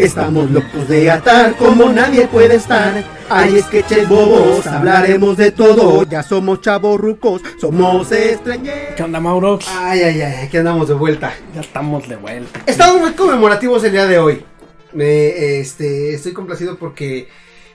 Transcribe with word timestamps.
Estamos 0.00 0.50
locos 0.50 0.88
de 0.88 1.10
atar 1.10 1.54
como 1.56 1.90
nadie 1.90 2.26
puede 2.26 2.54
estar. 2.54 3.04
Hay 3.28 3.60
sketches 3.60 4.08
bobos, 4.08 4.66
hablaremos 4.66 5.36
de 5.36 5.50
todo. 5.50 6.04
Ya 6.04 6.22
somos 6.22 6.62
chavos 6.62 6.98
rucos, 6.98 7.42
somos 7.60 8.10
extrañeros. 8.10 8.94
¿Qué 8.96 9.02
onda, 9.02 9.20
Mauro? 9.20 9.58
Ay, 9.68 10.00
ay, 10.00 10.22
ay, 10.22 10.46
aquí 10.46 10.56
andamos 10.56 10.88
de 10.88 10.94
vuelta. 10.94 11.34
Ya 11.54 11.60
estamos 11.60 12.08
de 12.08 12.16
vuelta. 12.16 12.60
Estamos 12.64 13.00
muy 13.00 13.12
conmemorativos 13.12 13.84
el 13.84 13.92
día 13.92 14.06
de 14.06 14.18
hoy. 14.18 14.44
Me, 14.92 15.60
este, 15.60 16.14
estoy 16.14 16.32
complacido 16.32 16.78
porque 16.78 17.28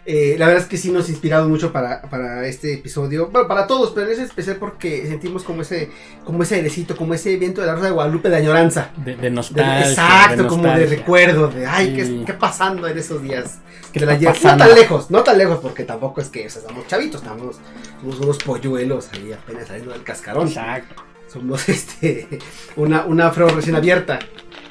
eh, 0.06 0.36
la 0.38 0.46
verdad 0.48 0.64
es 0.64 0.70
que 0.70 0.78
sí 0.78 0.92
nos 0.92 1.08
ha 1.08 1.12
inspirado 1.12 1.50
mucho 1.50 1.72
para, 1.72 2.02
para 2.04 2.46
este 2.48 2.74
episodio. 2.76 3.28
Bueno, 3.32 3.48
para 3.48 3.66
todos, 3.68 3.92
pero 3.92 4.10
es 4.12 4.20
especial 4.20 4.58
porque 4.58 5.08
sentimos 5.08 5.44
como 5.44 5.64
ese, 5.64 5.90
como 6.24 6.44
ese 6.44 6.56
airecito, 6.56 6.96
como 6.96 7.14
ese 7.14 7.36
viento 7.38 7.62
de 7.62 7.68
la 7.68 7.74
Rosa 7.74 7.86
de 7.88 7.92
Guadalupe 7.92 8.30
de 8.30 8.36
añoranza. 8.38 8.92
De, 8.98 9.16
de 9.16 9.32
nostalgia. 9.32 9.86
De- 9.86 9.90
exacto, 9.92 10.44
de 10.44 10.48
como 10.50 10.64
de 10.64 10.70
nostalgia. 10.70 10.98
recuerdo, 10.98 11.48
de 11.48 11.66
ay, 11.66 11.88
Sí. 12.06 12.20
¿qué, 12.20 12.26
qué 12.26 12.34
pasando 12.34 12.88
en 12.88 12.98
esos 12.98 13.22
días? 13.22 13.60
¿Qué 13.92 14.00
De 14.00 14.06
la. 14.06 14.18
No 14.18 14.58
tan 14.58 14.76
lejos, 14.76 15.10
no 15.12 15.24
tan 15.24 15.38
lejos, 15.38 15.60
porque 15.60 15.84
tampoco 15.86 16.22
es 16.22 16.30
que 16.30 16.46
o 16.46 16.50
sea, 16.50 16.62
estamos 16.62 16.86
chavitos, 16.88 17.22
estamos 17.22 17.58
somos 18.02 18.20
unos 18.20 18.38
polluelos 18.40 19.10
ahí 19.14 19.32
apenas 19.34 19.68
saliendo 19.68 19.92
del 19.94 20.04
cascarón. 20.04 20.48
Exacto. 20.48 21.02
Somos 21.32 21.68
este 21.70 22.40
una, 22.76 23.06
una 23.06 23.28
afro 23.28 23.48
recién 23.50 23.76
abierta. 23.76 24.20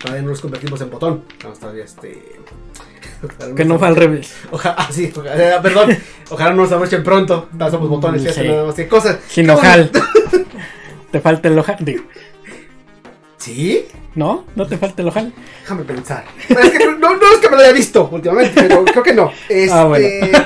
Todavía 0.01 0.23
no 0.23 0.29
nos 0.31 0.41
convertimos 0.41 0.81
en 0.83 0.91
botón. 0.91 1.25
Estamos 1.33 1.59
todavía 1.59 1.85
este. 1.85 2.23
Ojalá 3.25 3.55
Que 3.55 3.65
no 3.65 3.79
fue 3.79 3.89
al 3.89 3.97
revés. 3.97 4.35
Ojalá, 4.51 4.75
ah, 4.79 4.89
sí, 4.91 5.13
ojalá- 5.15 5.63
perdón. 5.63 5.97
Ojalá 6.31 6.51
no 6.51 6.63
nos 6.63 6.73
abrochen 6.73 7.03
pronto. 7.03 7.49
Ya 7.59 7.71
somos 7.71 7.89
botones, 7.89 8.23
fíjate 8.23 8.43
sí. 8.43 8.49
nada 8.49 8.67
más 8.67 8.75
que 8.75 8.89
cosas. 8.89 9.19
Sin 9.29 9.49
ojal. 9.51 9.91
Te 11.11 11.21
falta 11.21 11.49
el 11.49 11.59
ojal. 11.59 11.77
Digo, 11.81 12.05
¿Sí? 13.45 13.87
¿No? 14.15 14.47
¿No 14.57 14.67
te 14.67 14.79
falta 14.79 15.03
el 15.03 15.09
ojal? 15.09 15.33
Déjame 15.61 15.85
pensar. 15.85 16.25
Pero 16.49 16.61
es 16.61 16.71
que 16.71 16.79
no, 16.79 17.17
no 17.17 17.33
es 17.33 17.39
que 17.41 17.51
me 17.51 17.57
lo 17.57 17.63
haya 17.63 17.73
visto 17.73 18.09
últimamente, 18.11 18.63
pero 18.63 18.85
creo 18.87 19.03
que 19.03 19.13
no. 19.13 19.31
Este... 19.51 19.71
Ah, 19.71 19.85
bueno. 19.85 20.07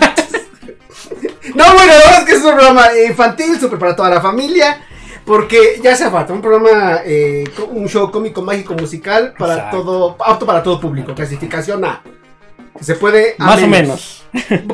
no, 1.55 1.65
bueno, 1.75 1.93
es 2.19 2.25
que 2.25 2.33
es 2.33 2.43
un 2.43 2.55
programa 2.55 2.87
infantil, 3.09 3.61
súper 3.61 3.79
para 3.79 3.95
toda 3.95 4.11
la 4.11 4.21
familia. 4.21 4.81
Porque 5.25 5.79
ya 5.81 5.95
se 5.95 6.11
falta 6.11 6.33
un 6.33 6.41
programa, 6.41 7.03
eh, 7.05 7.45
un 7.71 7.87
show 7.89 8.11
cómico, 8.11 8.43
mágico, 8.43 8.75
musical, 8.75 9.35
para 9.39 9.55
Exacto. 9.55 9.83
todo, 9.83 10.17
apto 10.25 10.45
para 10.47 10.63
todo 10.63 10.81
público. 10.81 11.15
Clasificación 11.15 11.85
A. 11.85 12.03
Se 12.81 12.95
puede. 12.95 13.35
a 13.39 13.45
Más 13.47 13.63
o 13.63 13.69
menos. 13.69 14.25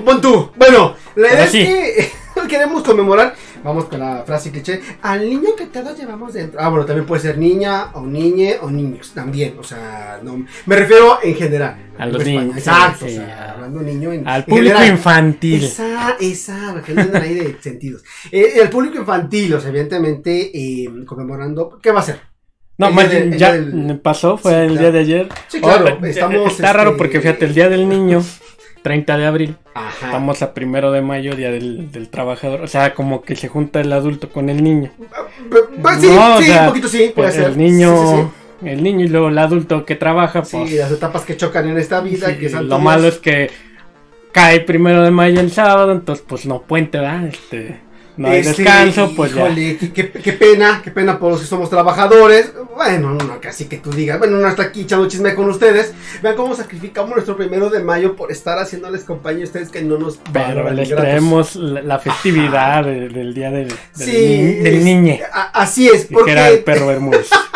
Pon 0.05 0.21
tú. 0.21 0.51
Bueno, 0.57 0.95
la 1.17 1.29
idea 1.29 1.45
es 1.45 1.51
sí. 1.51 1.65
que 1.65 2.11
queremos 2.49 2.83
conmemorar. 2.83 3.35
Vamos 3.63 3.87
con 3.87 3.99
la 3.99 4.25
frase 4.27 4.51
cliché. 4.51 4.83
Al 5.01 5.21
niño 5.29 5.57
que 5.57 5.67
todos 5.67 5.97
llevamos 5.99 6.35
dentro. 6.35 6.61
Ah, 6.61 6.69
bueno, 6.69 6.85
también 6.85 7.07
puede 7.07 7.23
ser 7.23 7.39
niña 7.39 7.91
o 7.95 8.03
niñe 8.03 8.59
o 8.61 8.71
niños. 8.71 9.13
También, 9.15 9.57
o 9.59 9.63
sea, 9.63 10.21
no. 10.23 10.45
Me 10.67 10.77
refiero 10.77 11.19
en 11.23 11.35
general. 11.35 11.77
A 11.97 12.07
los 12.07 12.21
En 12.23 12.29
niños, 12.29 12.59
Exacto, 12.59 13.07
sí, 13.09 13.15
o 13.17 13.21
sea, 13.21 13.53
hablando 13.53 13.81
niño 13.81 14.13
en. 14.13 14.29
Al 14.29 14.41
en 14.41 14.47
público 14.47 14.77
general. 14.77 14.97
infantil. 14.97 15.65
Esa, 15.65 16.17
esa, 16.21 16.83
que 16.85 16.93
ahí 16.93 17.35
de 17.35 17.57
sentidos. 17.63 18.03
Eh, 18.31 18.55
el 18.61 18.69
público 18.69 18.99
infantil, 18.99 19.55
o 19.55 19.61
sea, 19.61 19.71
evidentemente, 19.71 20.51
eh, 20.53 20.87
conmemorando. 21.07 21.79
¿Qué 21.81 21.91
va 21.91 22.01
a 22.01 22.05
ser? 22.05 22.34
No, 22.77 22.91
más 22.91 23.09
de- 23.11 23.19
el 23.19 23.37
ya 23.37 23.55
pasó, 24.03 24.37
fue 24.37 24.53
Sí, 24.53 24.59
el 24.59 24.67
claro. 24.67 24.81
día 24.81 24.91
de 24.93 24.99
ayer. 24.99 25.29
Sí, 25.49 25.61
claro, 25.61 25.99
estamos, 26.05 26.53
Está 26.53 26.73
raro 26.73 26.91
este, 26.91 26.99
porque 26.99 27.21
fíjate, 27.21 27.45
el 27.45 27.55
día 27.55 27.69
del 27.69 27.89
niño, 27.89 28.23
30 28.83 29.17
de 29.17 29.27
abril, 29.27 29.57
Ajá. 29.75 30.07
estamos 30.07 30.43
a 30.43 30.53
primero 30.55 30.91
de 30.91 31.01
mayo, 31.01 31.37
día 31.37 31.51
del, 31.53 31.93
del 31.93 32.09
trabajador. 32.09 32.63
O 32.63 32.67
sea, 32.67 32.93
como 32.95 33.23
que 33.23 33.37
se 33.37 33.49
junta 33.49 33.81
el 33.81 33.93
adulto 33.93 34.29
con 34.31 34.51
el 34.51 34.63
niño. 34.63 34.91
P- 34.99 35.57
p- 35.83 36.01
Sí, 36.01 36.09
No, 36.09 36.35
o 36.35 36.39
sí, 36.39 36.45
sea, 36.47 36.63
un 36.63 36.69
poquito 36.69 36.89
sí, 36.89 37.13
puede 37.15 37.29
Pues 37.29 37.35
ser. 37.35 37.45
el 37.45 37.59
niño, 37.59 37.97
Sí, 37.97 38.17
sí, 38.17 38.23
sí. 38.65 38.69
el 38.69 38.83
niño 38.83 39.05
y 39.05 39.09
luego 39.09 39.29
el 39.29 39.39
adulto 39.39 39.85
que 39.85 39.95
trabaja, 39.95 40.45
Sí, 40.45 40.57
pues 40.59 40.73
las 40.73 40.91
etapas 40.91 41.23
que 41.23 41.37
chocan 41.37 41.69
en 41.69 41.79
esta 41.79 42.01
vida, 42.01 42.29
Sí, 42.31 42.37
que 42.39 42.49
Santo 42.49 42.67
lo 42.67 42.79
malo 42.81 43.07
es 43.07 43.19
que 43.19 43.51
cae 44.33 44.61
primero 44.61 45.03
de 45.03 45.13
mayo 45.13 45.41
el 45.41 45.53
sábado, 45.53 45.93
entonces 45.93 46.25
pues 46.29 46.45
no 46.45 46.63
puente, 46.63 46.99
¿verdad? 46.99 47.27
Este, 47.29 47.81
no 48.17 48.29
hay 48.29 48.39
Este, 48.41 48.63
descanso, 48.63 49.13
pues 49.17 49.35
ya. 49.35 49.43
híjole, 49.47 49.77
qué, 49.79 49.93
qué- 49.93 50.11
qué 50.11 50.33
pena, 50.33 50.81
qué 50.85 50.91
pena 50.91 51.19
por 51.19 51.33
los 51.33 51.41
que 51.41 51.47
somos 51.47 51.69
trabajadores. 51.71 52.53
Bueno, 52.75 53.13
no, 53.15 53.41
casi 53.41 53.67
que 53.67 53.79
tú 53.79 53.91
digas, 53.91 54.19
bueno, 54.19 54.39
no 54.39 54.49
está 54.49 54.65
aquí 54.65 54.83
echando 54.83 55.09
chisme 55.09 55.35
con 55.35 55.49
ustedes. 55.49 55.93
Vean 56.23 56.37
cómo 56.37 56.55
sacrificamos 56.55 57.11
nuestro 57.13 57.37
primero 57.37 57.71
de 57.71 57.81
mayo 57.83 58.17
por 58.17 58.31
estar 58.33 58.59
haciéndoles 58.59 59.05
compañía 59.05 59.43
a 59.45 59.47
ustedes 59.47 59.69
que 59.71 59.83
no 59.83 59.99
nos 59.99 60.19
Pero 60.33 60.71
les 60.71 60.89
gratos. 60.91 61.05
traemos 61.05 61.57
la, 61.57 61.83
la 61.83 61.99
festividad 61.99 62.85
de- 62.85 63.09
del 63.09 63.35
día 63.35 63.51
del, 63.51 63.69
del, 63.69 63.77
Sí, 63.95 64.13
ni- 64.13 64.55
del 64.63 64.75
es- 64.77 64.85
niñe, 64.85 65.21
a- 65.33 65.51
así 65.63 65.89
es, 65.89 66.07
que 66.07 66.15
era 66.31 66.49
el 66.49 66.59
porque, 66.59 66.65
perro 66.73 66.87
Bermúdez. 66.89 67.29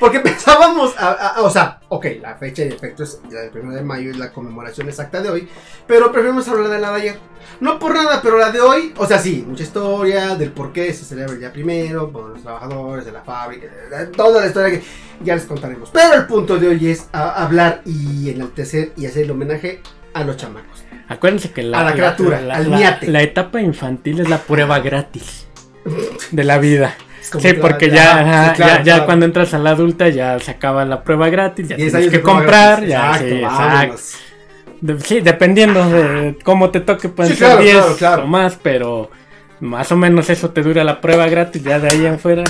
porque 0.00 0.20
pensábamos, 0.28 0.94
a- 0.98 1.08
a- 1.12 1.28
a- 1.36 1.42
o 1.42 1.50
sea, 1.50 1.80
ok, 1.88 2.06
la 2.20 2.34
fecha 2.36 2.62
de 2.62 2.68
efecto 2.70 3.02
es 3.04 3.20
ya 3.30 3.40
el 3.40 3.50
primero 3.50 3.74
de 3.74 3.82
mayo, 3.82 4.10
es 4.10 4.16
la 4.18 4.32
conmemoración 4.32 4.88
exacta 4.88 5.22
de 5.22 5.30
hoy, 5.30 5.48
pero 5.86 6.10
preferimos 6.12 6.46
hablar 6.48 6.68
de 6.70 6.78
la 6.78 6.90
de 6.92 7.00
ayer. 7.00 7.18
No 7.60 7.78
por 7.78 7.94
nada, 7.94 8.20
pero 8.22 8.38
la 8.38 8.50
de 8.50 8.60
hoy, 8.60 8.92
o 8.98 9.06
sea, 9.06 9.18
sí, 9.18 9.44
mucha 9.46 9.62
historia 9.62 10.34
del 10.34 10.50
por 10.52 10.72
qué 10.72 10.92
se 10.92 11.04
celebra 11.04 11.32
el 11.34 11.38
día 11.40 11.52
primero, 11.52 12.10
por 12.10 12.30
los 12.30 12.42
trabajadores 12.42 13.04
de 13.06 13.12
la 13.12 13.22
fábrica, 13.22 13.66
toda 14.16 14.40
la 14.40 14.46
historia 14.48 14.78
que 14.78 14.84
ya 15.24 15.34
les 15.36 15.44
contaremos. 15.44 15.90
Pero 15.90 16.14
el 16.14 16.26
punto 16.26 16.58
de 16.58 16.68
hoy 16.68 16.90
es 16.90 17.08
hablar 17.12 17.82
y 17.86 18.28
enaltecer 18.30 18.92
y 18.96 19.06
hacer 19.06 19.24
el 19.24 19.30
homenaje 19.30 19.80
a 20.12 20.24
los 20.24 20.36
chamacos. 20.36 20.84
Acuérdense 21.08 21.52
que 21.52 21.62
la, 21.62 21.78
A 21.80 21.84
la 21.84 21.92
criatura, 21.92 22.40
la, 22.40 22.56
al 22.56 22.70
la- 22.70 22.98
la 23.12 23.22
etapa 23.22 23.60
infantil 23.60 24.20
es 24.20 24.28
la 24.28 24.38
prueba 24.38 24.80
gratis 24.80 25.46
de 26.32 26.44
la 26.44 26.58
vida. 26.58 26.96
Como 27.30 27.42
Sí, 27.42 27.48
que- 27.48 27.54
porque 27.54 27.86
ah, 27.86 27.88
ya, 27.88 28.02
sí, 28.02 28.08
ajá, 28.08 28.52
claro, 28.52 28.72
ya, 28.72 28.76
ya 28.78 28.82
claro. 28.82 29.04
cuando 29.06 29.26
entras 29.26 29.54
a 29.54 29.58
la 29.58 29.70
adulta 29.70 30.08
ya 30.08 30.38
se 30.38 30.50
acaba 30.52 30.84
la 30.84 31.02
prueba 31.02 31.28
gratis, 31.28 31.68
ya 31.68 31.76
tienes 31.76 32.08
que 32.10 32.22
comprar, 32.22 32.86
gratis. 32.86 32.88
ya, 32.88 33.06
Exacto, 33.06 33.28
sí, 33.28 33.34
exacto. 33.34 33.58
vámonos. 33.64 34.14
De- 34.80 35.00
sí, 35.00 35.20
dependiendo 35.20 35.88
de 35.90 36.38
cómo 36.44 36.70
te 36.70 36.80
toque, 36.80 37.08
pueden 37.08 37.32
Sí, 37.32 37.38
ser 37.38 37.48
claro, 37.48 37.62
10 37.62 37.76
claro, 37.76 37.96
claro. 37.96 38.22
o 38.24 38.26
más, 38.26 38.58
pero 38.62 39.10
más 39.60 39.90
o 39.90 39.96
menos 39.96 40.28
eso 40.30 40.50
te 40.50 40.62
dura 40.62 40.84
la 40.84 41.00
prueba 41.00 41.26
gratis, 41.28 41.62
ya 41.62 41.78
de 41.78 41.88
ahí 41.88 42.06
en 42.06 42.18
fuera. 42.18 42.44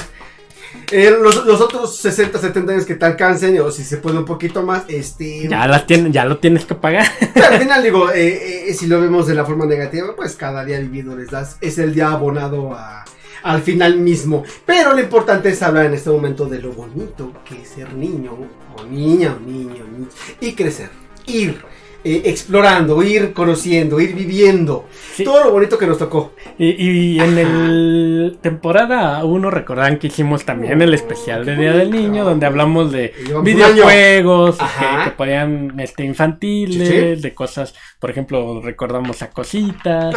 Eh, 0.93 1.13
los, 1.21 1.47
los 1.47 1.61
otros 1.61 1.97
60, 1.97 2.39
70 2.39 2.73
años 2.73 2.85
que 2.85 2.95
te 2.95 3.07
alcancen, 3.07 3.59
o 3.61 3.71
si 3.71 3.83
se 3.83 3.97
puede 3.97 4.19
un 4.19 4.25
poquito 4.25 4.63
más, 4.63 4.85
este. 4.89 5.49
Ya, 5.49 5.67
las 5.67 5.87
tienes, 5.87 6.13
ya 6.13 6.25
lo 6.25 6.39
tienes 6.39 6.65
que 6.65 6.75
pagar. 6.75 7.07
Pero 7.35 7.47
al 7.47 7.59
final, 7.59 7.83
digo, 7.83 8.11
eh, 8.13 8.69
eh, 8.71 8.75
si 8.75 8.87
lo 8.87 9.01
vemos 9.01 9.27
de 9.27 9.35
la 9.35 9.45
forma 9.45 9.65
negativa, 9.67 10.15
pues 10.15 10.37
cada 10.37 10.65
día 10.65 10.79
vivido 10.79 11.17
les 11.17 11.31
das, 11.31 11.57
es 11.61 11.79
el 11.79 11.95
día 11.95 12.09
abonado 12.11 12.75
a- 12.75 13.05
al 13.43 13.63
final 13.63 13.99
mismo. 13.99 14.45
Pero 14.65 14.93
lo 14.93 15.01
importante 15.01 15.49
es 15.51 15.63
hablar 15.63 15.87
en 15.87 15.95
este 15.95 16.11
momento 16.11 16.47
de 16.47 16.61
lo 16.61 16.73
bonito 16.73 17.33
que 17.45 17.63
es 17.63 17.69
ser 17.69 17.93
niño, 17.95 18.33
o 18.77 18.85
niña, 18.85 19.37
o 19.37 19.41
niño, 19.49 19.85
ni- 19.97 20.49
y 20.49 20.55
crecer, 20.55 20.91
ir 21.27 21.63
eh, 22.07 22.23
explorando, 22.27 23.03
ir 23.03 23.33
conociendo, 23.33 23.99
ir 23.99 24.15
viviendo. 24.15 24.87
Sí. 25.15 25.25
Todo 25.25 25.45
lo 25.45 25.51
bonito 25.51 25.77
que 25.77 25.87
nos 25.89 25.99
tocó. 25.99 26.35
Y, 26.57 27.17
y 27.17 27.21
en 27.21 27.37
el 27.39 28.39
temporada 28.41 29.25
1 29.25 29.51
recordarán 29.51 29.99
que 29.99 30.07
hicimos 30.07 30.45
también 30.45 30.81
el 30.83 30.95
especial 30.95 31.45
de 31.45 31.57
Día 31.57 31.73
del. 31.73 31.91
Niño, 31.91 32.25
donde 32.25 32.47
hablamos 32.47 32.93
de 32.93 33.13
videojuegos 33.43 34.57
que, 34.57 35.05
que 35.05 35.11
podían 35.11 35.79
este, 35.81 36.05
infantiles, 36.05 36.89
Sí, 36.89 36.95
sí. 37.17 37.23
de 37.23 37.35
cosas, 37.35 37.75
por 37.99 38.11
ejemplo, 38.11 38.61
recordamos 38.63 39.23
a 39.23 39.31
cositas. 39.31 40.15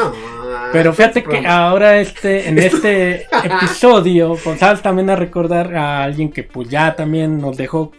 Pero 0.71 0.93
fíjate 0.93 1.23
que 1.23 1.47
ahora 1.47 1.99
este, 1.99 2.49
en 2.49 2.59
este 2.59 3.27
episodio, 3.43 4.37
vamos 4.45 4.81
también 4.81 5.09
a 5.09 5.15
recordar 5.15 5.75
a 5.75 6.03
alguien 6.03 6.31
que 6.31 6.43
pues 6.43 6.69
ya 6.69 6.95
también 6.95 7.39
nos 7.39 7.57
dejó. 7.57 7.91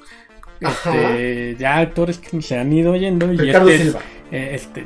Este, 0.60 1.56
ya 1.58 1.78
actores 1.78 2.18
que 2.18 2.40
se 2.42 2.58
han 2.58 2.72
ido 2.72 2.94
yendo 2.96 3.32
y 3.32 3.36
Ricardo 3.36 3.68
este 3.68 3.84
Silva. 3.84 4.00
eh, 4.32 4.50
este, 4.54 4.84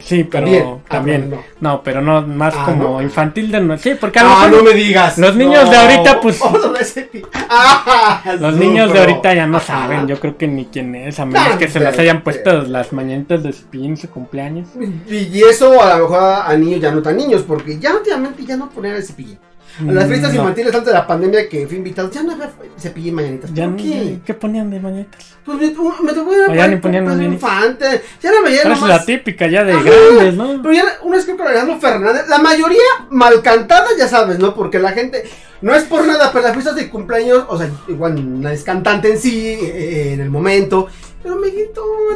sí, 0.00 0.24
pero 0.24 0.46
También. 0.46 0.80
también, 0.88 1.30
Ah, 1.32 1.42
no, 1.60 1.70
no, 1.72 1.82
pero 1.82 2.00
no 2.02 2.22
más 2.22 2.54
Ah, 2.56 2.64
como 2.66 2.84
¿no? 2.90 3.02
infantil 3.02 3.50
de 3.50 3.60
no, 3.60 3.76
sí, 3.78 3.92
porque 4.00 4.18
a 4.20 4.44
Ah, 4.44 4.48
no 4.48 4.62
me 4.62 4.72
digas. 4.72 5.18
los 5.18 5.34
niños 5.34 5.68
de 5.70 5.76
ahorita, 5.76 6.20
pues- 6.20 6.40
ese 6.80 7.08
Ah, 7.48 8.22
los 8.40 8.54
niños 8.56 8.92
de 8.92 8.98
ahorita 9.00 9.34
ya 9.34 9.46
no 9.46 9.58
saben, 9.60 10.06
yo 10.06 10.20
creo 10.20 10.36
que 10.36 10.46
ni 10.46 10.66
quién 10.66 10.94
es, 10.94 11.18
a 11.18 11.24
menos 11.26 11.48
No, 11.50 11.58
que 11.58 11.68
se 11.68 11.80
les 11.80 11.90
pero- 11.90 12.02
hayan 12.02 12.22
puesto 12.22 12.62
las 12.62 12.92
mañanitas 12.92 13.42
de 13.42 13.50
spin 13.50 13.96
su 13.96 14.08
cumpleaños. 14.10 14.68
Y, 15.08 15.42
eso 15.42 15.82
a 15.82 15.96
lo 15.98 16.04
mejor 16.08 16.22
a, 16.44 16.56
niños 16.56 16.80
ya 16.80 16.90
no 16.92 17.02
tan 17.02 17.16
niños, 17.16 17.42
porque 17.46 17.78
ya 17.78 17.94
últimamente 17.94 18.44
ya 18.44 18.56
no 18.56 18.68
ponían 18.70 18.96
el 18.96 19.02
cepillín. 19.04 19.38
A 19.80 19.92
las 19.92 20.06
fiestas 20.06 20.32
Mm, 20.32 20.36
No, 20.36 20.42
infantiles 20.42 20.74
antes 20.74 20.86
de 20.86 20.92
la 20.92 21.06
pandemia 21.06 21.48
que 21.48 21.66
fui 21.66 21.76
invitado, 21.78 22.10
ya 22.10 22.22
no 22.22 22.32
había 22.32 22.50
cepillín 22.78 23.14
mañanitas. 23.14 23.52
Ya 23.52 23.64
¿Por 23.64 23.72
no- 23.72 23.76
qué? 23.78 24.18
¿Qué 24.24 24.34
ponían 24.34 24.70
de 24.70 24.78
mañanitas? 24.80 25.34
Pues 25.44 25.58
me, 25.58 25.66
me 25.66 26.12
tocó 26.12 26.30
O 26.48 26.54
ya 26.54 26.68
ni 26.68 26.76
ponían 26.76 27.04
mañanitas. 27.04 27.34
infante. 27.34 28.02
Ya 28.22 28.32
la 28.32 28.40
veía 28.42 28.60
Pero 28.62 28.74
es 28.74 28.82
la 28.82 29.04
típica 29.04 29.46
ya 29.48 29.64
de 29.64 29.72
Ajá. 29.72 29.82
grandes, 29.82 30.34
¿no? 30.34 30.62
Pero 30.62 30.74
ya 30.74 30.84
una 31.02 31.16
vez 31.16 31.24
que 31.24 31.32
Alejandro 31.32 31.78
Fernández, 31.80 32.28
la 32.28 32.38
mayoría 32.38 32.78
mal 33.10 33.42
cantada, 33.42 33.88
ya 33.98 34.06
sabes, 34.08 34.38
¿no? 34.38 34.54
Porque 34.54 34.78
la 34.78 34.92
gente, 34.92 35.24
no 35.60 35.74
es 35.74 35.82
por 35.84 36.06
nada, 36.06 36.30
pero 36.32 36.44
las 36.44 36.52
fiestas 36.52 36.76
de 36.76 36.88
cumpleaños, 36.88 37.44
o 37.48 37.58
sea, 37.58 37.68
igual 37.88 38.40
no 38.42 38.48
es 38.48 38.62
cantante 38.62 39.10
en 39.10 39.18
sí, 39.18 39.58
eh, 39.60 40.12
en 40.14 40.20
el 40.20 40.30
momento, 40.30 40.86
pero 41.22 41.36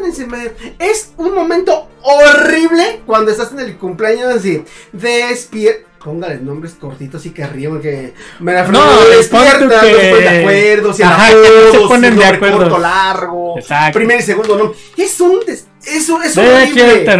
encima. 0.04 0.38
Es 0.78 1.12
un 1.16 1.34
momento 1.34 1.88
horrible 2.02 3.00
cuando 3.06 3.30
estás 3.30 3.52
en 3.52 3.60
el 3.60 3.76
cumpleaños 3.76 4.34
así, 4.34 4.62
despierta. 4.92 5.86
Póngale 6.08 6.36
nombres 6.38 6.72
cortitos 6.72 7.26
y 7.26 7.30
que 7.32 7.46
ríen 7.46 7.82
que 7.82 8.14
me 8.40 8.54
la 8.54 8.62
No, 8.66 8.80
no, 8.82 9.00
despierta, 9.10 9.58
tú 9.58 9.64
no 9.66 9.78
se 9.78 9.86
que- 9.92 10.10
ponen 10.10 10.20
de 10.22 10.28
acuerdo, 10.40 10.92
si 10.94 11.02
Ajá, 11.02 11.28
que 11.28 11.34
no 11.36 11.72
se 11.82 11.86
ponen 11.86 12.16
de 12.16 12.24
acuerdo. 12.24 12.58
corto, 12.60 12.78
largo, 12.78 13.58
Exacto. 13.58 13.98
primer 13.98 14.18
y 14.20 14.22
segundo 14.22 14.56
nombre. 14.56 14.78
Es 14.96 15.20
un 15.20 15.40
des- 15.46 15.66
eso 15.86 16.22
es 16.22 16.34
horrible. 16.38 16.82
despierta. 16.82 17.16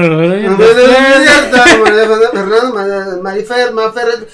Marifer, 3.23 3.73
Mafer, 3.75 4.27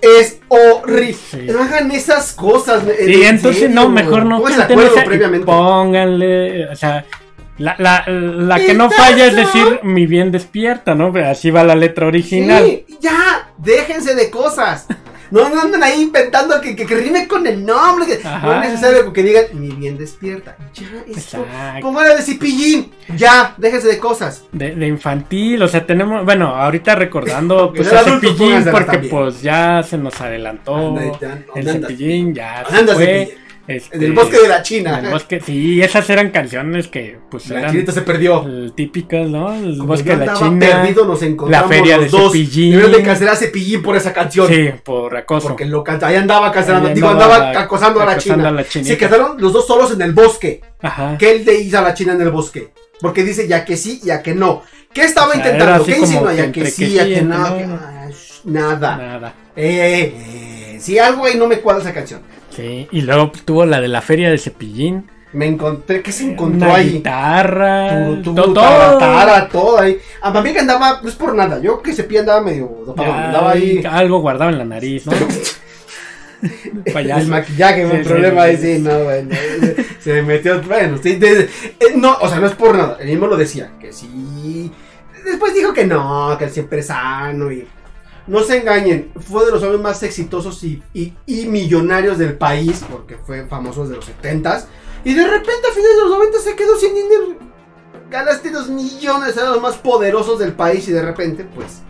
es 0.00 0.38
horrible. 0.48 1.16
Sí. 1.30 1.38
No 1.50 1.62
hagan 1.64 1.90
esas 1.90 2.32
cosas. 2.32 2.84
Y 3.06 3.22
entonces 3.24 3.70
no, 3.70 3.88
mejor 3.88 4.24
no 4.24 4.36
acuerdo 4.36 4.94
previamente. 5.04 5.46
pónganle, 5.46 6.68
o 6.68 6.76
sea, 6.76 7.04
la, 7.58 7.74
la, 7.78 8.04
la 8.06 8.60
que 8.60 8.74
no 8.74 8.90
falla 8.90 9.26
es 9.26 9.34
decir 9.34 9.80
mi 9.82 10.06
bien 10.06 10.30
despierta, 10.30 10.94
¿no? 10.94 11.12
Así 11.24 11.50
va 11.50 11.64
la 11.64 11.74
letra 11.74 12.06
original. 12.06 12.64
Sí, 12.64 12.84
ya, 13.00 13.35
déjense 13.58 14.14
de 14.14 14.30
cosas. 14.30 14.86
No, 15.28 15.48
no 15.48 15.60
anden 15.60 15.82
ahí 15.82 16.02
inventando 16.02 16.60
que, 16.60 16.76
que, 16.76 16.86
que 16.86 16.94
rime 16.94 17.26
con 17.26 17.44
el 17.48 17.66
nombre. 17.66 18.06
que- 18.06 18.22
no 18.22 18.62
es 18.62 18.70
necesario 18.70 19.12
que 19.12 19.22
digan 19.24 19.44
mi 19.54 19.70
bien 19.70 19.98
despierta. 19.98 20.56
Ya, 20.72 20.86
eso. 21.16 21.44
Pónganle 21.80 22.14
de 22.14 22.22
cipillín. 22.22 22.92
Ya, 23.16 23.52
déjense 23.58 23.88
de 23.88 23.98
cosas. 23.98 24.44
De, 24.52 24.76
de 24.76 24.86
infantil, 24.86 25.60
o 25.64 25.68
sea, 25.68 25.84
tenemos, 25.84 26.24
bueno, 26.24 26.54
ahorita 26.54 26.94
recordando 26.94 27.72
pues 27.74 27.90
de 27.90 27.98
a 27.98 28.04
Cepillín 28.04 28.64
porque 28.70 28.84
también. 28.92 29.10
pues 29.10 29.42
ya 29.42 29.82
se 29.82 29.98
nos 29.98 30.20
adelantó 30.20 30.76
Anda, 30.76 31.18
ya, 31.20 31.38
el 31.56 31.72
Cepillín, 31.72 32.32
ya 32.32 32.64
se 32.70 32.76
Anda, 32.76 32.94
fue. 32.94 33.04
Cepillín. 33.06 33.45
Este, 33.68 33.96
En 33.96 34.02
el 34.04 34.12
bosque 34.12 34.38
de 34.40 34.48
la 34.48 34.62
China. 34.62 34.98
en 34.98 35.06
el 35.06 35.10
bosque, 35.12 35.40
sí, 35.44 35.82
esas 35.82 36.08
eran 36.10 36.30
canciones 36.30 36.88
que 36.88 37.18
pues 37.30 37.48
La 37.48 37.58
eran 37.60 37.72
chinita 37.72 37.92
se 37.92 38.02
perdió. 38.02 38.44
eh, 38.48 38.70
típicas, 38.76 39.28
¿no? 39.28 39.52
El 39.52 39.76
Como 39.78 39.88
bosque 39.88 40.16
de 40.16 40.26
la 40.26 40.34
China. 40.34 40.58
perdido, 40.58 41.04
nos 41.04 41.22
encontramos 41.22 41.70
la 41.70 41.76
feria 41.76 41.96
los 41.96 42.12
de 42.12 42.18
dos. 42.18 42.32
Cepillín. 42.32 42.70
Debieron 42.72 42.92
de 42.92 43.02
cancelar 43.02 43.34
a 43.34 43.36
Cepillín 43.36 43.82
por 43.82 43.96
esa 43.96 44.12
canción. 44.12 44.46
Sí, 44.48 44.70
por 44.84 45.16
acoso. 45.16 45.48
Porque 45.48 45.64
lo 45.64 45.82
canta, 45.82 46.06
ahí 46.08 46.16
andaba 46.16 46.52
cancelando, 46.52 46.88
Ahí 46.88 46.94
digo, 46.94 47.08
andaba 47.08 47.36
andaba 47.36 47.60
acosando 47.60 48.00
a 48.00 48.06
la 48.06 48.18
China. 48.18 48.48
a 48.48 48.52
la. 48.52 48.64
Se 48.64 48.96
quedaron 48.96 49.40
los 49.40 49.52
dos 49.52 49.66
solos 49.66 49.92
en 49.92 50.02
el 50.02 50.12
bosque. 50.12 50.60
Ajá. 50.82 51.16
¿Qué 51.18 51.32
él 51.32 51.44
le 51.44 51.54
hizo 51.60 51.78
a 51.78 51.82
la 51.82 51.94
China 51.94 52.12
en 52.12 52.20
el 52.22 52.30
bosque? 52.30 52.68
Porque 53.00 53.24
dice 53.24 53.46
ya 53.48 53.64
que 53.64 53.76
sí, 53.76 54.00
ya 54.04 54.22
que 54.22 54.34
no. 54.34 54.62
¿Qué 54.92 55.02
estaba 55.02 55.28
O 55.28 55.32
sea, 55.32 55.44
intentando? 55.44 55.84
¿Qué 55.84 55.98
insinúa? 55.98 56.30
que 56.30 56.36
Ya 56.36 56.52
que 56.52 56.62
que 56.62 56.70
sí, 56.70 56.92
ya 56.92 57.04
que 57.04 57.20
no. 57.22 57.56
que- 57.58 57.66
nada. 58.44 58.96
Nada. 58.96 59.34
Eh, 59.54 60.14
eh, 60.74 60.76
si 60.80 60.98
algo 60.98 61.24
ahí 61.26 61.36
no 61.36 61.46
me 61.46 61.58
cuadra 61.60 61.82
esa 61.82 61.92
canción. 61.92 62.20
Sí, 62.56 62.88
y 62.90 63.02
luego 63.02 63.30
tuvo 63.44 63.66
la 63.66 63.80
de 63.80 63.88
la 63.88 64.00
feria 64.00 64.30
de 64.30 64.38
Cepillín. 64.38 65.08
Me 65.32 65.46
encontré, 65.46 66.00
¿qué 66.02 66.10
se 66.12 66.24
encontró 66.32 66.68
Una 66.68 66.76
ahí? 66.76 66.92
guitarra. 66.92 68.16
Tu, 68.16 68.22
tu, 68.22 68.34
to- 68.34 68.52
tara, 68.54 68.96
tara, 68.98 69.48
todo 69.48 69.78
ahí. 69.78 69.98
A 70.22 70.30
mí 70.40 70.52
que 70.52 70.60
andaba, 70.60 71.00
no 71.02 71.08
es 71.08 71.14
por 71.14 71.34
nada, 71.34 71.60
yo 71.60 71.82
que 71.82 71.92
se 71.92 72.06
andaba 72.18 72.40
medio 72.40 72.70
dopado, 72.86 73.08
Ya, 73.08 73.26
andaba 73.26 73.50
ahí. 73.50 73.82
Algo 73.88 74.20
guardado 74.20 74.50
en 74.50 74.58
la 74.58 74.64
nariz, 74.64 75.04
¿no? 75.06 75.12
El 76.84 77.26
maquillaje, 77.28 77.86
Sí, 77.86 77.92
un 77.92 78.02
sí, 78.02 78.08
problema 78.08 78.42
ahí, 78.42 78.56
sí. 78.56 78.78
no, 78.78 79.04
bueno, 79.04 79.34
se- 80.00 80.22
metió, 80.22 80.62
bueno, 80.62 80.98
sí, 81.02 81.16
de- 81.16 81.40
eh, 81.80 81.94
no, 81.96 82.16
o 82.20 82.28
sea, 82.28 82.38
no 82.38 82.46
es 82.46 82.52
por 82.54 82.76
nada, 82.76 82.98
él 83.00 83.08
mismo 83.08 83.26
lo 83.26 83.36
decía, 83.36 83.72
que 83.80 83.92
sí, 83.92 84.70
después 85.24 85.54
dijo 85.54 85.72
que 85.72 85.86
no, 85.86 86.36
que 86.38 86.44
él 86.44 86.50
siempre 86.50 86.80
es 86.80 86.86
sano 86.86 87.50
y, 87.50 87.66
no 88.26 88.40
se 88.42 88.58
engañen, 88.58 89.12
fue 89.20 89.44
de 89.44 89.52
los 89.52 89.62
hombres 89.62 89.80
más 89.80 90.02
exitosos 90.02 90.62
y, 90.64 90.82
y, 90.92 91.12
y 91.26 91.46
millonarios 91.46 92.18
del 92.18 92.34
país, 92.36 92.84
porque 92.90 93.16
fue 93.16 93.46
famoso 93.46 93.82
desde 93.82 93.96
los 93.96 94.04
70 94.04 94.66
y 95.04 95.14
de 95.14 95.24
repente 95.26 95.68
a 95.70 95.74
fines 95.74 95.90
de 95.96 96.02
los 96.02 96.10
90 96.10 96.38
se 96.40 96.56
quedó 96.56 96.76
sin 96.76 96.94
dinero, 96.94 97.36
ganaste 98.10 98.50
dos 98.50 98.68
millones, 98.68 99.36
era 99.36 99.50
los 99.50 99.62
más 99.62 99.76
poderosos 99.76 100.38
del 100.38 100.52
país 100.54 100.88
y 100.88 100.92
de 100.92 101.02
repente, 101.02 101.44
pues, 101.54 101.82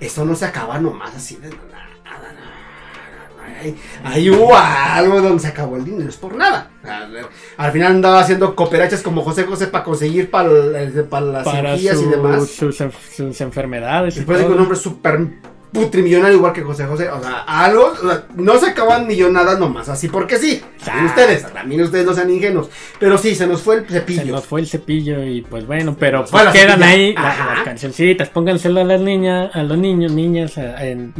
eso 0.00 0.24
no 0.24 0.34
se 0.34 0.46
acaba 0.46 0.78
nomás 0.78 1.14
así 1.14 1.36
de 1.36 1.48
nada, 1.50 1.88
nada, 2.04 2.32
nada. 2.32 3.60
Ahí, 3.60 3.76
ahí 4.04 4.30
hubo 4.30 4.54
algo 4.56 5.20
donde 5.22 5.40
se 5.40 5.48
acabó 5.48 5.76
el 5.76 5.84
dinero, 5.84 6.08
es 6.10 6.16
por 6.16 6.34
nada. 6.34 6.70
Al, 6.84 7.26
al 7.56 7.72
final 7.72 7.92
andaba 7.92 8.20
haciendo 8.20 8.54
cooperachas 8.54 9.02
como 9.02 9.22
José 9.22 9.44
José 9.44 9.66
para 9.68 9.84
conseguir 9.84 10.30
para 10.30 10.48
las 10.50 11.44
para 11.44 11.76
cirugías 11.76 11.96
y 11.96 12.04
su- 12.04 12.10
demás. 12.10 12.48
sus, 12.50 12.76
sus 13.16 13.40
enfermedades. 13.40 14.14
y 14.16 14.18
Después 14.20 14.38
de 14.38 14.46
que 14.46 14.52
un 14.52 14.58
hombre 14.60 14.76
súper 14.76 15.20
putrimillonario 15.80 16.36
igual 16.36 16.52
que 16.52 16.62
José 16.62 16.84
José. 16.86 17.08
O 17.10 17.22
sea, 17.22 17.40
algo, 17.46 17.92
o 18.02 18.08
sea, 18.08 18.24
no 18.34 18.58
se 18.58 18.70
acaban 18.70 19.06
millonadas 19.06 19.58
nomás, 19.58 19.88
así 19.88 20.08
porque 20.08 20.36
sí. 20.38 20.62
También 20.84 21.06
Ah. 21.06 21.10
ustedes, 21.10 21.52
también 21.52 21.80
ustedes 21.82 22.06
no 22.06 22.14
sean 22.14 22.30
ingenuos. 22.30 22.68
Pero 22.98 23.18
sí, 23.18 23.34
se 23.34 23.46
nos 23.46 23.62
fue 23.62 23.76
el 23.76 23.86
Se 23.88 23.94
cepillo. 24.00 24.32
nos 24.32 24.44
fue 24.46 24.60
el 24.60 24.66
cepillo 24.68 25.22
y 25.24 25.42
pues 25.42 25.66
bueno, 25.66 25.96
pero 25.98 26.24
pues 26.24 26.46
quedan 26.48 26.82
ahí 26.82 27.12
la- 27.14 27.28
Ajá. 27.28 27.54
las 27.56 27.64
cancioncitas, 27.64 28.28
pónganselo 28.30 28.80
a 28.80 28.84
las 28.84 29.00
niñas, 29.00 29.50
a 29.54 29.62
los 29.62 29.76
niños, 29.78 30.12
niñas, 30.12 30.56
en, 30.56 31.12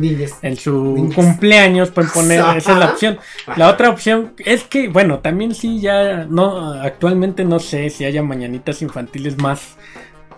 en 0.43 0.57
su 0.57 1.11
cumpleaños 1.15 1.91
pueden 1.91 2.11
poner, 2.11 2.41
Ajá. 2.41 2.57
esa 2.57 2.73
es 2.73 2.79
la 2.79 2.87
opción. 2.87 3.19
La 3.57 3.69
otra 3.69 3.91
opción 3.91 4.35
es 4.39 4.65
que, 4.65 4.89
bueno, 4.89 5.19
también 5.19 5.55
sí 5.55 5.81
ya, 5.81 6.25
no, 6.29 6.73
actualmente 6.73 7.45
no 7.45 7.59
sé 7.59 7.91
si 7.91 8.05
haya 8.05 8.23
mañanitas 8.23 8.83
infantiles 8.83 9.37
más 9.39 9.77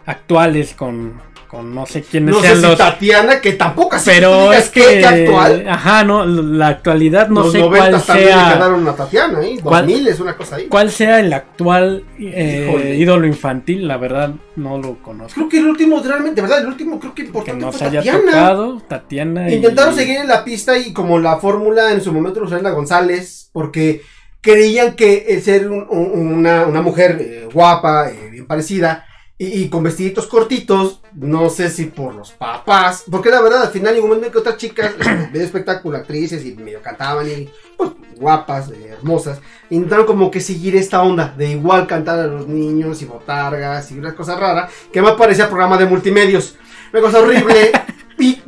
actuales 0.07 0.75
con, 0.75 1.21
con 1.49 1.75
no 1.75 1.87
sé 1.87 2.03
quiénes 2.03 2.35
No 2.35 2.41
sé 2.41 2.49
sean 2.49 2.61
si 2.61 2.67
los... 2.67 2.77
Tatiana, 2.79 3.41
que 3.41 3.53
tampoco 3.53 3.97
así 3.97 4.11
Pero 4.13 4.53
es 4.53 4.69
que, 4.69 4.81
que 4.83 5.05
actual. 5.07 5.67
ajá, 5.69 6.05
no, 6.05 6.27
la 6.27 6.69
actualidad 6.69 7.29
no 7.29 7.43
los 7.45 7.53
sé 7.53 7.59
90 7.61 7.91
cuál 7.91 8.05
también 8.05 8.29
le 8.29 8.35
sea, 8.35 8.53
quedaron 8.55 8.89
a 8.89 8.95
Tatiana, 8.95 9.43
¿eh? 9.47 9.59
¿Cuál? 9.63 9.87
2000 9.87 10.09
es 10.09 10.21
una 10.21 10.37
cosa 10.37 10.57
ahí. 10.57 10.67
cuál 10.69 10.91
sea 10.91 11.21
el 11.21 11.33
actual 11.33 12.05
eh, 12.19 12.97
ídolo 12.99 13.27
infantil, 13.27 13.89
la 13.89 13.97
verdad 13.97 14.35
no 14.57 14.79
lo 14.79 15.03
conozco. 15.03 15.35
Creo 15.35 15.49
que 15.49 15.59
el 15.59 15.67
último, 15.69 16.03
realmente, 16.03 16.41
verdad, 16.43 16.61
el 16.61 16.67
último 16.67 17.01
creo 17.01 17.15
que 17.15 17.23
Que 17.23 17.29
importante 17.29 17.65
nos 17.65 17.77
fue 17.77 17.87
haya 17.89 17.99
Tatiana. 18.01 18.25
tocado 18.27 18.81
Tatiana. 18.87 19.51
y- 19.51 19.55
Intentaron 19.55 19.95
seguir 19.95 20.19
en 20.19 20.29
la 20.29 20.45
pista 20.45 20.77
y 20.77 20.93
como 20.93 21.19
la 21.19 21.39
fórmula 21.39 21.93
en 21.93 22.01
su 22.03 22.13
momento 22.13 22.41
Rosalina 22.41 22.71
González, 22.71 23.51
porque 23.53 24.03
creían 24.41 24.95
que 24.95 25.27
el 25.29 25.43
ser 25.43 25.69
un- 25.71 25.87
un- 25.89 26.33
una, 26.35 26.67
una 26.67 26.83
mujer 26.83 27.19
eh, 27.21 27.49
guapa, 27.53 28.11
eh, 28.11 28.29
bien 28.31 28.47
parecida, 28.47 29.05
y, 29.39 29.63
y 29.63 29.69
con 29.71 29.85
vestiditos 29.85 30.27
cortitos, 30.27 31.01
no 31.15 31.49
sé 31.49 31.71
si 31.71 31.85
por 31.85 32.15
los 32.15 32.33
papás, 32.33 33.05
porque 33.09 33.31
la 33.31 33.41
verdad 33.41 33.63
al 33.63 33.71
final 33.71 33.95
llegó 33.95 34.07
un 34.07 34.11
momento 34.11 34.27
en 34.27 34.33
que 34.33 34.39
otras 34.39 34.57
chicas, 34.57 34.93
eh, 34.99 35.29
medio 35.33 35.47
espectáculo, 35.47 35.97
actrices 35.97 36.45
y 36.45 36.55
medio 36.55 36.83
cantaban 36.83 37.29
y 37.29 37.49
pues 37.77 37.91
guapas, 38.17 38.71
eh, 38.71 38.97
hermosas, 38.99 39.41
intentaron 39.71 40.07
como 40.07 40.31
que 40.31 40.41
seguir 40.41 40.75
esta 40.75 41.03
onda 41.03 41.33
de 41.37 41.53
igual 41.53 41.87
cantar 41.87 42.19
a 42.19 42.27
los 42.27 42.49
niños 42.49 43.01
y 43.01 43.05
botargas 43.05 43.93
y 43.93 43.99
una 43.99 44.15
cosa 44.15 44.37
rara, 44.37 44.69
que 44.93 45.01
me 45.01 45.13
parecía 45.13 45.49
programa 45.49 45.77
de 45.77 45.87
multimedios, 45.87 46.57
una 46.93 47.01
cosa 47.01 47.21
horrible. 47.21 47.73
Y 48.21 48.43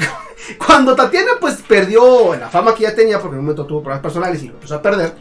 cuando 0.58 0.96
Tatiana 0.96 1.34
pues 1.40 1.62
perdió 1.62 2.34
la 2.34 2.48
fama 2.48 2.74
que 2.74 2.82
ya 2.82 2.92
tenía, 2.92 3.20
porque 3.20 3.34
en 3.34 3.38
un 3.38 3.44
momento 3.44 3.66
tuvo 3.66 3.82
problemas 3.82 4.02
personales 4.02 4.42
y 4.42 4.48
lo 4.48 4.54
empezó 4.54 4.74
a 4.74 4.82
perder, 4.82 5.14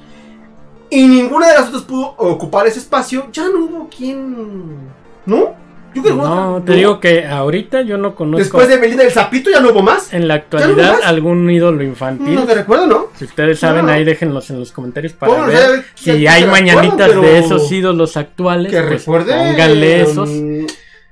y 0.90 1.08
ninguna 1.08 1.50
de 1.50 1.54
las 1.54 1.68
otras 1.68 1.84
pudo 1.84 2.16
ocupar 2.18 2.66
ese 2.66 2.80
espacio, 2.80 3.30
ya 3.32 3.48
no 3.48 3.66
hubo 3.66 3.90
quien... 3.90 4.90
¿No? 5.30 5.58
Yo 5.96 6.04
creo 6.04 6.16
que 6.18 6.22
No, 6.22 6.56
otra- 6.58 6.66
te 6.66 6.74
digo 6.78 7.00
que 7.00 7.26
ahorita 7.26 7.82
yo 7.82 7.98
no 7.98 8.14
conozco 8.14 8.38
Después 8.44 8.68
de 8.68 8.78
Belinda 8.78 9.04
del 9.04 9.12
Zapito 9.12 9.50
ya 9.50 9.60
no 9.60 9.72
hubo 9.72 9.82
más. 9.82 10.14
en 10.14 10.28
la 10.28 10.36
actualidad 10.36 10.98
algún 11.04 11.50
ídolo 11.50 11.82
infantil. 11.84 12.36
No 12.36 12.44
te 12.46 12.54
recuerdo, 12.54 12.86
¿no? 12.86 13.08
Si 13.16 13.26
ustedes 13.26 13.60
saben, 13.60 13.88
No. 13.88 13.92
ahí 13.92 14.04
déjenlos 14.04 14.50
en 14.52 14.60
los 14.60 14.72
comentarios 14.72 15.14
para 15.14 15.46
ver 15.48 15.84
si 15.96 16.28
hay 16.28 16.46
mañanitas 16.46 17.20
de 17.20 17.40
esos 17.40 17.72
ídolos 17.72 18.18
actuales. 18.18 18.72
Que 18.72 18.82
pues 18.82 19.00
recuerde. 19.02 19.34
pónganle 19.36 20.02
esos. 20.02 20.30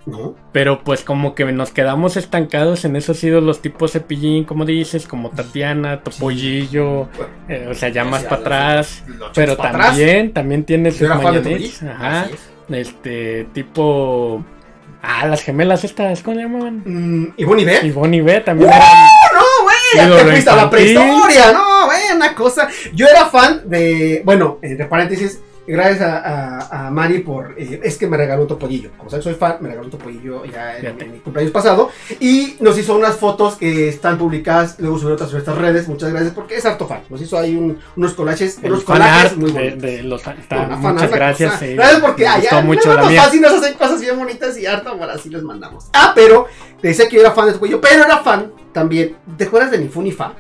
No. 0.06 0.36
Pero 0.54 0.84
pues 0.86 1.04
como 1.04 1.36
que 1.36 1.44
nos 1.52 1.72
quedamos 1.72 2.16
estancados 2.16 2.86
en 2.86 2.96
esos 2.96 3.22
ídolos 3.24 3.62
tipo 3.62 3.88
Cepillín, 3.90 4.46
como 4.46 4.64
dices, 4.64 5.06
como 5.08 5.32
Tatiana, 5.32 6.02
Topollillo, 6.02 7.10
eh, 7.50 7.68
o 7.70 7.74
sea, 7.74 7.90
ya 7.90 8.06
más 8.06 8.24
para 8.24 8.38
atrás. 8.42 9.04
Pero 9.36 9.58
para 9.58 9.70
atrás. 9.70 9.88
también, 9.90 10.32
también 10.34 10.64
tiene 10.64 10.92
sus 10.92 11.10
mañanitas. 11.10 11.84
Ajá. 11.84 12.22
Así 12.22 12.34
es. 12.36 12.57
Este, 12.70 13.48
tipo. 13.54 14.44
Ah, 15.02 15.28
las 15.28 15.44
gemelas 15.44 15.84
estas, 15.84 16.22
¿cómo 16.22 16.38
le 16.38 16.44
llamaban? 16.44 16.82
Mm, 16.84 17.34
¿Y 17.38 17.44
Bonnie 17.46 17.66
B? 17.66 17.80
Y 17.84 17.92
Bonnie 17.92 18.22
B 18.22 18.42
también 18.42 18.70
¡Oh, 18.70 18.74
eran. 18.74 18.90
no, 19.34 19.64
güey! 19.64 20.18
Te 20.26 20.32
fuiste 20.32 20.50
a 20.50 20.56
la 20.56 20.70
prehistoria, 20.70 21.52
no, 21.54 21.86
güey, 21.86 22.00
una 22.16 22.36
cosa. 22.36 22.68
Yo 22.94 23.08
era 23.08 23.28
fan 23.28 23.62
de, 23.70 24.22
bueno, 24.26 24.58
entre 24.62 24.86
paréntesis, 24.88 25.40
gracias 25.68 26.02
a, 26.02 26.18
a- 26.60 26.88
a 26.88 26.92
Mari 26.92 27.20
por, 27.20 27.54
eh, 27.58 27.82
es 27.84 27.98
que 27.98 28.08
me 28.08 28.18
regaló 28.18 28.44
un 28.44 28.48
topollillo. 28.48 28.92
Como 28.98 29.10
sabes, 29.10 29.24
soy 29.24 29.34
fan, 29.36 29.58
me 29.62 29.68
regaló 29.70 29.86
un 29.86 29.92
topollillo 29.92 30.46
ya 30.46 30.78
en, 30.78 30.98
mi 31.12 31.20
cumpleaños 31.20 31.52
pasado. 31.52 31.90
Y 32.20 32.56
nos 32.62 32.78
hizo 32.78 32.96
unas 32.96 33.18
fotos 33.18 33.56
que 33.56 33.90
están 33.90 34.18
publicadas, 34.18 34.76
luego 34.80 34.98
subió 34.98 35.14
otras 35.16 35.30
en 35.30 35.34
nuestras 35.36 35.58
redes. 35.58 35.88
Muchas 35.88 36.12
gracias 36.12 36.34
porque 36.34 36.56
es 36.56 36.66
harto 36.66 36.88
fan. 36.88 37.02
Nos 37.10 37.22
hizo 37.22 37.38
ahí 37.38 37.56
un- 37.56 37.78
unos 37.96 38.14
collages, 38.14 38.58
El 38.64 38.72
unos 38.72 38.84
collages 38.84 39.36
muy 39.38 39.52
de, 39.52 39.60
bonitos. 39.60 39.82
de 39.82 40.04
los 40.04 40.26
Una 40.26 40.78
fan, 40.78 40.94
muchas 40.94 41.12
gracias. 41.12 41.60
sí, 41.60 41.74
Gracias 41.76 42.02
porque 42.02 42.24
me 42.24 42.30
allá 42.30 42.62
mucho 42.62 42.94
los 42.94 43.14
fans 43.14 43.34
y 43.36 43.40
nos 43.40 43.54
hacen 43.54 43.74
cosas 43.76 44.02
bien 44.02 44.18
bonitas 44.18 44.58
y 44.58 44.66
harto 44.66 44.98
para 44.98 45.14
así 45.14 45.30
les 45.30 45.44
mandamos. 45.44 45.86
Ah, 45.94 46.14
pero 46.16 46.48
te 46.82 46.90
decía 46.90 47.08
que 47.10 47.16
yo 47.16 47.22
era 47.22 47.32
fan 47.32 47.52
de 47.52 47.54
cuello, 47.60 47.82
pero 47.82 48.04
era 48.04 48.20
fan 48.20 48.52
también. 48.72 49.16
¿Te 49.38 49.46
acuerdas 49.46 49.72
de 49.72 49.80
ni 49.80 49.88
fu 49.88 50.02
ni 50.02 50.12
fa? 50.12 50.34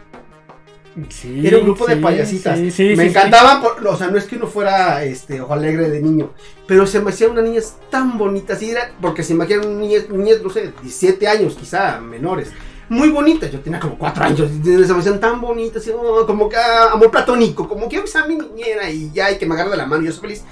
Sí, 1.09 1.45
Era 1.45 1.57
un 1.59 1.65
grupo 1.65 1.85
de 1.85 1.97
payasitas. 1.97 2.57
sí, 2.57 2.63
me 2.63 2.71
sí, 2.71 3.09
encantaban, 3.09 3.61
por- 3.61 3.85
o 3.87 3.95
sea, 3.95 4.07
no 4.07 4.17
es 4.17 4.25
que 4.25 4.35
uno 4.35 4.47
fuera 4.47 5.03
este, 5.03 5.39
ojo 5.41 5.53
alegre 5.53 5.89
de 5.89 6.01
niño, 6.01 6.31
pero 6.65 6.87
se 6.87 6.99
me 7.01 7.11
hacían 7.11 7.31
unas 7.31 7.43
niñas 7.43 7.75
tan 7.91 8.17
bonitas, 8.17 8.61
y 8.63 8.71
era, 8.71 8.91
porque 8.99 9.21
se 9.23 9.33
imaginan 9.33 9.79
niñas, 9.79 10.09
niñas, 10.09 10.37
no 10.43 10.49
sé, 10.49 10.73
17 10.81 11.27
años, 11.27 11.55
quizá 11.55 11.99
menores, 11.99 12.51
muy 12.89 13.09
bonitas, 13.09 13.51
yo 13.51 13.59
tenía 13.59 13.79
como 13.79 13.97
4 13.97 14.23
años, 14.23 14.49
se 14.63 14.93
me 14.93 14.99
hacían 14.99 15.19
tan 15.19 15.39
bonitas, 15.39 15.85
y, 15.85 15.91
oh, 15.91 16.25
como 16.25 16.49
que 16.49 16.55
ah, 16.57 16.91
amor 16.93 17.11
platónico, 17.11 17.67
como 17.67 17.87
que 17.87 17.97
a 17.97 18.25
mi 18.25 18.35
niñera 18.37 18.89
y 18.89 19.11
ya, 19.11 19.29
y 19.31 19.37
que 19.37 19.45
me 19.45 19.53
agarre 19.53 19.71
de 19.71 19.77
la 19.77 19.85
mano, 19.85 20.01
y 20.03 20.07
yo 20.07 20.11
soy 20.13 20.21
feliz. 20.21 20.43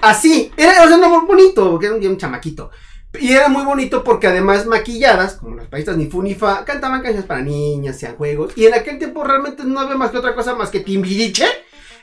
Así, 0.00 0.50
era, 0.56 0.82
o 0.84 0.88
sea, 0.88 0.96
un 0.98 1.04
amor 1.04 1.26
bonito, 1.26 1.70
porque 1.70 1.86
era 1.86 1.94
un, 1.94 2.06
un 2.06 2.16
chamaquito. 2.18 2.70
Y 3.20 3.32
era 3.32 3.48
muy 3.48 3.64
bonito 3.64 4.02
porque 4.02 4.26
además 4.26 4.66
maquilladas, 4.66 5.34
como 5.34 5.56
las 5.56 5.66
paistas 5.66 5.96
ni 5.96 6.06
fu 6.06 6.22
ni 6.22 6.34
fa, 6.34 6.64
cantaban 6.64 7.00
canciones 7.00 7.26
para 7.26 7.42
niñas, 7.42 7.96
hacían 7.96 8.16
juegos. 8.16 8.52
Y 8.56 8.66
en 8.66 8.74
aquel 8.74 8.98
tiempo 8.98 9.22
realmente 9.24 9.64
no 9.64 9.80
había 9.80 9.96
más 9.96 10.10
que 10.10 10.18
otra 10.18 10.34
cosa 10.34 10.54
más 10.54 10.70
que 10.70 10.80
Timbiriche. 10.80 11.46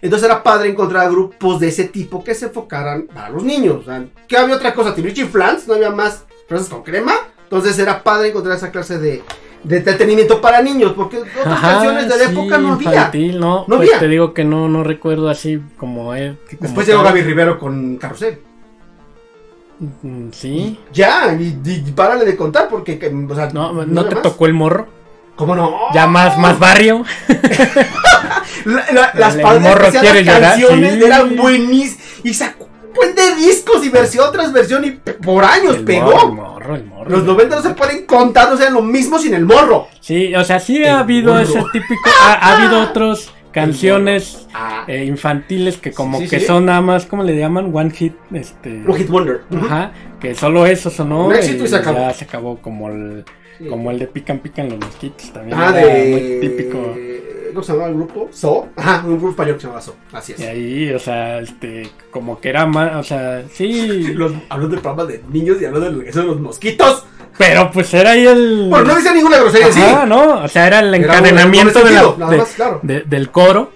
Entonces 0.02 0.26
era 0.28 0.42
padre 0.42 0.70
encontrar 0.70 1.12
grupos 1.12 1.60
de 1.60 1.68
ese 1.68 1.84
tipo 1.86 2.24
que 2.24 2.34
se 2.34 2.46
enfocaran 2.48 3.04
para 3.14 3.30
los 3.30 3.44
niños. 3.44 3.86
¿qué 4.28 4.38
había 4.38 4.56
otra 4.56 4.74
cosa? 4.74 4.96
Timbiriche 4.96 5.24
y 5.24 5.26
Flans, 5.26 5.68
no 5.68 5.76
había 5.76 5.92
más 5.92 6.24
fresas 6.48 6.70
con 6.70 6.82
crema. 6.84 7.14
Entonces 7.44 7.78
era 7.78 8.02
padre 8.02 8.30
encontrar 8.30 8.56
esa 8.58 8.72
clase 8.72 8.98
de, 8.98 9.22
de 9.64 9.78
entretenimiento 9.78 10.40
para 10.42 10.62
niños, 10.62 10.94
porque 10.96 11.18
otras 11.18 11.46
Ajá, 11.46 11.74
canciones 11.74 12.08
de 12.08 12.18
la 12.18 12.26
sí, 12.28 12.32
época 12.32 12.58
no 12.58 12.74
había. 12.74 12.90
infantil, 12.94 13.40
no, 13.40 13.66
No 13.68 13.76
pues 13.78 13.90
había. 13.90 14.00
te 14.00 14.08
digo 14.08 14.34
que 14.34 14.44
no, 14.46 14.70
no 14.70 14.84
recuerdo 14.84 15.30
así 15.30 15.62
como 15.78 16.16
él. 16.16 16.38
que 16.50 16.56
como 16.58 16.68
Después 16.70 16.88
llegó. 16.88 17.04
Gaby 17.04 17.22
Rivero 17.22 17.60
con 17.60 17.98
Carrusel. 17.98 18.40
Mm, 20.04 20.30
Sí. 20.32 20.80
Ya, 20.94 21.34
y, 21.40 21.60
y 21.66 21.92
párale 21.92 22.24
de 22.26 22.36
contar 22.38 22.68
porque, 22.70 23.00
que, 23.00 23.08
o 23.08 23.36
sea, 23.36 23.50
No, 23.52 23.72
te 24.06 24.16
más. 24.16 24.22
tocó 24.22 24.46
el 24.46 24.54
morro. 24.54 24.88
¿Cómo 25.36 25.56
no? 25.56 25.76
Ya 25.94 26.06
más, 26.08 26.38
más 26.38 26.60
barrio. 26.60 27.04
La- 28.66 28.86
la- 28.92 29.12
las 29.16 29.36
padres 29.38 30.26
las 30.26 30.40
canciones 30.40 30.94
sí. 30.96 31.04
eran 31.04 31.36
buenísimas. 31.36 32.06
Y 32.24 32.34
sacó 32.34 32.66
un 32.66 32.94
buen 32.94 33.16
de 33.16 33.36
discos 33.36 33.84
y 33.84 33.90
versión 33.90 34.32
tras 34.32 34.54
versión 34.54 34.86
y 34.86 34.92
por 34.92 35.44
años 35.44 35.78
El 35.78 35.84
pegó. 35.86 36.12
morro, 36.12 36.26
el 36.28 36.34
morro, 36.36 36.76
el 36.76 36.86
morro. 36.86 37.10
Los 37.10 37.24
90 37.24 37.56
no 37.56 37.62
se 37.64 37.70
pueden 37.72 38.06
contar, 38.06 38.54
o 38.54 38.58
sea, 38.58 38.70
lo 38.70 38.82
mismo 38.84 39.18
sin 39.18 39.34
el 39.34 39.46
morro. 39.46 39.88
Sí, 40.00 40.36
o 40.36 40.44
sea, 40.44 40.60
sí 40.60 40.84
ha 40.86 41.00
habido 41.00 41.32
morro. 41.34 41.44
ese 41.44 41.60
típico. 41.74 42.10
Ha, 42.24 42.34
ha 42.34 42.58
habido 42.58 42.82
otros 42.90 43.34
canciones 43.52 44.48
Ah, 44.54 44.84
eh, 44.88 45.06
infantiles 45.06 45.78
que 45.78 45.92
como 45.92 46.18
Sí, 46.20 46.26
sí, 46.26 46.30
que 46.30 46.40
sí. 46.42 46.46
son 46.46 46.66
nada 46.66 46.82
más, 46.82 47.06
¿cómo 47.06 47.24
le 47.24 47.38
llaman? 47.38 47.72
One 47.74 47.92
hit, 47.92 48.14
este... 48.34 48.70
un 48.86 48.96
hit 48.96 49.08
wonder. 49.10 49.42
Ajá, 49.56 49.92
que 50.20 50.36
solo 50.36 50.66
eso 50.66 50.90
sonó 50.90 51.28
Un 51.28 51.36
éxito 51.36 51.64
y 51.66 51.68
se 51.68 51.76
acabó. 51.76 52.00
ya 52.00 52.14
se 52.14 52.26
acabó 52.26 52.58
como 52.62 52.90
el, 52.90 53.26
como 53.70 53.92
el 53.92 54.00
de 54.00 54.08
Pican 54.08 54.40
Pican 54.40 54.70
los 54.70 54.80
mosquitos 54.80 55.32
también. 55.32 55.58
Ah, 55.60 55.72
de. 55.72 56.40
muy 56.42 56.50
típico. 56.50 56.96
¿Cómo 57.54 57.64
se 57.64 57.74
llamaba 57.74 57.90
el 57.90 57.96
grupo? 57.96 58.30
So. 58.32 58.70
Ajá, 58.78 59.04
un 59.06 59.12
grupo 59.18 59.30
español 59.32 59.56
que 59.56 59.62
se 59.62 59.68
llamaba 59.68 59.82
So. 59.82 59.96
Así 60.14 60.32
es. 60.32 60.40
Y 60.40 60.44
ahí, 60.46 60.90
o 60.94 61.00
sea, 61.00 61.40
este, 61.40 61.84
como 62.10 62.40
que 62.40 62.48
era 62.48 62.66
más, 62.66 62.96
o 62.96 63.04
sea, 63.04 63.44
sí, 63.52 64.14
Los, 64.16 64.32
hablando 64.48 64.76
del 64.76 64.82
programa 64.82 65.04
de 65.12 65.22
niños 65.30 65.62
y 65.62 65.66
hablando 65.66 65.90
de 65.92 65.98
lo 65.98 66.04
que 66.04 66.14
son 66.14 66.28
los 66.28 66.40
mosquitos. 66.40 67.06
Pero 67.42 67.72
pues 67.72 67.94
era 67.94 68.12
ahí 68.12 68.26
el... 68.26 68.68
Bueno, 68.70 68.86
no 68.86 68.96
dice 68.96 69.14
ninguna 69.14 69.38
grosería 69.40 69.68
en 69.68 69.74
sí. 69.74 69.82
Ajá, 69.82 70.06
no, 70.06 70.44
o 70.44 70.48
sea, 70.48 70.68
era 70.68 70.80
el 70.80 70.94
Era 70.94 70.98
encadenamiento 71.04 71.80
de 71.80 71.92
la- 71.92 72.02
sentido, 72.02 72.16
nada 72.20 72.32
de- 72.32 72.38
más, 72.38 72.50
claro. 72.50 72.80
de- 72.84 73.02
del 73.02 73.32
coro. 73.32 73.72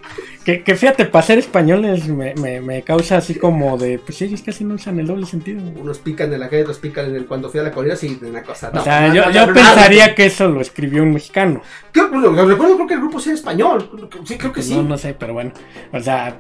Que, 0.45 0.61
que 0.61 0.75
fíjate, 0.75 1.05
para 1.05 1.25
ser 1.25 1.39
españoles 1.39 2.07
me, 2.07 2.35
me, 2.35 2.61
me 2.61 2.83
causa 2.83 3.17
así 3.17 3.33
como 3.33 3.79
de, 3.79 3.97
pues 3.97 4.15
sí, 4.15 4.29
es 4.31 4.43
que 4.43 4.51
así 4.51 4.63
no 4.63 4.75
usan 4.75 4.99
el 4.99 5.07
doble 5.07 5.25
sentido. 5.25 5.59
Unos 5.75 5.97
pican 5.97 6.31
en 6.31 6.39
la 6.39 6.49
calle, 6.49 6.61
otros 6.61 6.77
pican 6.77 7.05
en 7.07 7.15
el 7.15 7.25
cuando 7.25 7.49
fui 7.49 7.59
a 7.61 7.63
la 7.63 7.71
colina, 7.71 7.95
sí, 7.95 8.19
de 8.21 8.29
una 8.29 8.43
cosa. 8.43 8.69
O 8.71 8.83
sea, 8.83 9.07
no, 9.07 9.15
yo, 9.15 9.25
no, 9.25 9.31
yo 9.31 9.47
no, 9.47 9.53
pensaría 9.55 10.13
que 10.13 10.27
eso 10.27 10.47
lo 10.47 10.61
escribió 10.61 11.01
un 11.01 11.13
mexicano. 11.13 11.63
Creo, 11.91 12.09
recuerdo, 12.11 12.75
creo 12.75 12.87
que 12.87 12.93
el 12.93 12.99
grupo 12.99 13.19
sí 13.19 13.29
era 13.29 13.37
español. 13.39 13.89
Sí, 14.23 14.37
creo 14.37 14.53
que 14.53 14.61
sí. 14.61 14.75
No, 14.75 14.83
no 14.83 14.97
sé, 14.99 15.15
pero 15.17 15.33
bueno. 15.33 15.51
O 15.91 15.99
sea, 15.99 16.37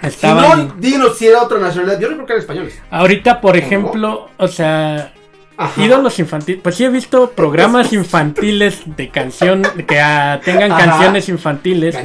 si 0.00 0.06
estaban... 0.08 0.66
no, 0.66 0.74
dinos 0.78 1.16
si 1.16 1.28
era 1.28 1.42
otra 1.44 1.60
nacionalidad. 1.60 2.00
Yo 2.00 2.08
creo 2.08 2.26
que 2.26 2.32
eran 2.32 2.40
españoles. 2.40 2.82
Ahorita, 2.90 3.40
por 3.40 3.56
ejemplo, 3.56 4.30
o 4.36 4.48
sea, 4.48 5.12
Ajá. 5.56 5.82
ídolos 5.84 6.18
infantiles. 6.18 6.60
Pues 6.62 6.74
sí 6.74 6.84
he 6.84 6.88
visto 6.88 7.30
programas 7.30 7.92
infantiles 7.92 8.82
de 8.96 9.08
canción, 9.08 9.62
que 9.86 10.00
ah, 10.00 10.40
tengan 10.44 10.72
Ajá. 10.72 10.84
canciones 10.86 11.28
infantiles. 11.28 11.96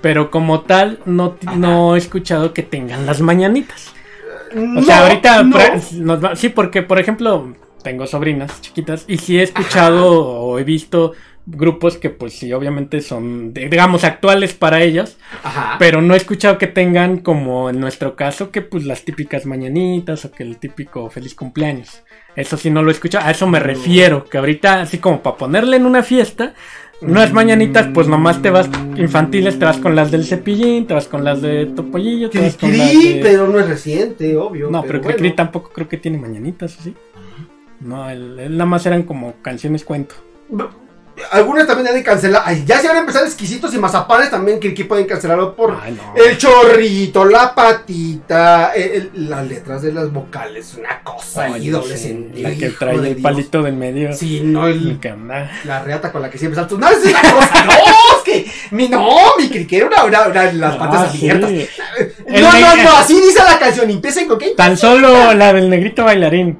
Pero 0.00 0.30
como 0.30 0.60
tal, 0.62 0.98
no, 1.04 1.36
Ajá. 1.46 1.56
no 1.56 1.94
he 1.94 1.98
escuchado 1.98 2.52
que 2.52 2.62
tengan 2.62 3.06
las 3.06 3.20
mañanitas. 3.20 3.92
O 4.54 4.60
No, 4.60 4.82
sea, 4.82 5.06
ahorita 5.06 5.42
no. 5.42 5.56
nos 5.94 6.24
va- 6.24 6.36
sí, 6.36 6.48
porque 6.50 6.82
por 6.82 6.98
ejemplo, 6.98 7.54
tengo 7.82 8.06
sobrinas 8.06 8.60
chiquitas 8.60 9.04
y 9.08 9.18
sí 9.18 9.38
he 9.38 9.42
escuchado 9.42 10.10
o 10.10 10.58
he 10.58 10.64
visto 10.64 11.12
grupos 11.46 11.96
que 11.96 12.08
pues 12.10 12.34
sí, 12.34 12.52
obviamente 12.52 13.00
son, 13.00 13.52
digamos, 13.52 14.04
actuales 14.04 14.52
para 14.54 14.82
ellas, 14.82 15.16
Ajá. 15.42 15.76
pero 15.78 16.00
no 16.00 16.14
he 16.14 16.16
escuchado 16.16 16.56
que 16.58 16.68
tengan 16.68 17.18
como 17.18 17.68
en 17.68 17.80
nuestro 17.80 18.14
caso 18.14 18.50
que 18.50 18.62
pues 18.62 18.84
las 18.84 19.04
típicas 19.04 19.44
mañanitas 19.46 20.24
o 20.24 20.30
que 20.30 20.44
el 20.44 20.58
típico 20.58 21.10
feliz 21.10 21.34
cumpleaños. 21.34 22.02
Eso 22.36 22.56
sí 22.56 22.70
no 22.70 22.82
lo 22.82 22.90
he 22.90 22.94
escuchado, 22.94 23.26
a 23.26 23.30
eso 23.32 23.46
me 23.46 23.58
No. 23.58 23.66
refiero, 23.66 24.24
que 24.24 24.38
ahorita 24.38 24.82
así 24.82 24.98
como 24.98 25.20
para 25.22 25.36
ponerle 25.36 25.76
en 25.76 25.86
una 25.86 26.02
fiesta, 26.02 26.54
unas 27.00 27.32
mañanitas, 27.32 27.88
pues 27.92 28.06
nomás 28.06 28.40
te 28.40 28.50
vas 28.50 28.70
infantiles, 28.96 29.58
te 29.58 29.64
vas 29.64 29.78
con 29.78 29.96
las 29.96 30.12
del 30.12 30.24
cepillín, 30.24 30.86
te 30.86 30.94
vas 30.94 31.08
con 31.08 31.24
las 31.24 31.42
de 31.42 31.66
Topollillo, 31.66 32.30
te 32.30 32.40
vas 32.40 32.56
con 32.56 32.70
las 32.78 32.92
de... 32.92 33.18
pero 33.20 33.48
no 33.48 33.58
es 33.58 33.68
reciente, 33.68 34.36
obvio. 34.36 34.70
No, 34.70 34.82
pero, 34.82 35.00
bueno. 35.00 35.16
Cricri 35.16 35.34
tampoco 35.34 35.72
creo 35.74 35.88
que 35.88 35.96
tiene 35.96 36.18
mañanitas, 36.18 36.78
¿sí? 36.80 36.94
No, 37.80 38.08
él, 38.08 38.38
él 38.38 38.52
nada 38.56 38.66
más 38.70 38.86
eran 38.86 39.02
como 39.02 39.34
canciones 39.42 39.84
cuento. 39.84 40.14
Algunas 41.30 41.66
también 41.66 41.86
deben 41.86 42.02
cancelar. 42.02 42.42
Ay, 42.44 42.64
ya 42.66 42.78
se 42.80 42.88
van 42.88 42.96
a 42.96 43.00
empezar 43.00 43.24
exquisitos 43.24 43.72
y 43.74 43.78
mazapanes 43.78 44.30
también. 44.30 44.58
Cricri 44.58 44.84
pueden 44.84 45.06
cancelarlo 45.06 45.54
por 45.54 45.78
Ay, 45.82 45.92
no. 45.96 46.14
el 46.22 46.36
chorrito, 46.38 47.24
la 47.24 47.54
patita, 47.54 48.72
el- 48.74 49.10
el- 49.14 49.30
las 49.30 49.46
letras 49.46 49.82
de 49.82 49.92
las 49.92 50.12
vocales. 50.12 50.74
Una 50.78 51.00
cosa 51.02 51.50
Oye, 51.50 51.70
doble 51.70 51.96
sí, 51.96 52.08
sentido. 52.08 52.48
La 52.48 52.54
que 52.56 52.68
trae 52.70 52.98
de 52.98 53.08
el 53.08 53.14
Dios. 53.16 53.22
palito 53.22 53.62
del 53.62 53.74
medio. 53.74 54.12
Sí, 54.12 54.40
no, 54.42 54.66
el, 54.66 54.98
Que 55.00 55.08
anda. 55.10 55.50
la 55.64 55.82
reata 55.82 56.10
con 56.12 56.22
la 56.22 56.30
que 56.30 56.38
siempre 56.38 56.56
saltas. 56.56 56.78
No, 56.78 56.88
es 56.88 57.04
la 57.12 57.20
cosa. 57.20 57.64
No, 57.64 57.72
es 57.72 58.22
que. 58.24 58.50
Mi, 58.70 58.88
no, 58.88 59.08
mi 59.38 59.48
Cricri 59.48 59.76
era 59.78 59.86
una, 59.86 60.04
una, 60.04 60.26
una- 60.28 60.52
las 60.52 60.76
patas 60.76 61.08
Ah, 61.08 61.10
sí. 61.12 61.28
abiertas. 61.30 61.50
El 62.26 62.42
No, 62.42 62.52
no, 62.52 62.76
no, 62.82 62.96
así 62.98 63.14
dice 63.20 63.40
la 63.44 63.58
canción. 63.58 63.90
Empiecen 63.90 64.26
con 64.28 64.38
qué? 64.38 64.50
Tan 64.56 64.76
solo 64.76 65.32
la 65.34 65.52
del 65.52 65.68
negrito 65.70 66.04
bailarín. 66.04 66.58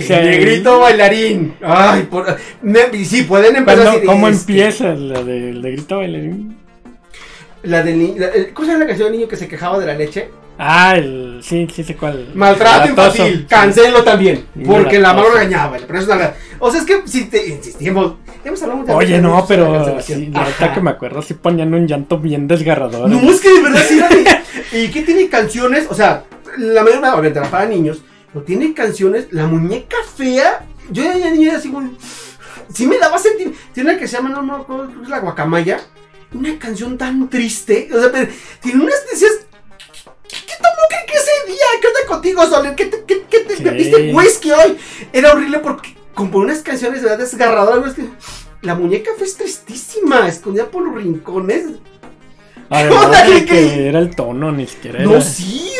El 0.00 0.24
negrito 0.30 0.80
bailarín. 0.80 1.54
Ay, 1.62 2.02
por, 2.04 2.26
me- 2.62 3.04
sí, 3.04 3.22
pueden 3.22 3.56
empezar 3.56 3.88
así. 3.88 4.06
¿Cómo 4.06 4.28
este, 4.28 4.52
empieza 4.52 4.94
la 4.94 5.22
del 5.22 5.60
negrito 5.62 5.98
bailarín? 5.98 6.56
La 7.62 7.82
del 7.82 8.14
la- 8.18 8.28
el- 8.28 8.52
¿Cómo 8.52 8.66
se 8.66 8.72
llama 8.72 8.84
la 8.84 8.88
canción 8.88 9.08
del 9.10 9.18
niño 9.18 9.28
que 9.28 9.36
se 9.36 9.48
quejaba 9.48 9.78
de 9.78 9.86
la 9.86 9.94
leche? 9.94 10.30
Ah, 10.58 10.94
el. 10.96 11.38
Sí, 11.42 11.68
sí 11.72 11.84
sé 11.84 11.94
cuál. 11.96 12.30
Maltrato 12.34 12.88
infantil, 12.88 13.46
cancelo 13.48 14.02
también. 14.02 14.44
Porque 14.66 14.98
la 14.98 15.12
mano 15.14 15.30
regañaba. 15.30 15.76
Pero 15.86 15.98
es 15.98 16.06
una- 16.06 16.34
O 16.58 16.70
sea, 16.70 16.80
es 16.80 16.86
que 16.86 17.02
si 17.06 17.26
te 17.26 17.46
insistimos. 17.48 18.14
Hemos 18.44 18.62
hablado 18.62 18.80
muchas 18.80 18.96
Oye, 18.96 19.20
no, 19.20 19.44
pero 19.46 20.00
sí, 20.00 20.30
ahorita 20.34 20.72
que 20.72 20.80
me 20.80 20.90
acuerdo, 20.90 21.20
sí 21.22 21.34
ponían 21.34 21.74
un 21.74 21.86
llanto 21.86 22.18
bien 22.18 22.48
desgarrador. 22.48 23.08
No, 23.08 23.30
es 23.30 23.40
que 23.40 23.50
de 23.52 23.60
verdad 23.62 23.82
sí 23.86 24.00
¿Y 24.72 24.88
qué 24.88 25.02
tiene 25.02 25.28
canciones? 25.28 25.86
O 25.90 25.94
sea, 25.94 26.24
la 26.56 26.82
mayoría 26.82 27.12
obviamente 27.12 27.38
era 27.40 27.48
para 27.50 27.66
niños. 27.66 28.02
Pero 28.38 28.42
tiene 28.44 28.74
canciones. 28.74 29.28
La 29.32 29.46
muñeca 29.46 29.96
fea. 30.16 30.66
Yo 30.90 31.02
ya 31.02 31.30
niña 31.30 31.50
era 31.50 31.58
así, 31.58 31.68
güey. 31.68 31.88
Sí 32.72 32.86
me 32.86 32.98
daba 32.98 33.18
sentir. 33.18 33.56
Tiene 33.72 33.90
una 33.90 33.98
que 33.98 34.06
se 34.06 34.16
llama, 34.16 34.28
no, 34.28 34.42
no, 34.42 35.02
es 35.02 35.08
la 35.08 35.20
guacamaya. 35.20 35.80
Una 36.32 36.58
canción 36.58 36.96
tan 36.98 37.28
triste. 37.28 37.88
O 37.92 38.00
sea, 38.00 38.12
pero 38.12 38.30
tiene 38.60 38.82
unas 38.82 39.06
decías. 39.10 39.32
¿Qué, 40.28 40.36
qué 40.46 40.54
tomó 40.56 40.86
que, 40.88 41.12
que 41.12 41.18
ese 41.18 41.52
día? 41.52 41.64
¿Qué 41.80 41.86
onda 41.86 42.00
contigo, 42.06 42.46
Soler? 42.46 42.74
¿Qué 42.74 42.86
te, 42.86 43.04
qué, 43.04 43.24
qué 43.28 43.40
te 43.40 43.62
bebiste 43.62 44.12
whisky 44.12 44.50
hoy? 44.50 44.76
Era 45.12 45.32
horrible 45.32 45.58
porque 45.60 45.96
componía 46.14 46.52
unas 46.52 46.62
canciones 46.62 47.02
de 47.02 47.08
verdad 47.08 47.24
desgarradoras. 47.24 47.94
La 48.60 48.74
muñeca 48.74 49.12
fue 49.16 49.26
tristísima, 49.26 50.28
escondida 50.28 50.70
por 50.70 50.82
los 50.82 50.94
rincones. 50.94 51.64
Además 52.70 53.26
de 53.28 53.44
que 53.44 53.88
era 53.88 53.98
el 53.98 54.14
tono, 54.14 54.52
ni 54.52 54.66
siquiera 54.66 55.00
No, 55.00 55.12
era. 55.12 55.20
sí. 55.22 55.70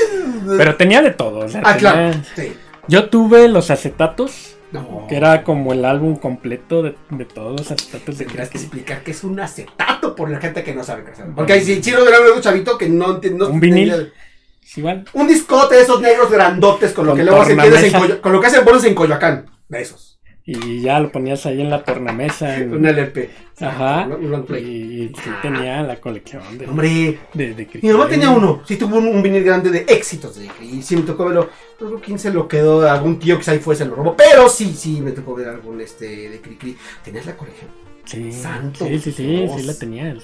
Pero 0.56 0.76
tenía 0.76 1.02
de 1.02 1.10
todo. 1.10 1.40
o 1.40 1.48
sea, 1.48 1.60
ah, 1.64 1.76
claro. 1.76 2.18
Sí. 2.34 2.52
Yo 2.88 3.10
tuve 3.10 3.48
los 3.48 3.70
acetatos, 3.70 4.56
No. 4.72 5.04
que 5.08 5.16
era 5.16 5.44
como 5.44 5.72
el 5.74 5.84
álbum 5.84 6.16
completo 6.16 6.82
de, 6.82 6.94
de 7.10 7.24
todos 7.26 7.60
los 7.60 7.70
acetatos 7.70 8.16
de 8.18 8.24
Tendrás 8.24 8.48
que 8.48 8.58
explicar 8.58 9.02
que 9.02 9.10
es 9.10 9.24
un 9.24 9.38
acetato 9.40 10.14
por 10.14 10.30
la 10.30 10.40
gente 10.40 10.64
que 10.64 10.74
no 10.74 10.82
sabe 10.84 11.04
es. 11.12 11.18
Porque 11.36 11.52
hay 11.54 11.64
si 11.64 11.80
chino 11.82 11.98
era 12.06 12.18
un 12.34 12.40
chavito 12.40 12.78
que 12.78 12.88
no 12.88 13.16
entiende. 13.16 13.38
no 13.40 13.48
Un 13.50 13.60
vinil. 13.60 14.12
Sí, 14.62 14.80
igual. 14.80 15.04
Un 15.14 15.26
discote 15.26 15.76
de 15.76 15.82
esos 15.82 16.00
negros 16.00 16.30
grandotes 16.30 16.92
con 16.92 17.06
lo 17.06 17.12
Con 17.12 17.18
que 17.18 17.24
luego 17.24 17.42
entiendes 17.46 17.84
en. 17.84 17.92
Coyo- 18.00 18.20
con 18.20 18.32
lo 18.32 18.40
que 18.40 18.46
hacen 18.46 18.64
bolos 18.64 18.84
en 18.84 18.94
Coyoacán. 18.94 19.46
De 19.68 19.80
esos. 19.82 20.17
Y 20.50 20.80
ya 20.80 20.98
lo 20.98 21.12
ponías 21.12 21.44
ahí 21.44 21.60
en 21.60 21.68
la 21.68 21.84
tornamesa. 21.84 22.56
en- 22.58 22.72
Un 22.72 22.86
LP. 22.86 23.28
Ajá. 23.60 24.06
Un- 24.06 24.46
Y, 24.56 25.08
sí 25.08 25.30
tenía 25.42 25.82
la 25.82 25.96
colección 26.00 26.42
de, 26.56 26.66
Hombre, 26.66 27.18
de, 27.34 27.52
de 27.52 27.68
mi 27.82 27.90
mamá 27.90 28.08
tenía 28.08 28.30
uno. 28.30 28.62
Sí 28.66 28.76
tuvo 28.76 28.96
un, 28.96 29.08
un 29.08 29.22
vinil 29.22 29.44
grande 29.44 29.70
de 29.70 29.80
éxitos 29.80 30.36
de. 30.36 30.48
Y 30.64 30.80
sí 30.80 30.96
me 30.96 31.02
tocó 31.02 31.26
verlo. 31.26 31.50
No 31.78 31.86
creo 31.88 32.00
quién 32.00 32.18
se 32.18 32.32
lo 32.32 32.48
quedó. 32.48 32.88
Algún 32.88 33.18
tío 33.18 33.38
que 33.38 33.50
ahí 33.50 33.58
fue 33.58 33.76
se 33.76 33.84
lo 33.84 33.94
robó. 33.94 34.16
Pero 34.16 34.48
sí, 34.48 34.72
sí 34.74 35.02
me 35.02 35.12
tocó 35.12 35.34
ver 35.34 35.48
algún 35.48 35.82
este 35.82 36.30
de 36.30 36.40
Cricri. 36.40 36.76
¿Tenías 37.04 37.26
la 37.26 37.36
colección? 37.36 37.70
Sí, 38.06 38.32
Santo 38.32 38.86
sí, 38.86 38.98
sí, 39.00 39.12
sí, 39.12 39.26
Dios. 39.26 39.52
sí 39.60 39.66
la 39.66 39.74
tenía. 39.74 40.16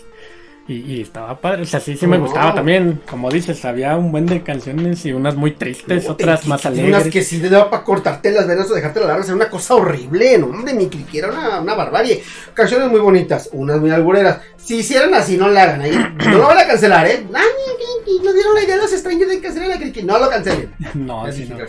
Y, 0.67 0.77
y 0.95 1.03
estaba 1.03 1.39
padre, 1.39 1.63
o 1.63 1.67
sea, 1.67 1.79
sí, 1.79 1.95
sí 1.95 2.07
me 2.07 2.17
No. 2.17 2.25
gustaba 2.25 2.55
también. 2.55 3.03
Como 3.11 3.31
dices, 3.31 3.63
había 3.67 3.97
un 3.97 4.11
buen 4.11 4.25
de 4.25 4.43
canciones 4.43 5.05
y 5.05 5.13
unas 5.13 5.35
muy 5.35 5.51
tristes, 5.51 6.09
otras 6.09 6.47
más 6.47 6.65
alegres. 6.65 6.89
Unas 6.89 7.09
que 7.13 7.23
sí 7.23 7.39
te 7.39 7.51
daba 7.51 7.69
para 7.69 7.85
cortarte 7.85 8.31
las 8.31 8.47
venas 8.47 8.71
o 8.71 8.75
dejarte 8.75 8.99
la 9.01 9.09
larga. 9.09 9.25
Era 9.25 9.35
una 9.35 9.51
cosa 9.51 9.75
horrible. 9.75 10.39
No, 10.39 10.47
hombre, 10.47 10.73
mi 10.73 10.89
Cricri 10.89 11.19
era 11.19 11.29
una, 11.29 11.61
una 11.61 11.75
barbarie. 11.75 12.23
Canciones 12.55 12.91
muy 12.91 13.01
bonitas, 13.01 13.51
unas 13.53 13.79
muy 13.79 13.91
albureras. 13.91 14.39
Si 14.57 14.77
hicieran 14.77 15.13
así, 15.13 15.37
no 15.37 15.49
la 15.49 15.65
hagan. 15.65 15.83
ahí. 15.83 15.93
No 16.25 16.39
lo 16.39 16.47
van 16.47 16.59
a 16.59 16.67
cancelar, 16.67 17.07
¿eh? 17.09 17.27
Ay, 17.35 18.19
nos 18.25 18.33
dieron 18.35 18.55
la 18.55 18.63
idea 18.65 18.77
los 18.77 18.93
extraños 18.93 19.29
de 19.29 19.41
cancelar 19.41 19.71
a 19.73 19.79
Cricri. 19.79 20.03
No 20.03 20.19
lo 20.19 20.31
cancelen. 20.31 20.73
No, 20.95 21.25
Así 21.27 21.45
sí, 21.45 21.51
no. 21.53 21.59
no. 21.59 21.65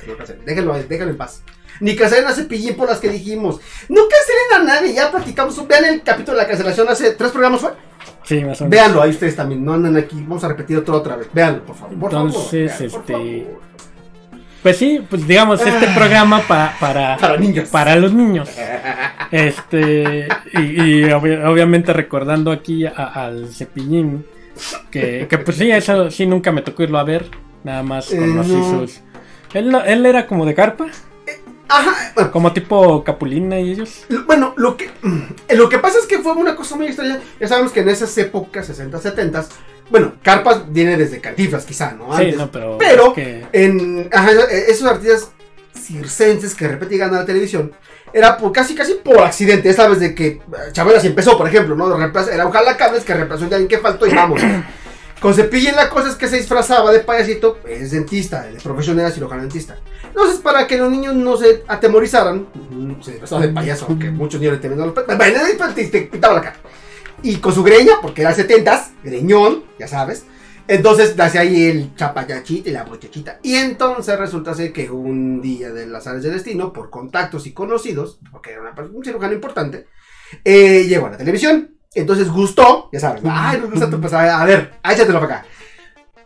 Déjenlo, 0.45 0.73
déjenlo 0.73 1.11
en 1.11 1.17
paz. 1.17 1.41
Ni 1.79 1.95
cancelen 1.95 2.25
a 2.27 2.33
Cepillín 2.33 2.75
por 2.75 2.89
las 2.89 2.99
que 2.99 3.09
dijimos. 3.09 3.59
No 3.89 4.01
cancelen 4.07 4.61
a 4.61 4.63
nadie. 4.73 4.93
Ya 4.93 5.11
platicamos. 5.11 5.67
Vean 5.67 5.85
el 5.85 6.01
capítulo 6.03 6.37
de 6.37 6.43
la 6.43 6.47
cancelación 6.49 6.87
hace 6.89 7.11
tres 7.11 7.31
programas 7.31 7.61
fue. 7.61 7.71
Sí, 8.23 8.43
más 8.43 8.59
o 8.61 8.63
menos. 8.65 8.69
Véanlo, 8.71 9.01
ahí 9.01 9.09
ustedes 9.11 9.35
también. 9.35 9.63
No 9.63 9.73
andan 9.73 9.95
aquí. 9.97 10.15
Vamos 10.21 10.43
a 10.43 10.47
repetir 10.47 10.83
todo 10.83 10.97
otra 10.97 11.15
vez. 11.15 11.27
Véanlo, 11.33 11.63
por 11.63 11.75
favor. 11.75 11.99
Por 11.99 12.11
favor, 12.11 12.27
Entonces, 12.29 12.71
por 12.91 13.01
este, 13.01 13.13
favor. 13.13 13.61
Pues 14.63 14.77
sí, 14.77 14.99
pues 15.07 15.27
digamos, 15.27 15.61
este 15.61 15.85
Ah. 15.85 15.93
programa 15.95 16.41
pa- 16.47 16.73
para, 16.79 17.17
Para 17.17 17.37
niños. 17.37 17.69
para 17.69 17.95
los 17.97 18.11
niños. 18.13 18.49
Este, 19.31 20.27
y, 20.53 20.59
y 20.59 21.03
obvi- 21.03 21.45
obviamente 21.45 21.93
recordando 21.93 22.51
aquí 22.51 22.85
a- 22.85 22.91
al 23.25 23.49
Cepillín, 23.53 24.25
que, 24.89 25.27
que 25.29 25.37
pues 25.37 25.57
sí, 25.57 25.69
eso 25.69 26.09
sí 26.09 26.25
nunca 26.25 26.51
me 26.51 26.61
tocó 26.61 26.83
irlo 26.83 26.97
a 26.97 27.03
ver, 27.03 27.25
nada 27.63 27.83
más 27.83 28.11
Eh, 28.11 28.17
conocí 28.17 28.53
no. 28.53 28.79
sus... 28.81 29.01
Él, 29.53 29.69
no- 29.69 29.83
él 29.83 30.05
era 30.05 30.25
como 30.27 30.45
de 30.45 30.55
carpa, 30.55 30.87
Ajá. 31.67 32.11
bueno, 32.15 32.31
como 32.31 32.53
tipo 32.53 33.03
Capulina 33.03 33.59
y 33.59 33.71
ellos. 33.71 34.05
Lo- 34.09 34.25
Bueno, 34.25 34.53
lo 34.57 34.77
que, 34.77 34.89
mm, 35.01 35.21
lo 35.55 35.67
que 35.69 35.79
pasa 35.79 35.97
es 35.99 36.05
que 36.05 36.19
fue 36.19 36.33
una 36.33 36.55
cosa 36.55 36.75
muy 36.75 36.87
extraña. 36.87 37.19
Ya 37.39 37.47
sabemos 37.47 37.71
que 37.71 37.79
en 37.81 37.89
esas 37.89 38.15
épocas, 38.17 38.67
60, 38.67 38.99
70, 38.99 39.45
bueno, 39.89 40.13
Carpas 40.23 40.63
viene 40.71 40.97
desde 40.97 41.19
Cantinflas, 41.21 41.65
quizá, 41.65 41.91
¿no? 41.91 42.15
Sí, 42.17 42.23
Antes. 42.23 42.37
no, 42.37 42.51
pero... 42.51 42.77
pero- 42.77 43.07
es 43.07 43.13
que- 43.13 43.45
En 43.53 44.09
ajá, 44.11 44.31
eh, 44.51 44.65
esos 44.69 44.87
artistas 44.89 45.29
circenses 45.79 46.55
que 46.55 46.65
de 46.65 46.71
repente 46.71 46.95
llegan 46.95 47.13
a 47.13 47.19
la 47.19 47.25
televisión, 47.25 47.71
era 48.13 48.37
por, 48.37 48.51
casi 48.51 48.73
casi 48.75 48.93
por 48.95 49.19
accidente. 49.19 49.69
Esta 49.69 49.87
vez 49.87 49.99
de 49.99 50.15
que 50.15 50.27
eh, 50.27 50.41
Chabela 50.71 50.99
sí 50.99 51.07
empezó, 51.07 51.37
por 51.37 51.47
ejemplo, 51.47 51.75
¿no? 51.75 51.87
Era 52.31 52.45
un 52.45 52.51
jalacables 52.51 53.03
que 53.03 53.13
reemplazó 53.13 53.43
a 53.43 53.47
alguien 53.47 53.67
que 53.67 53.77
faltó 53.79 54.07
y 54.07 54.13
vamos. 54.13 54.41
Con 55.25 55.33
Cepillín 55.33 55.75
la 55.75 55.89
cosa 55.89 56.09
es 56.09 56.15
que 56.17 56.27
se 56.27 56.37
disfrazaba 56.37 56.91
de 56.91 56.99
payasito, 56.99 57.57
es 57.67 57.89
dentista, 57.89 58.43
de 58.43 58.59
profesión 58.59 58.99
era 58.99 59.09
cirujano 59.09 59.41
dentista. 59.41 59.75
Entonces, 60.03 60.37
para 60.37 60.67
que 60.67 60.77
los 60.77 60.91
niños 60.91 61.15
no 61.15 61.35
se 61.35 61.63
atemorizaran, 61.67 62.45
mm, 62.53 63.01
se 63.01 63.13
disfrazaba 63.13 63.41
de 63.41 63.47
payaso, 63.51 63.87
aunque 63.89 64.11
muchos 64.11 64.39
niños 64.39 64.53
le 64.53 64.59
temían 64.59 64.85
los 64.85 64.93
te, 64.93 66.09
la 66.21 66.41
cara. 66.41 66.57
Y 67.23 67.37
con 67.37 67.55
su 67.55 67.63
greña, 67.63 67.93
porque 68.03 68.21
era 68.21 68.35
70 68.35 68.91
greñón, 69.03 69.63
ya 69.79 69.87
sabes. 69.87 70.25
Entonces 70.67 71.19
hacía 71.19 71.41
ahí 71.41 71.71
el 71.71 71.95
chapayachita 71.95 72.69
y 72.69 72.71
la 72.71 72.83
bochechita. 72.83 73.39
Y 73.41 73.55
entonces 73.55 74.19
resulta 74.19 74.53
ser 74.53 74.71
que 74.71 74.91
un 74.91 75.41
día 75.41 75.71
de 75.73 75.87
las 75.87 76.05
áreas 76.05 76.21
del 76.21 76.33
destino, 76.33 76.71
por 76.71 76.91
contactos 76.91 77.47
y 77.47 77.51
conocidos, 77.51 78.19
porque 78.31 78.51
era 78.51 78.61
una 78.61 78.75
un 78.93 79.03
cirujano 79.03 79.33
importante, 79.33 79.87
eh, 80.43 80.85
llegó 80.87 81.07
a 81.07 81.09
la 81.09 81.17
televisión. 81.17 81.74
Entonces 81.95 82.29
gustó, 82.29 82.89
ya 82.91 82.99
sabes, 82.99 83.23
ay, 83.25 83.59
nos 83.59 83.71
gusta 83.71 83.89
tu 83.89 84.15
a 84.15 84.45
ver, 84.45 84.73
échatelo 84.83 85.19
para 85.21 85.35
acá. 85.37 85.45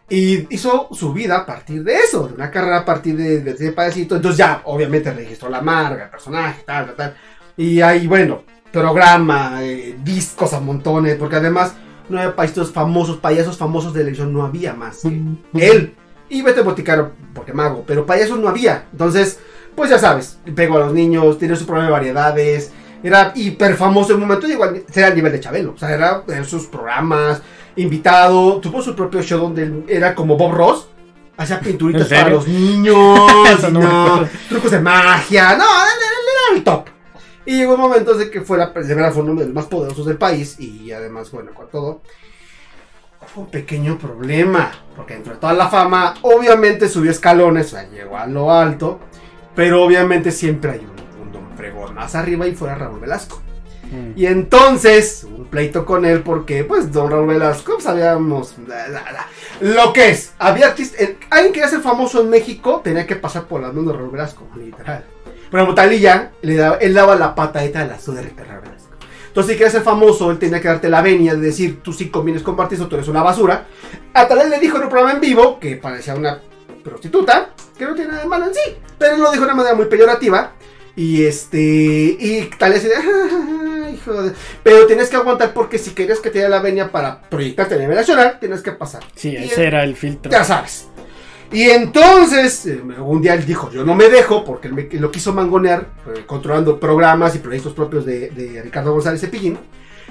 Y 0.09 0.53
hizo 0.53 0.89
su 0.91 1.13
vida 1.13 1.37
a 1.37 1.45
partir 1.45 1.83
de 1.83 1.93
eso, 1.95 2.27
de 2.27 2.33
una 2.33 2.49
carrera 2.49 2.79
a 2.79 2.85
partir 2.85 3.15
de, 3.15 3.41
de 3.41 3.51
ese 3.51 3.71
payasito. 3.71 4.15
Entonces 4.15 4.39
ya, 4.39 4.61
obviamente, 4.65 5.13
registró 5.13 5.49
la 5.49 5.61
marca, 5.61 6.05
el 6.05 6.09
personaje, 6.09 6.63
tal, 6.65 6.87
tal, 6.87 6.95
tal. 6.95 7.15
Y 7.55 7.79
ahí, 7.81 8.07
bueno, 8.07 8.41
programa, 8.71 9.59
eh, 9.61 9.95
discos 10.03 10.53
a 10.53 10.59
montones, 10.59 11.15
porque 11.17 11.35
además 11.35 11.73
no 12.09 12.17
había 12.17 12.35
payasitos 12.35 12.71
famosos, 12.71 13.17
payasos 13.17 13.57
famosos 13.57 13.93
de 13.93 13.99
televisión, 13.99 14.33
no 14.33 14.43
había 14.43 14.73
más. 14.73 15.01
que 15.01 15.11
Él 15.53 15.93
y 16.29 16.41
Vete 16.41 16.61
Boticaro, 16.61 17.11
porque 17.33 17.53
mago, 17.53 17.83
pero 17.85 18.05
payasos 18.05 18.39
no 18.39 18.49
había. 18.49 18.87
Entonces, 18.91 19.39
pues 19.75 19.89
ya 19.89 19.99
sabes, 19.99 20.39
pegó 20.55 20.77
a 20.77 20.79
los 20.79 20.93
niños, 20.93 21.37
tiene 21.37 21.55
su 21.55 21.65
programa 21.65 21.87
de 21.87 21.91
variedades, 21.91 22.71
era 23.03 23.31
hiper 23.35 23.75
famoso 23.75 24.13
en 24.13 24.21
un 24.21 24.27
momento, 24.27 24.47
llegó 24.47 24.63
al, 24.63 24.83
era 24.93 25.07
al 25.07 25.15
nivel 25.15 25.31
de 25.31 25.39
Chabelo, 25.39 25.73
o 25.73 25.77
sea, 25.77 25.91
era 25.91 26.23
en 26.27 26.45
sus 26.45 26.65
programas, 26.67 27.41
invitado, 27.75 28.59
tuvo 28.59 28.81
su 28.81 28.95
propio 28.95 29.21
show 29.21 29.39
donde 29.39 29.83
era 29.87 30.15
como 30.15 30.37
Bob 30.37 30.53
Ross. 30.53 30.87
Hacía 31.37 31.61
pinturitas 31.61 32.09
para 32.09 32.29
los 32.29 32.47
niños, 32.47 32.97
no 33.71 34.27
trucos 34.49 34.71
de 34.71 34.79
magia, 34.81 35.55
no, 35.55 35.63
era 35.63 36.57
el 36.57 36.63
top. 36.63 36.87
Y 37.45 37.57
llegó 37.57 37.75
un 37.75 37.79
momento 37.81 38.13
de 38.15 38.29
que 38.29 38.41
fue 38.41 38.57
la 38.57 38.67
de 38.67 38.93
verdad 38.93 39.13
fue 39.13 39.23
uno 39.23 39.39
de 39.39 39.45
los 39.45 39.53
más 39.53 39.65
poderosos 39.65 40.05
del 40.05 40.17
país 40.17 40.59
y 40.59 40.91
además, 40.91 41.31
bueno, 41.31 41.53
con 41.53 41.69
todo, 41.69 42.01
fue 43.33 43.43
un 43.43 43.49
pequeño 43.49 43.97
problema, 43.97 44.71
porque 44.95 45.13
dentro 45.13 45.33
de 45.33 45.39
toda 45.39 45.53
la 45.53 45.69
fama, 45.69 46.15
obviamente 46.23 46.89
subió 46.89 47.11
escalones, 47.11 47.67
o 47.67 47.69
sea, 47.69 47.89
llegó 47.89 48.17
a 48.17 48.27
lo 48.27 48.51
alto, 48.51 48.99
pero 49.55 49.83
obviamente 49.83 50.31
siempre 50.31 50.71
hay 50.71 50.79
un, 50.79 50.98
más 51.87 52.15
arriba 52.15 52.47
y 52.47 52.55
fuera 52.55 52.75
Raúl 52.75 52.99
Velasco. 52.99 53.41
Mm. 53.91 54.11
Y 54.19 54.25
entonces, 54.27 55.23
un 55.23 55.45
pleito 55.45 55.83
con 55.85 56.05
él 56.05 56.21
porque, 56.21 56.63
pues, 56.63 56.91
don 56.91 57.09
Raúl 57.09 57.27
Velasco, 57.27 57.79
sabíamos 57.81 58.55
la- 58.67 58.87
la- 58.87 59.11
la- 59.11 59.27
lo 59.61 59.93
que 59.93 60.09
es. 60.09 60.33
Había 60.37 60.67
artista- 60.67 60.97
el- 61.03 61.17
alguien 61.31 61.53
que 61.53 61.59
quería 61.59 61.69
ser 61.69 61.81
famoso 61.81 62.21
en 62.21 62.29
México 62.29 62.81
tenía 62.83 63.07
que 63.07 63.15
pasar 63.15 63.45
por 63.45 63.61
las 63.61 63.73
manos 63.73 63.93
de 63.93 63.97
Raúl 63.99 64.11
Velasco, 64.11 64.47
literal. 64.55 65.05
Ejemplo, 65.51 65.73
Talía, 65.73 66.31
le 66.43 66.55
daba, 66.55 66.75
él 66.77 66.93
daba 66.93 67.15
la 67.15 67.33
patadita 67.33 67.79
a 67.81 67.85
la 67.85 67.95
a 67.95 67.97
Raúl 67.97 68.61
Velasco. 68.61 68.89
Entonces, 69.27 69.51
si 69.53 69.57
querías 69.57 69.71
ser 69.73 69.81
famoso, 69.81 70.29
él 70.29 70.37
tenía 70.37 70.61
que 70.61 70.67
darte 70.67 70.89
la 70.89 71.01
venia 71.01 71.33
de 71.33 71.41
decir, 71.41 71.81
tú 71.81 71.91
sí 71.93 72.09
convienes 72.09 72.43
con 72.43 72.55
Martis 72.55 72.79
o 72.81 72.87
tú 72.87 72.95
eres 72.95 73.07
una 73.07 73.23
basura. 73.23 73.65
A 74.13 74.27
Talía 74.27 74.45
le 74.45 74.59
dijo 74.59 74.77
en 74.77 74.83
un 74.83 74.89
programa 74.89 75.13
en 75.13 75.21
vivo, 75.21 75.59
que 75.59 75.77
parecía 75.77 76.13
una 76.13 76.39
prostituta, 76.83 77.49
que 77.77 77.85
no 77.85 77.95
tiene 77.95 78.11
nada 78.11 78.23
de 78.23 78.29
malo 78.29 78.45
en 78.47 78.53
sí, 78.53 78.75
pero 78.97 79.15
él 79.15 79.21
lo 79.21 79.31
dijo 79.31 79.43
de 79.45 79.47
una 79.47 79.55
manera 79.55 79.75
muy 79.75 79.85
peyorativa. 79.85 80.51
Y 80.99 81.23
este. 81.25 81.57
Y 81.61 82.49
tal 82.57 82.73
de. 82.73 82.91
"Ah, 82.93 83.89
hijo 83.89 84.21
de-". 84.21 84.33
Pero 84.63 84.85
tienes 84.85 85.07
que 85.09 85.15
aguantar 85.15 85.53
porque 85.53 85.77
si 85.77 85.91
querías 85.91 86.19
que 86.19 86.29
te 86.29 86.39
diera 86.39 86.49
la 86.49 86.59
venia 86.61 86.91
para 86.91 87.21
proyectarte 87.21 87.75
a 87.75 87.77
nivel 87.77 87.95
nacional, 87.95 88.37
tienes 88.39 88.61
que 88.61 88.73
pasar. 88.73 89.01
Sí, 89.15 89.29
Y 89.29 89.37
ese 89.45 89.65
era 89.65 89.83
el 89.85 89.95
filtro. 89.95 90.29
Ya 90.29 90.43
sabes. 90.43 90.87
Y 91.53 91.69
entonces, 91.69 92.65
eh, 92.65 92.81
un 92.99 93.21
día 93.21 93.33
él 93.33 93.45
dijo: 93.45 93.71
Yo 93.71 93.85
no 93.85 93.95
me 93.95 94.09
dejo, 94.09 94.43
porque 94.43 94.67
él 94.67 94.73
me- 94.73 94.89
lo 94.99 95.09
quiso 95.09 95.33
mangonear, 95.33 95.87
eh, 96.13 96.23
controlando 96.25 96.79
programas 96.81 97.33
y 97.35 97.39
proyectos 97.39 97.71
propios 97.73 98.05
de, 98.05 98.29
de 98.31 98.61
Ricardo 98.61 98.91
González 98.91 99.21
Cepillín. 99.21 99.57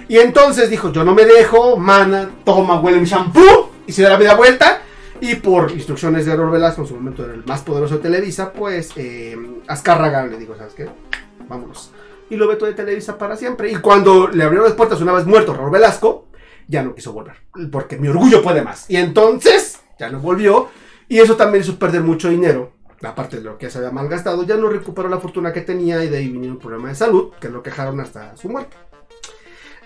Y 0.09 0.17
entonces 0.17 0.71
dijo: 0.71 0.91
Yo 0.91 1.05
no 1.05 1.15
me 1.15 1.27
dejo, 1.27 1.77
mana, 1.77 2.31
toma, 2.47 2.81
huele 2.81 2.99
mi 2.99 3.07
shampoo. 3.07 3.73
Y 3.87 3.93
se 3.93 4.03
da 4.03 4.09
la 4.11 4.19
media 4.19 4.35
vuelta. 4.35 4.83
Y 5.21 5.35
por 5.37 5.73
instrucciones 5.73 6.27
de 6.27 6.37
Raúl 6.37 6.51
Velasco, 6.51 6.83
en 6.83 6.89
su 6.89 6.95
momento 6.95 7.25
era 7.25 7.35
el 7.35 7.45
más 7.45 7.63
poderoso 7.63 7.97
de 7.97 8.03
Televisa, 8.03 8.53
pues 8.53 8.93
eh, 8.97 9.37
Azcárraga 9.67 10.27
le 10.27 10.39
digo: 10.39 10.57
¿Sabes 10.57 10.75
qué? 10.75 10.89
Vámonos. 11.49 11.91
Y 12.31 12.37
lo 12.37 12.47
vetó 12.47 12.67
de 12.67 12.75
Televisa 12.75 13.19
para 13.19 13.37
siempre. 13.37 13.71
Y 13.71 13.77
cuando 13.77 14.29
le 14.29 14.45
abrieron 14.45 14.67
las 14.67 14.77
puertas 14.77 15.01
una 15.01 15.13
vez 15.13 15.27
muerto 15.27 15.55
Raúl 15.55 15.71
Velasco, 15.71 16.27
ya 16.69 16.83
no 16.83 16.95
quiso 16.95 17.13
volver. 17.13 17.37
Porque 17.73 17.97
mi 17.97 18.09
orgullo 18.09 18.43
puede 18.43 18.63
más. 18.63 18.89
Y 18.91 18.97
entonces, 18.97 19.81
ya 19.99 20.11
no 20.11 20.21
volvió. 20.21 20.69
Y 21.09 21.19
eso 21.19 21.37
también 21.37 21.65
hizo 21.65 21.79
perder 21.79 22.03
mucho 22.03 22.29
dinero. 22.29 22.73
Aparte 23.03 23.39
de 23.39 23.45
lo 23.45 23.57
que 23.59 23.71
se 23.71 23.79
había 23.79 23.91
malgastado, 23.91 24.45
ya 24.45 24.57
no 24.57 24.69
recuperó 24.69 25.09
la 25.09 25.19
fortuna 25.19 25.53
que 25.53 25.63
tenía. 25.63 26.05
Y 26.05 26.09
de 26.09 26.19
ahí 26.19 26.29
vinieron 26.29 26.59
problemas 26.59 26.91
de 26.91 27.07
salud, 27.07 27.33
que 27.41 27.49
lo 27.49 27.63
quejaron 27.63 27.99
hasta 28.01 28.37
su 28.37 28.49
muerte. 28.49 28.77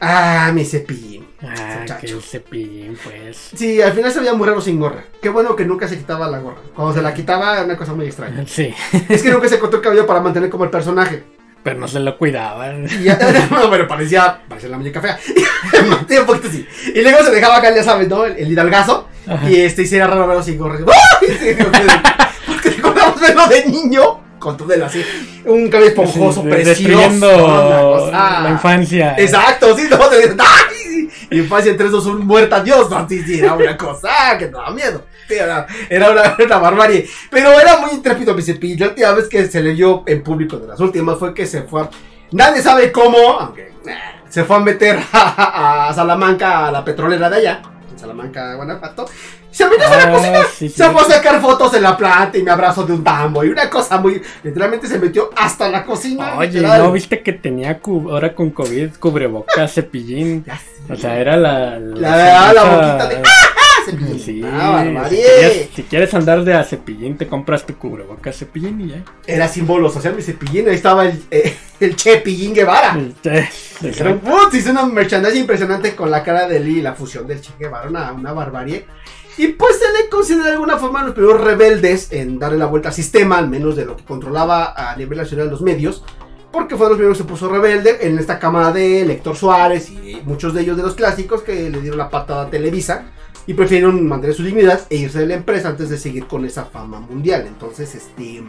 Ah, 0.05 0.51
mi 0.53 0.65
cepillín. 0.65 1.29
Ah, 1.41 1.85
que 2.01 2.09
cepillín, 2.21 2.99
pues. 3.05 3.51
Sí, 3.55 3.81
al 3.81 3.93
final 3.93 4.11
se 4.11 4.19
veía 4.19 4.35
muy 4.35 4.49
raro 4.49 4.61
sin 4.61 4.81
gorra. 4.81 5.05
Qué 5.23 5.29
bueno 5.29 5.55
que 5.55 5.65
nunca 5.65 5.87
se 5.87 5.97
quitaba 5.97 6.29
la 6.29 6.41
gorra. 6.41 6.59
Cuando 6.75 6.93
se 6.93 7.03
la 7.03 7.15
quitaba 7.15 7.53
era 7.55 7.65
una 7.65 7.77
cosa 7.77 7.95
muy 7.95 8.07
extraña. 8.07 8.45
Sí, 8.49 8.75
Es 9.09 9.23
que 9.23 9.31
nunca 9.31 9.49
se 9.49 9.61
cortó 9.61 9.77
el 9.77 9.83
cabello 9.83 10.05
para 10.05 10.21
mantener 10.21 10.51
como 10.51 10.65
el 10.65 10.71
personaje. 10.71 11.23
pero 11.63 11.79
no 11.79 11.87
se 11.87 12.01
lo 12.01 12.19
cuidaban. 12.19 12.87
Y 12.91 13.05
ya, 13.05 13.17
bueno, 13.51 13.69
bueno, 13.69 13.87
parecía, 13.87 14.41
parecía 14.49 14.71
la 14.71 14.79
muñeca 14.79 15.01
fea. 15.01 15.21
Mantenía 15.89 16.23
un 16.23 16.27
poquito 16.27 16.49
así. 16.49 16.67
Y 16.93 17.01
luego 17.01 17.23
se 17.23 17.31
dejaba 17.31 17.59
acá, 17.59 17.73
ya 17.73 17.85
sabes, 17.85 18.09
¿no? 18.09 18.25
El, 18.25 18.37
el 18.39 18.51
hidalgazo. 18.51 19.09
Ajá. 19.29 19.49
Y 19.49 19.55
este, 19.61 19.83
y 19.83 19.87
se 19.87 19.99
era 19.99 20.09
raro 20.09 20.27
verlo 20.27 20.43
sin 20.43 20.59
gorra. 20.59 20.79
Sí, 21.21 21.57
Porque 22.45 22.71
recordamos 22.71 23.21
verlo 23.21 23.47
de 23.47 23.67
niño. 23.67 24.21
Con 24.43 24.57
todo 24.57 24.73
el 24.73 24.83
así. 24.83 25.05
Un 25.45 25.69
cabello 25.71 25.91
esponjoso, 25.91 26.43
Sí, 26.43 26.49
precioso. 26.49 27.31
Cosa- 27.31 28.41
la 28.43 28.51
infancia. 28.51 29.15
Exacto, 29.17 29.77
sí, 29.77 29.87
no, 29.89 29.99
¡ay! 30.01 31.09
Infancia 31.31 31.71
en 31.71 31.77
3, 31.79 31.93
2, 31.93 32.07
1, 32.07 32.25
muerta, 32.25 32.61
Dios, 32.61 32.91
no, 32.91 33.09
sí, 33.09 33.23
sí, 33.23 33.39
era 33.39 33.55
una 33.55 33.77
cosa 33.77 34.37
que 34.37 34.49
no 34.49 34.59
daba 34.59 34.73
miedo. 34.73 35.05
Era, 35.29 35.65
era 35.89 36.11
una, 36.11 36.37
una 36.45 36.59
barbarie. 36.59 37.09
Pero 37.31 37.53
era 37.61 37.77
muy 37.79 37.93
intrépido 37.93 38.37
cepillo. 38.43 38.87
La 38.87 38.91
última 38.91 39.13
vez 39.13 39.29
que 39.29 39.47
se 39.47 39.63
le 39.63 39.75
vio 39.75 40.03
en 40.07 40.25
público 40.25 40.59
de 40.59 40.67
las 40.67 40.81
últimas 40.81 41.19
fue 41.21 41.33
que 41.33 41.47
se 41.47 41.63
fue 41.63 41.83
a... 41.83 41.91
Nadie 42.33 42.61
sabe 42.63 42.91
cómo, 42.91 43.17
aunque 43.39 43.69
eh, 43.87 43.95
se 44.29 44.43
fue 44.43 44.57
a 44.57 44.59
meter 44.59 44.99
a, 45.13 45.89
a 45.89 45.95
Salamanca, 45.95 46.67
a 46.67 46.73
la 46.73 46.85
petrolera 46.85 47.31
de 47.31 47.37
allá, 47.37 47.63
Salamanca, 48.03 48.55
Guanajuato. 48.57 49.07
Se 49.51 49.67
metió 49.67 49.87
a 49.87 49.91
la 49.97 50.03
Ah, 50.05 50.11
cocina. 50.13 50.39
sí, 50.57 50.69
sí. 50.69 50.75
Se 50.77 50.91
fue 50.91 51.01
a 51.03 51.05
sacar 51.05 51.41
fotos 51.41 51.73
en 51.75 51.83
la 51.83 51.97
planta 51.97 52.37
y 52.39 52.43
me 52.43 52.51
abrazó 52.51 52.85
de 52.85 52.93
un 52.93 53.03
tambo. 53.05 53.43
Y 53.45 53.49
una 53.49 53.69
cosa 53.71 53.99
muy... 53.99 54.21
Literalmente 54.43 54.87
se 54.89 54.99
metió 54.99 55.31
hasta 55.37 55.69
la 55.69 55.85
cocina. 55.85 56.37
Oye, 56.39 56.49
literal. 56.61 56.83
¿no 56.83 56.93
viste 56.93 57.23
que 57.23 57.33
tenía 57.33 57.81
ahora 57.85 58.35
con 58.35 58.51
COVID 58.51 58.95
cubrebocas, 58.99 59.73
cepillín? 59.75 60.45
Ya. 60.45 60.61
O 60.91 60.97
sea, 60.97 61.19
era 61.19 61.37
la... 61.37 61.79
La- 61.79 62.53
la 62.53 62.63
sonrisa- 62.63 62.97
boquita 62.97 63.09
de- 63.09 63.23
¡Ah, 63.25 63.52
cepillín! 63.85 64.19
Sí, 64.19 64.43
Ah, 64.45 64.85
si, 65.09 65.17
quieres, 65.17 65.69
si 65.75 65.83
quieres 65.85 66.15
andar 66.15 66.45
de 66.45 66.55
a 66.55 66.65
cepillín, 66.65 67.17
te 67.17 67.27
compras 67.27 67.65
tu 67.67 67.77
cubrebocas 67.77 68.37
cepillín 68.37 68.81
y 68.81 68.89
ya. 68.89 69.05
Era 69.27 69.49
símbolo 69.49 69.91
social 69.91 70.15
mi 70.15 70.23
cepillín. 70.23 70.69
Ahí 70.69 70.75
estaba 70.75 71.07
el, 71.07 71.23
eh, 71.31 71.57
el 71.81 71.97
Chepillín 71.97 72.55
Guevara. 72.55 72.99
Eh, 73.25 73.49
exacto. 73.83 74.21
putz, 74.21 74.55
hizo 74.55 74.71
una 74.71 74.87
merchandising 74.87 75.41
impresionante 75.41 75.95
con 75.95 76.11
la 76.11 76.23
cara 76.23 76.49
de 76.49 76.61
Lee 76.61 76.79
y 76.79 76.83
la 76.83 76.95
fusión 76.95 77.27
del 77.27 77.41
Che 77.41 77.53
Guevara, 77.59 77.89
una, 77.89 78.13
una 78.13 78.33
barbarie. 78.33 78.87
Y 79.39 79.49
pues 79.49 79.79
se 79.79 79.87
le 80.03 80.09
considera 80.11 80.47
de 80.47 80.53
alguna 80.53 80.77
forma 80.77 81.03
los 81.05 81.15
primeros 81.15 81.41
rebeldes 81.41 82.13
en 82.13 82.39
darle 82.39 82.59
la 82.59 82.67
vuelta 82.67 82.91
al 82.91 82.95
sistema, 82.95 83.39
al 83.39 83.49
menos 83.49 83.77
de 83.77 83.87
lo 83.87 83.97
que 83.97 84.05
controlaba 84.05 84.75
a 84.77 84.95
nivel 84.97 85.17
nacional 85.19 85.49
los 85.49 85.63
medios, 85.63 86.05
porque 86.53 86.77
fue 86.77 86.85
de 86.85 86.91
los 86.91 86.99
primeros 86.99 87.17
que 87.17 87.25
se 87.25 87.29
puso 87.29 87.49
rebelde 87.49 87.97
en 88.03 88.19
esta 88.19 88.39
cámara 88.39 88.73
de 88.73 89.11
Héctor 89.11 89.35
Suárez 89.37 89.89
y 89.89 90.21
muchos 90.27 90.53
de 90.53 90.61
ellos 90.61 90.77
de 90.77 90.83
los 90.83 90.95
clásicos 90.95 91.41
que 91.41 91.71
le 91.71 91.81
dieron 91.81 91.97
la 91.97 92.11
patada 92.11 92.43
a 92.43 92.51
Televisa 92.51 93.07
y 93.47 93.55
prefirieron 93.55 94.07
mantener 94.07 94.37
su 94.37 94.43
dignidad 94.43 94.87
e 94.91 94.97
irse 94.97 95.19
de 95.21 95.27
la 95.27 95.35
empresa 95.35 95.69
antes 95.69 95.89
de 95.89 95.99
seguir 95.99 96.27
con 96.27 96.45
esa 96.45 96.65
fama 96.67 97.01
mundial. 97.01 97.45
Entonces, 97.47 97.95
este, 97.95 98.43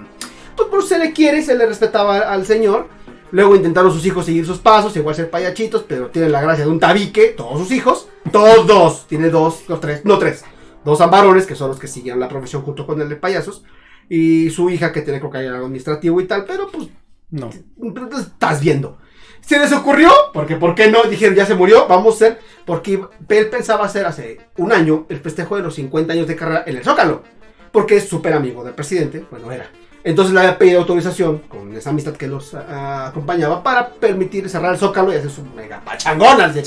pues, 0.56 0.70
pues 0.70 0.88
se 0.88 1.00
le 1.00 1.14
quiere, 1.14 1.42
se 1.42 1.56
le 1.56 1.66
respetaba 1.66 2.20
al 2.20 2.46
señor. 2.46 2.88
Luego 3.32 3.56
intentaron 3.56 3.92
sus 3.92 4.06
hijos 4.06 4.26
seguir 4.26 4.46
sus 4.46 4.60
pasos, 4.60 4.96
igual 4.96 5.16
ser 5.16 5.32
payachitos, 5.32 5.84
pero 5.88 6.10
tienen 6.10 6.32
la 6.32 6.42
gracia 6.42 6.66
de 6.66 6.72
un 6.72 6.80
tabique, 6.80 7.30
todos 7.36 7.58
sus 7.60 7.72
hijos, 7.72 8.08
todos, 8.32 9.08
tiene 9.08 9.32
dos, 9.32 9.64
dos, 9.68 9.82
tres, 9.82 10.06
no 10.06 10.20
tres, 10.20 10.44
dos 10.86 11.00
varones 11.00 11.48
que 11.48 11.56
son 11.56 11.70
los 11.70 11.80
que 11.80 11.88
siguen 11.88 12.20
la 12.20 12.30
profesión 12.30 12.62
junto 12.62 12.86
con 12.86 13.02
el 13.02 13.10
de 13.10 13.16
payasos, 13.16 13.64
y 14.08 14.52
su 14.52 14.70
hija 14.70 14.92
que 14.92 15.02
tiene 15.02 15.20
que 15.20 15.26
algo 15.26 15.66
administrativo 15.66 16.22
y 16.22 16.28
tal, 16.28 16.46
pero 16.46 16.70
pues 16.70 16.90
No. 17.32 17.50
pues, 17.80 18.28
estás 18.28 18.62
viendo. 18.62 19.00
Se 19.46 19.60
les 19.60 19.74
ocurrió, 19.74 20.10
porque 20.34 20.56
¿por 20.56 20.74
qué 20.74 20.90
no? 20.90 21.04
Dijeron, 21.04 21.36
ya 21.36 21.46
se 21.46 21.54
murió, 21.54 21.86
vamos 21.88 22.14
a 22.14 22.16
hacer, 22.16 22.40
porque 22.66 23.02
él 23.30 23.50
pensaba 23.50 23.86
hacer 23.86 24.06
hace 24.06 24.40
un 24.58 24.72
año 24.72 25.06
el 25.10 25.20
festejo 25.20 25.58
de 25.58 25.64
los 25.64 25.76
50 25.76 26.14
años 26.14 26.28
de 26.28 26.36
carrera 26.36 26.64
en 26.66 26.78
el 26.78 26.84
Zócalo, 26.84 27.24
porque 27.72 27.98
es 27.98 28.08
súper 28.08 28.34
amigo 28.34 28.64
del 28.64 28.74
presidente, 28.74 29.26
bueno, 29.30 29.52
era. 29.52 29.70
Entonces 30.06 30.34
le 30.34 30.40
había 30.40 30.58
pedido 30.58 30.80
autorización, 30.80 31.40
con 31.50 31.76
esa 31.76 31.90
amistad 31.90 32.14
que 32.14 32.28
los 32.28 32.54
ah, 32.54 33.08
acompañaba, 33.08 33.62
para 33.62 33.90
permitir 33.90 34.50
cerrar 34.50 34.74
el 34.74 34.80
Zócalo 34.80 35.14
y 35.14 35.18
hacer 35.18 35.30
su 35.30 35.44
mega 35.44 35.82
pachangona 35.82 36.48
de. 36.48 36.64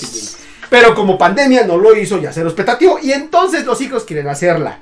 Pero 0.69 0.95
como 0.95 1.17
pandemia 1.17 1.67
no 1.67 1.79
lo 1.79 1.97
hizo, 1.97 2.19
ya 2.19 2.33
se 2.33 2.45
los 2.45 2.53
petateó, 2.53 2.99
y 3.03 3.13
entonces 3.13 3.65
los 3.65 3.81
hijos 3.81 4.05
quieren 4.05 4.29
hacerla. 4.29 4.81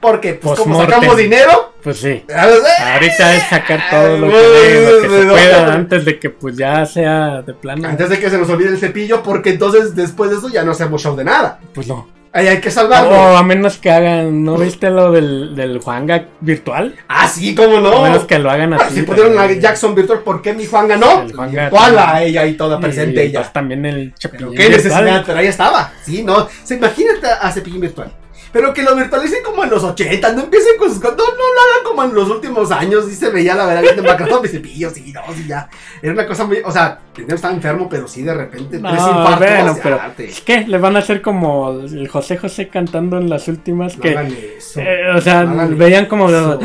Porque, 0.00 0.34
pues, 0.34 0.58
como 0.60 0.80
sacamos 0.80 1.16
dinero, 1.16 1.74
Pues 1.82 1.98
sí. 1.98 2.24
a 2.34 2.48
eh, 2.48 2.92
Ahorita 2.94 3.34
es 3.36 3.42
sacar 3.48 3.80
todo 3.90 4.18
lo 4.18 4.28
que, 4.28 4.36
Ay, 4.36 4.84
lo 4.92 5.02
que 5.02 5.08
se 5.08 5.24
no. 5.24 5.32
pueda 5.32 5.72
antes 5.74 6.04
de 6.04 6.18
que 6.18 6.30
pues 6.30 6.56
ya 6.56 6.84
sea 6.86 7.42
de 7.42 7.54
plano. 7.54 7.88
Antes 7.88 8.08
de 8.10 8.18
que 8.18 8.28
se 8.30 8.38
nos 8.38 8.48
olvide 8.50 8.70
el 8.70 8.78
cepillo, 8.78 9.22
porque 9.22 9.50
entonces 9.50 9.94
después 9.94 10.30
de 10.30 10.36
eso 10.36 10.48
ya 10.48 10.64
no 10.64 10.72
hacemos 10.72 11.02
show 11.02 11.16
de 11.16 11.24
nada. 11.24 11.60
Pues 11.74 11.86
no. 11.86 12.08
Ahí 12.30 12.46
hay 12.46 12.60
que 12.60 12.70
salvarlo. 12.70 13.14
a 13.38 13.42
menos 13.42 13.78
que 13.78 13.90
hagan, 13.90 14.44
¿no 14.44 14.58
viste 14.58 14.90
lo 14.90 15.10
del, 15.12 15.56
del 15.56 15.78
Juanga 15.80 16.26
virtual? 16.40 16.94
Ah, 17.08 17.26
sí, 17.26 17.54
cómo 17.54 17.78
A 17.78 17.80
no. 17.80 18.02
menos 18.02 18.24
que 18.26 18.38
lo 18.38 18.50
hagan 18.50 18.74
Ah, 18.74 18.78
así. 18.82 18.96
si 18.96 19.02
pusieron 19.02 19.38
a. 19.38 19.50
Jackson 19.50 19.94
Virtual, 19.94 20.20
¿por 20.20 20.42
qué 20.42 20.52
mi 20.52 20.66
Juan 20.66 20.88
ganó? 20.88 21.22
El 21.22 21.34
Juan 21.34 21.50
ganó. 21.52 21.70
Virtual, 21.70 22.22
ella 22.22 22.42
ahí 22.42 22.52
toda 22.54 22.76
Y, 22.78 22.82
presente 22.82 23.24
ella. 23.24 23.40
pues, 23.40 23.52
también 23.54 23.86
el 23.86 24.08
Pero 24.10 24.18
Chapillín 24.18 24.54
qué 24.54 24.68
necesidad, 24.68 25.22
pero 25.26 25.38
ahí 25.38 25.46
estaba. 25.46 25.90
Sí, 26.04 26.22
no. 26.22 26.46
Se 26.64 26.74
imagínate 26.74 27.26
a 27.28 27.50
Cepillín 27.50 27.80
Virtual. 27.80 28.12
Pero 28.52 28.72
que 28.72 28.82
lo 28.82 28.96
virtualicen 28.96 29.42
como 29.44 29.62
en 29.64 29.70
los 29.70 29.84
80, 29.84 30.32
no 30.32 30.42
empiecen 30.44 30.76
con 30.78 30.88
sus 30.88 30.98
cosas. 31.00 31.16
No, 31.18 31.24
no 31.24 31.32
lo 31.32 31.60
hagan 31.60 31.84
como 31.84 32.04
en 32.04 32.14
los 32.14 32.30
últimos 32.30 32.70
años. 32.70 33.04
Y 33.10 33.14
se 33.14 33.28
veía 33.30 33.54
la 33.54 33.66
verdad 33.66 33.82
bien 33.82 33.96
demacrado 33.96 34.40
mi 34.42 34.48
cepillo, 34.48 34.90
sí, 34.90 35.12
no, 35.12 35.20
sí, 35.34 35.44
ya. 35.46 35.68
Era 36.02 36.12
una 36.14 36.26
cosa 36.26 36.44
muy. 36.46 36.58
O 36.64 36.70
sea, 36.72 36.98
primero 37.14 37.36
estaba 37.36 37.52
enfermo, 37.54 37.88
pero 37.90 38.08
sí 38.08 38.22
de 38.22 38.32
repente. 38.34 38.78
No, 38.78 38.88
tres 38.90 39.02
infartos, 39.02 39.38
bueno, 39.38 39.76
pero 39.82 40.00
te- 40.16 40.32
¿qué? 40.46 40.64
Le 40.66 40.78
van 40.78 40.96
a 40.96 41.00
hacer 41.00 41.20
como 41.20 41.70
el 41.82 42.08
José 42.08 42.38
José 42.38 42.68
cantando 42.68 43.18
en 43.18 43.28
las 43.28 43.48
últimas 43.48 43.96
no 43.96 44.02
que, 44.02 44.10
hagan 44.10 44.34
eso. 44.56 44.80
eh, 44.80 45.10
o 45.14 45.20
sea, 45.20 45.44
No 45.44 45.52
hagan 45.60 45.76
veían 45.78 46.06
como, 46.06 46.28
eso. 46.30 46.58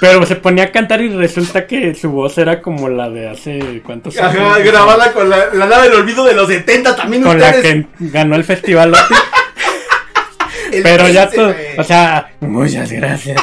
pero 0.00 0.26
se 0.26 0.36
ponía 0.36 0.64
a 0.64 0.72
cantar 0.72 1.00
y 1.00 1.08
resulta 1.10 1.66
que 1.66 1.94
su 1.94 2.10
voz 2.10 2.36
era 2.38 2.60
como 2.60 2.88
la 2.88 3.08
de 3.08 3.28
hace 3.28 3.82
cuántos 3.84 4.16
Ajá, 4.18 4.54
años? 4.54 4.64
grabada 4.64 5.12
con 5.12 5.30
la, 5.30 5.46
la 5.54 5.80
del 5.82 5.92
olvido 5.94 6.24
de 6.24 6.34
los 6.34 6.48
70 6.48 6.96
también 6.96 7.22
con 7.22 7.38
la 7.38 7.52
que 7.52 7.86
ganó 8.00 8.34
el 8.34 8.42
festival 8.44 8.92
Pero 10.82 11.08
ya 11.08 11.28
todo, 11.30 11.54
o 11.78 11.82
sea, 11.84 12.30
muchas 12.40 12.90
gracias. 12.92 13.40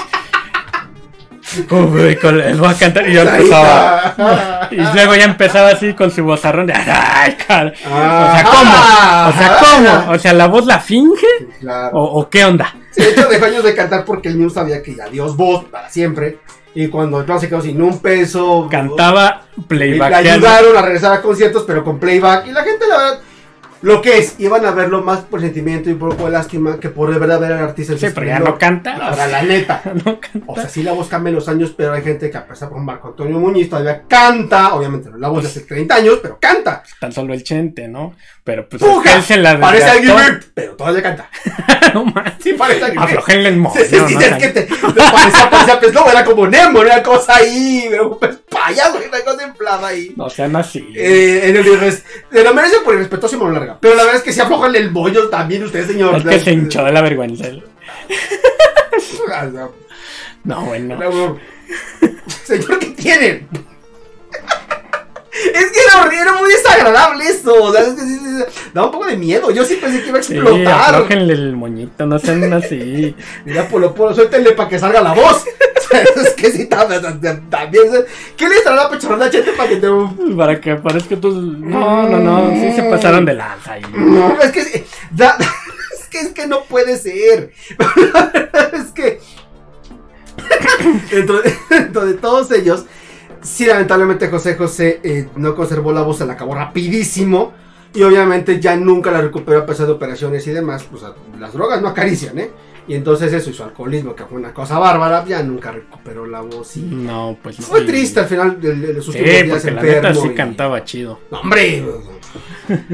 Uy, 1.72 2.16
con- 2.18 2.40
él 2.40 2.64
va 2.64 2.70
a 2.70 2.76
cantar 2.76 3.10
y 3.10 3.14
yo 3.14 3.22
empezaba. 3.22 4.68
Y 4.70 4.76
luego 4.76 5.16
ya 5.16 5.24
empezaba 5.24 5.70
así 5.70 5.94
con 5.94 6.12
su 6.12 6.24
vozarrón 6.24 6.68
de 6.68 6.74
ay, 6.74 7.36
cara. 7.48 7.74
O 7.86 7.90
Ah, 7.92 8.34
sea, 8.36 8.44
¿cómo? 8.46 8.72
O 9.30 9.34
sea, 9.34 9.58
ah, 9.58 9.58
¿cómo? 10.06 10.12
O 10.14 10.20
sea, 10.20 10.34
¿la 10.34 10.48
voz 10.48 10.66
la 10.68 10.80
finge? 10.80 11.26
Claro. 11.60 11.98
¿O, 11.98 12.20
o 12.22 12.30
qué 12.30 12.46
onda? 12.46 12.76
Sí, 12.92 13.02
de 13.02 13.10
hecho, 13.12 13.28
dejó 13.30 13.46
años 13.46 13.64
de 13.64 13.74
cantar 13.74 14.06
porque 14.06 14.30
el 14.30 14.38
niño 14.38 14.50
sabía 14.52 14.84
que 14.84 14.96
adiós 15.02 15.36
voz 15.36 15.66
para 15.66 15.90
siempre. 15.90 16.38
Y 16.76 16.88
cuando 16.88 17.20
el 17.20 17.26
plan 17.26 17.40
se 17.40 17.50
quedó 17.50 17.62
sin 17.62 17.82
un 17.82 17.98
peso, 18.00 18.68
Cantaba 18.70 19.42
le 19.58 19.64
playback. 19.64 20.14
ayudaron 20.14 20.78
a 20.78 20.82
regresar 20.84 21.14
a 21.14 21.22
conciertos, 21.22 21.64
pero 21.66 21.84
con 21.84 22.00
playback. 22.00 22.46
Y 22.46 22.52
la 22.52 22.64
gente, 22.64 22.86
la 22.88 22.96
verdad, 22.98 23.20
lo 23.82 24.02
que 24.02 24.18
es, 24.18 24.36
iban 24.40 24.66
a 24.66 24.72
verlo 24.72 25.02
más 25.02 25.20
por 25.22 25.40
sentimiento 25.40 25.90
y 25.90 25.94
por 25.94 26.10
poco 26.12 26.26
de 26.26 26.32
lástima 26.32 26.80
que 26.80 26.90
por 26.90 27.14
de 27.14 27.20
verdad 27.20 27.40
ver 27.40 27.54
al 27.54 27.60
artista. 27.64 27.94
en 27.94 28.00
Sí, 28.00 28.08
pero 28.14 28.28
ya 28.28 28.40
no 28.40 28.58
canta. 28.58 28.96
Ahora, 28.98 29.28
la 29.28 29.42
neta. 29.44 29.82
No 30.06 30.20
canta. 30.20 30.44
O 30.48 30.56
sea, 30.56 30.68
sí 30.68 30.84
la 30.84 30.92
voz 30.92 31.08
cambia 31.08 31.30
en 31.30 31.36
los 31.36 31.48
años, 31.48 31.74
pero 31.76 31.94
hay 31.94 32.02
gente 32.02 32.30
que 32.30 32.38
a 32.38 32.46
pesar 32.46 32.70
con 32.70 32.84
Marco 32.84 33.10
Antonio 33.10 33.40
Muñiz 33.40 33.70
todavía 33.70 34.04
canta. 34.08 34.74
Obviamente 34.74 35.10
no 35.10 35.18
la 35.18 35.30
voz 35.30 35.44
de 35.44 35.50
hace 35.50 35.62
30 35.62 35.96
años, 35.96 36.20
pero 36.22 36.38
canta. 36.42 36.84
Tan 37.00 37.12
solo 37.12 37.34
el 37.34 37.44
chente, 37.44 37.88
¿no? 37.88 38.16
Pero 38.44 38.68
pues 38.68 38.82
¡Puja! 38.82 39.22
se 39.22 39.38
la 39.38 39.60
Parece 39.60 39.90
alguien, 39.90 40.16
pero 40.54 40.76
todavía 40.76 41.02
canta. 41.02 41.30
No 41.94 42.06
manches. 42.06 42.36
Sí, 42.44 42.54
parece 42.54 42.84
alguien. 42.86 43.02
Aflojenle 43.02 43.50
el 43.50 43.58
moño. 43.58 43.74
Sí, 43.82 43.86
sí, 43.90 43.98
sí, 44.10 44.14
¿no? 44.14 44.20
es 44.22 44.34
que 44.36 44.48
te, 44.50 44.62
parecía, 45.12 45.50
parecía 45.50 45.80
pez 45.80 45.92
globo, 45.92 46.12
era 46.12 46.24
como 46.24 46.48
Nemo, 46.48 46.84
era 46.84 47.02
cosa 47.02 47.38
ahí, 47.38 47.90
pez 48.22 48.38
payaso, 48.48 48.98
una 49.08 49.20
cosa 49.22 49.48
inflada 49.48 49.88
ahí. 49.88 50.14
No 50.16 50.30
sean 50.30 50.56
así. 50.56 50.88
Eh, 50.96 51.42
en 51.46 51.56
el 51.56 51.66
irres- 51.66 52.04
se 52.32 52.44
lo 52.44 52.54
merece 52.54 52.76
por 52.86 52.94
irrespetuoso 52.94 53.36
y 53.36 53.40
mano 53.40 53.54
larga. 53.54 53.69
Pero 53.80 53.96
la 53.96 54.04
verdad 54.04 54.18
es 54.18 54.24
que 54.24 54.34
si 54.34 54.40
aflojan 54.42 54.76
el 54.76 54.90
bollo 54.90 55.30
también 55.30 55.64
usted, 55.64 55.86
señor. 55.88 56.18
es 56.18 56.24
que 56.24 56.40
se 56.40 56.52
hinchó 56.54 56.84
de 56.86 56.92
la 56.92 57.02
vergüenza. 57.02 57.46
Ah, 59.32 59.46
no, 59.46 59.72
No, 60.44 60.62
bueno. 60.66 60.96
no. 60.98 61.38
Señor, 62.44 62.80
¿qué 62.80 62.88
tienen? 62.88 63.48
Es 65.54 65.72
que 65.72 65.80
era 65.88 66.22
era 66.22 66.34
muy 66.34 66.50
desagradable 66.52 67.26
eso. 67.28 67.54
O 67.64 67.72
sea, 67.72 67.82
es 67.82 67.94
que 67.94 68.02
sí, 68.02 68.18
sí, 68.20 68.26
sí, 68.38 68.44
daba 68.74 68.88
un 68.88 68.94
poco 68.94 69.06
de 69.06 69.16
miedo. 69.16 69.52
Yo 69.52 69.64
sí 69.64 69.76
pensé 69.76 70.02
que 70.02 70.10
iba 70.10 70.20
a 70.20 70.24
Sí, 70.24 70.34
explotar. 70.36 70.96
aflójenle 70.96 71.34
el 71.34 71.56
moñito, 71.56 72.06
no 72.06 72.20
sean 72.20 72.52
así. 72.54 73.16
Mira, 73.46 73.68
Polo 73.68 73.94
Polo, 73.94 74.14
suéltenle 74.14 74.52
para 74.52 74.68
que 74.70 74.80
salga 74.80 75.02
la 75.02 75.14
voz. 75.14 75.46
es 76.24 76.34
que 76.36 76.52
sí, 76.52 76.66
también. 76.66 77.02
¿Qué 78.38 78.50
le 78.50 78.56
estará 78.56 78.76
la 78.76 78.90
pechorrona 78.90 79.26
a 79.26 79.30
Chente 79.30 79.52
para 79.54 79.70
que 79.70 79.76
te. 79.78 79.88
Para 80.38 80.62
que 80.62 80.76
parezca 80.76 81.16
tú. 81.18 81.32
No, 81.32 82.08
no, 82.08 82.20
no. 82.20 82.52
Sí 82.52 82.74
se 82.76 82.84
pasaron 82.84 83.26
de 83.26 83.34
lanza 83.34 83.74
ahí. 83.74 83.82
No, 83.96 84.40
es 84.42 84.52
que. 84.52 84.86
da- 85.12 85.38
es 86.00 86.08
que 86.10 86.20
es 86.20 86.30
que 86.30 86.48
no 86.48 86.64
puede 86.64 86.98
ser. 86.98 87.52
La 87.78 88.30
verdad 88.34 88.76
es 88.76 88.92
que. 88.92 89.20
dentro, 91.12 91.42
de, 91.42 91.54
dentro 91.70 92.06
de 92.06 92.14
todos 92.16 92.52
ellos. 92.52 92.86
Sí, 93.42 93.66
lamentablemente 93.66 94.28
José 94.28 94.56
José 94.56 95.00
eh, 95.04 95.28
no 95.38 95.56
conservó 95.56 95.94
la 95.94 96.02
voz, 96.02 96.18
se 96.18 96.26
la 96.26 96.34
acabó 96.34 96.56
rapidísimo. 96.56 97.54
Y 97.94 98.04
obviamente 98.04 98.60
ya 98.60 98.76
nunca 98.76 99.10
la 99.10 99.20
recuperó 99.22 99.60
a 99.60 99.66
pesar 99.66 99.88
de 99.88 99.94
operaciones 99.94 100.46
y 100.46 100.52
demás. 100.52 100.84
Pues 100.90 101.04
las 101.40 101.54
drogas 101.54 101.82
no 101.82 101.88
acarician, 101.88 102.38
¿eh? 102.38 102.52
Y 102.90 102.96
entonces 102.96 103.32
eso 103.32 103.50
y 103.52 103.54
su 103.54 103.64
alcoholismo, 103.64 104.16
que 104.16 104.26
fue 104.26 104.38
una 104.40 104.54
cosa 104.54 104.78
bárbara, 104.80 105.24
ya 105.26 105.42
nunca 105.44 105.72
recuperó 105.72 106.26
la 106.26 106.42
voz. 106.42 106.76
Y... 106.76 106.82
No, 106.82 107.38
pues 107.42 107.60
no. 107.60 107.66
Fue 107.68 107.82
triste 107.82 108.20
al 108.20 108.26
final 108.26 108.60
de, 108.60 108.76
de 108.76 109.02
sus 109.02 109.14
Sí, 109.14 109.22
días 109.22 109.46
porque 109.48 109.72
la 109.72 109.82
neta 109.84 110.14
sí 110.16 110.28
y- 110.32 110.34
cantaba 110.36 110.84
chido. 110.84 111.20
No, 111.32 111.40
hombre. 111.42 111.86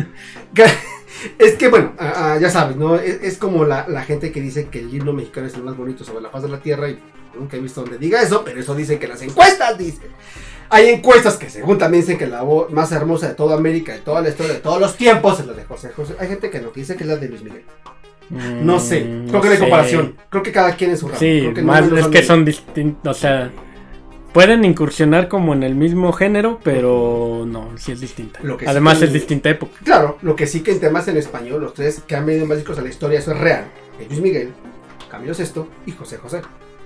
Es 1.40 1.56
que 1.56 1.70
bueno, 1.70 1.94
ya 2.40 2.50
sabes, 2.52 2.76
¿no? 2.76 2.98
Es, 2.98 3.24
es 3.24 3.38
como 3.38 3.66
la, 3.66 3.88
la 3.88 4.04
gente 4.04 4.32
que 4.32 4.42
dice 4.42 4.68
que 4.68 4.80
el 4.80 4.94
himno 4.94 5.12
mexicano 5.14 5.48
es 5.48 5.56
el 5.56 5.64
más 5.64 5.76
bonito 5.76 6.04
sobre 6.04 6.22
la 6.22 6.30
faz 6.30 6.44
de 6.44 6.50
la 6.50 6.60
tierra 6.60 6.90
y 6.90 7.00
nunca 7.34 7.58
he 7.58 7.60
visto 7.60 7.82
donde 7.82 7.98
diga 7.98 8.22
eso, 8.22 8.44
pero 8.46 8.60
eso 8.60 8.76
dicen 8.76 9.00
que 9.00 9.08
las 9.08 9.22
encuestas 9.24 9.78
dicen. 9.78 10.10
Hay 10.70 10.90
encuestas 10.90 11.38
que 11.38 11.50
según 11.50 11.78
también 11.78 12.02
dicen 12.04 12.18
que 12.20 12.28
la 12.28 12.42
voz 12.44 12.70
más 12.72 12.92
hermosa 12.92 13.30
de 13.30 13.34
toda 13.36 13.56
América, 13.56 13.94
de 13.94 14.00
toda 14.02 14.22
la 14.22 14.30
historia, 14.30 14.54
de 14.54 14.60
todos 14.60 14.80
los 14.80 14.96
tiempos 14.98 15.40
es 15.40 15.48
la 15.48 15.54
de 15.54 15.64
José 15.64 15.90
José. 15.96 16.16
Hay 16.20 16.28
gente 16.28 16.50
que 16.50 16.60
no, 16.60 16.72
que 16.72 16.82
dice 16.82 16.96
que 16.96 17.04
es 17.04 17.10
la 17.10 17.16
de 17.18 17.28
Luis 17.30 17.42
Miguel. 17.42 17.64
No 18.30 18.80
sé, 18.80 19.02
Mm, 19.06 19.28
creo 19.30 19.42
que 19.42 19.48
no 19.48 19.52
hay 19.52 19.58
sé. 19.58 19.64
comparación. 19.64 20.16
Creo 20.30 20.44
que 20.44 20.52
cada 20.52 20.76
quien 20.76 20.92
es 20.92 21.00
su 21.00 21.08
ramo. 21.08 21.20
Sí, 21.20 21.40
Creo 21.42 21.54
que 21.54 21.62
no 21.62 21.68
más 21.68 21.86
uno 21.88 21.98
es 22.00 22.08
que 22.08 22.22
de- 22.22 22.26
son 22.26 22.44
distintos, 22.46 23.18
o 23.18 23.20
sea, 23.20 23.52
pueden 24.34 24.66
incursionar 24.66 25.28
como 25.28 25.54
en 25.54 25.64
el 25.64 25.76
mismo 25.76 26.12
género, 26.12 26.60
pero 26.64 27.46
no, 27.48 27.70
sí 27.78 27.92
es 27.92 28.02
distinta. 28.02 28.40
Lo 28.44 28.58
que 28.58 28.68
Además 28.68 28.98
que- 29.00 29.06
es 29.06 29.14
distinta 29.14 29.50
época. 29.50 29.74
Claro, 29.84 30.18
lo 30.22 30.36
que 30.36 30.48
sí 30.48 30.62
que 30.62 30.72
en 30.72 30.80
temas 30.80 31.08
en 31.08 31.18
español, 31.18 31.62
los 31.62 31.74
tres 31.74 32.02
que 32.06 32.16
han 32.16 32.26
venido 32.26 32.46
más 32.46 32.58
discos 32.58 32.78
a 32.78 32.82
la 32.82 32.90
historia, 32.90 33.20
eso 33.20 33.32
es 33.32 33.40
real. 33.40 33.66
Es 34.00 34.08
Luis 34.10 34.22
Miguel, 34.22 34.50
Camilo 35.10 35.34
Sesto 35.34 35.68
y 35.86 35.92
José 35.92 36.18
José. 36.18 36.42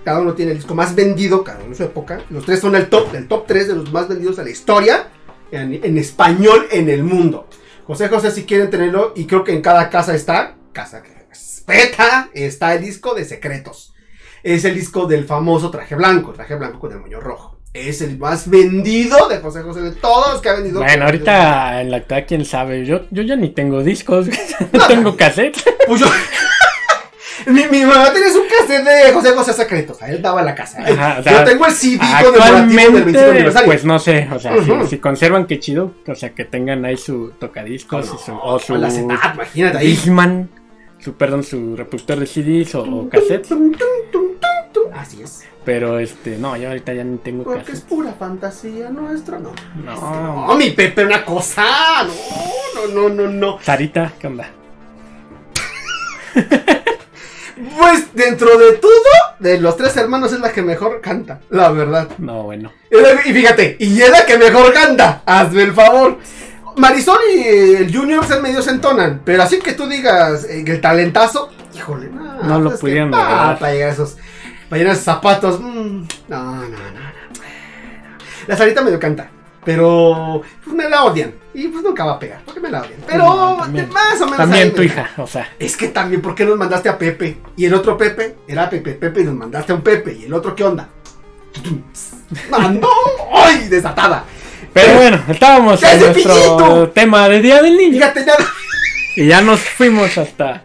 Cada 0.05 0.19
uno 0.21 0.33
tiene 0.33 0.51
el 0.51 0.57
disco 0.57 0.75
más 0.75 0.95
vendido, 0.95 1.43
cada 1.43 1.59
uno 1.59 1.69
en 1.69 1.75
su 1.75 1.83
época. 1.83 2.21
Los 2.29 2.45
tres 2.45 2.59
son 2.59 2.75
el 2.75 2.87
top, 2.87 3.13
el 3.15 3.27
top 3.27 3.45
3 3.47 3.67
de 3.67 3.75
los 3.75 3.91
más 3.91 4.07
vendidos 4.07 4.39
a 4.39 4.43
la 4.43 4.49
historia 4.49 5.07
en, 5.51 5.73
en 5.83 5.97
español 5.97 6.67
en 6.71 6.89
el 6.89 7.03
mundo. 7.03 7.47
José 7.85 8.07
José, 8.07 8.29
si 8.31 8.43
quieren 8.43 8.69
tenerlo, 8.69 9.13
y 9.15 9.25
creo 9.25 9.43
que 9.43 9.53
en 9.53 9.61
cada 9.61 9.89
casa 9.89 10.13
está, 10.13 10.55
casa 10.71 11.01
que 11.01 11.18
está 11.71 12.73
el 12.73 12.81
disco 12.81 13.13
de 13.13 13.25
Secretos. 13.25 13.93
Es 14.43 14.63
el 14.65 14.75
disco 14.75 15.05
del 15.05 15.25
famoso 15.25 15.69
traje 15.69 15.95
blanco, 15.95 16.31
traje 16.31 16.55
blanco 16.55 16.79
con 16.79 16.91
el 16.93 16.99
moño 16.99 17.19
rojo. 17.19 17.57
Es 17.73 18.01
el 18.01 18.17
más 18.17 18.49
vendido 18.49 19.27
de 19.27 19.37
José 19.37 19.61
José 19.61 19.81
de 19.81 19.91
todos 19.91 20.33
los 20.33 20.41
que 20.41 20.49
ha 20.49 20.53
vendido. 20.53 20.79
Bueno, 20.81 21.05
ahorita 21.05 21.81
en 21.81 21.91
la 21.91 21.97
actualidad, 21.97 22.27
quién 22.27 22.45
sabe, 22.45 22.85
yo, 22.85 23.01
yo 23.11 23.21
ya 23.21 23.35
ni 23.35 23.49
tengo 23.49 23.83
discos, 23.83 24.27
no 24.73 24.87
tengo 24.87 25.15
cassette. 25.15 25.61
Pues 25.85 26.01
yo. 26.01 26.07
mi, 27.45 27.67
mi 27.67 27.83
mamá 27.83 28.11
tenía 28.11 28.31
su 28.31 28.41
cassette 28.47 28.83
de 28.85 29.11
José 29.13 29.31
José 29.33 29.53
Secretos. 29.53 30.01
A 30.01 30.09
él 30.09 30.21
daba 30.21 30.41
la 30.41 30.55
casa. 30.55 30.81
Ajá, 30.81 31.17
o 31.19 31.23
sea, 31.23 31.39
yo 31.39 31.43
tengo 31.43 31.65
el 31.67 31.73
CD 31.73 31.99
conmemorativo 31.99 32.31
del 32.31 33.03
25 33.03 33.19
Actualmente, 33.19 33.29
aniversario. 33.29 33.65
pues 33.67 33.85
no 33.85 33.99
sé, 33.99 34.27
o 34.33 34.39
sea, 34.39 34.53
si, 34.63 34.87
si 34.87 34.97
conservan, 34.97 35.45
qué 35.45 35.59
chido, 35.59 35.93
o 36.07 36.15
sea, 36.15 36.33
que 36.33 36.45
tengan 36.45 36.85
ahí 36.85 36.97
su 36.97 37.33
tocadiscos 37.39 38.05
y 38.05 38.25
su, 38.25 38.33
o 38.33 38.57
su 38.57 38.73
Con 38.73 38.81
la 38.81 38.89
setup, 38.89 39.35
imagínate 39.35 39.77
ahí. 39.77 39.87
Su, 40.99 41.13
perdón, 41.13 41.43
su 41.43 41.75
reproductor 41.75 42.19
de 42.19 42.27
CDs 42.27 42.75
o, 42.75 42.83
o 42.83 43.09
cassettes. 43.09 43.51
Así 44.93 45.21
es. 45.21 45.43
pero 45.63 45.99
este, 45.99 46.37
no, 46.37 46.57
yo 46.57 46.67
ahorita 46.69 46.93
ya 46.93 47.03
ni 47.03 47.17
tengo 47.17 47.43
Porque 47.43 47.71
es 47.71 47.81
pura 47.81 48.13
fantasía 48.13 48.89
nuestra. 48.89 49.39
No. 49.39 49.51
No, 49.83 50.47
No, 50.47 50.55
mi 50.55 50.71
Pepe, 50.71 51.05
una 51.05 51.23
cosa. 51.23 51.63
No, 52.03 52.87
no, 52.87 53.09
no, 53.09 53.09
no, 53.09 53.27
no. 53.29 53.59
Sarita, 53.61 54.13
¿qué 54.19 54.27
onda? 54.27 54.49
Pues 57.77 58.13
dentro 58.13 58.57
de 58.57 58.73
todo, 58.73 58.91
de 59.39 59.59
los 59.59 59.75
tres 59.75 59.95
hermanos 59.97 60.31
es 60.31 60.39
la 60.39 60.51
que 60.51 60.61
mejor 60.61 61.01
canta. 61.01 61.41
La 61.49 61.69
verdad. 61.71 62.07
No, 62.17 62.43
bueno. 62.43 62.71
Y 63.25 63.33
fíjate, 63.33 63.75
y 63.79 64.01
es 64.01 64.09
la 64.09 64.25
que 64.25 64.37
mejor 64.37 64.73
canta. 64.73 65.23
Hazme 65.25 65.63
el 65.63 65.73
favor. 65.73 66.17
Marisol 66.79 67.19
y 67.35 67.39
el 67.75 67.95
Junior 67.95 68.25
se 68.25 68.39
medio 68.41 68.61
se 68.61 68.71
entonan. 68.71 69.21
Pero 69.25 69.43
así 69.43 69.59
que 69.59 69.73
tú 69.73 69.87
digas 69.87 70.45
eh, 70.45 70.63
el 70.65 70.81
talentazo, 70.81 71.49
híjole, 71.75 72.09
no. 72.09 72.43
No 72.43 72.59
lo 72.59 72.69
es 72.69 72.75
que- 72.75 72.81
pudieron 72.81 73.13
ah, 73.13 73.17
lograr. 73.17 73.59
para 73.59 73.73
llegar 73.73 73.89
a 73.89 73.93
esos. 73.93 74.17
Para 74.69 74.81
esos 74.91 75.03
zapatos. 75.03 75.59
mm, 75.59 75.63
no, 76.27 76.43
no, 76.45 76.61
no, 76.61 76.67
no. 76.69 77.09
La 78.47 78.57
Sarita 78.57 78.81
medio 78.81 78.99
canta. 78.99 79.29
Pero 79.65 80.41
pues 80.63 80.75
me 80.75 80.89
la 80.89 81.03
odian. 81.03 81.33
Y 81.53 81.67
pues 81.67 81.83
nunca 81.83 82.05
va 82.05 82.13
a 82.13 82.19
pegar. 82.19 82.41
Porque 82.45 82.59
me 82.61 82.69
la 82.71 82.81
odian. 82.81 82.99
Pero 83.05 83.17
No, 83.25 83.57
también. 83.57 83.89
más 83.89 84.15
o 84.21 84.25
menos. 84.25 84.37
También 84.37 84.71
tu 84.73 84.79
me- 84.79 84.85
hija, 84.85 85.09
o 85.17 85.27
sea, 85.27 85.49
es 85.59 85.75
que 85.75 85.89
también, 85.89 86.21
¿por 86.21 86.33
qué 86.33 86.45
nos 86.45 86.57
mandaste 86.57 86.87
a 86.89 86.97
Pepe? 86.97 87.39
Y 87.57 87.65
el 87.65 87.73
otro 87.73 87.97
Pepe 87.97 88.37
era 88.47 88.69
Pepe, 88.69 88.93
Pepe, 88.93 89.21
y 89.21 89.23
nos 89.25 89.35
mandaste 89.35 89.71
a 89.73 89.75
un 89.75 89.81
Pepe. 89.81 90.13
¿Y 90.13 90.25
el 90.25 90.33
otro 90.33 90.55
qué 90.55 90.63
onda? 90.63 90.87
¡Mandó! 92.49 92.87
¡Ay! 93.33 93.67
Desatada. 93.67 94.23
Pero 94.73 94.93
bueno, 94.95 95.19
estábamos 95.27 95.79
¡Ya 95.81 95.93
en 95.93 95.99
nuestro 96.01 96.89
tema 96.89 97.27
de 97.29 97.41
Día 97.41 97.61
del 97.61 97.77
Niño 97.77 97.93
Fíjate, 97.93 98.25
nada. 98.25 98.45
y 99.15 99.27
ya 99.27 99.41
nos 99.41 99.59
fuimos 99.61 100.17
hasta 100.17 100.63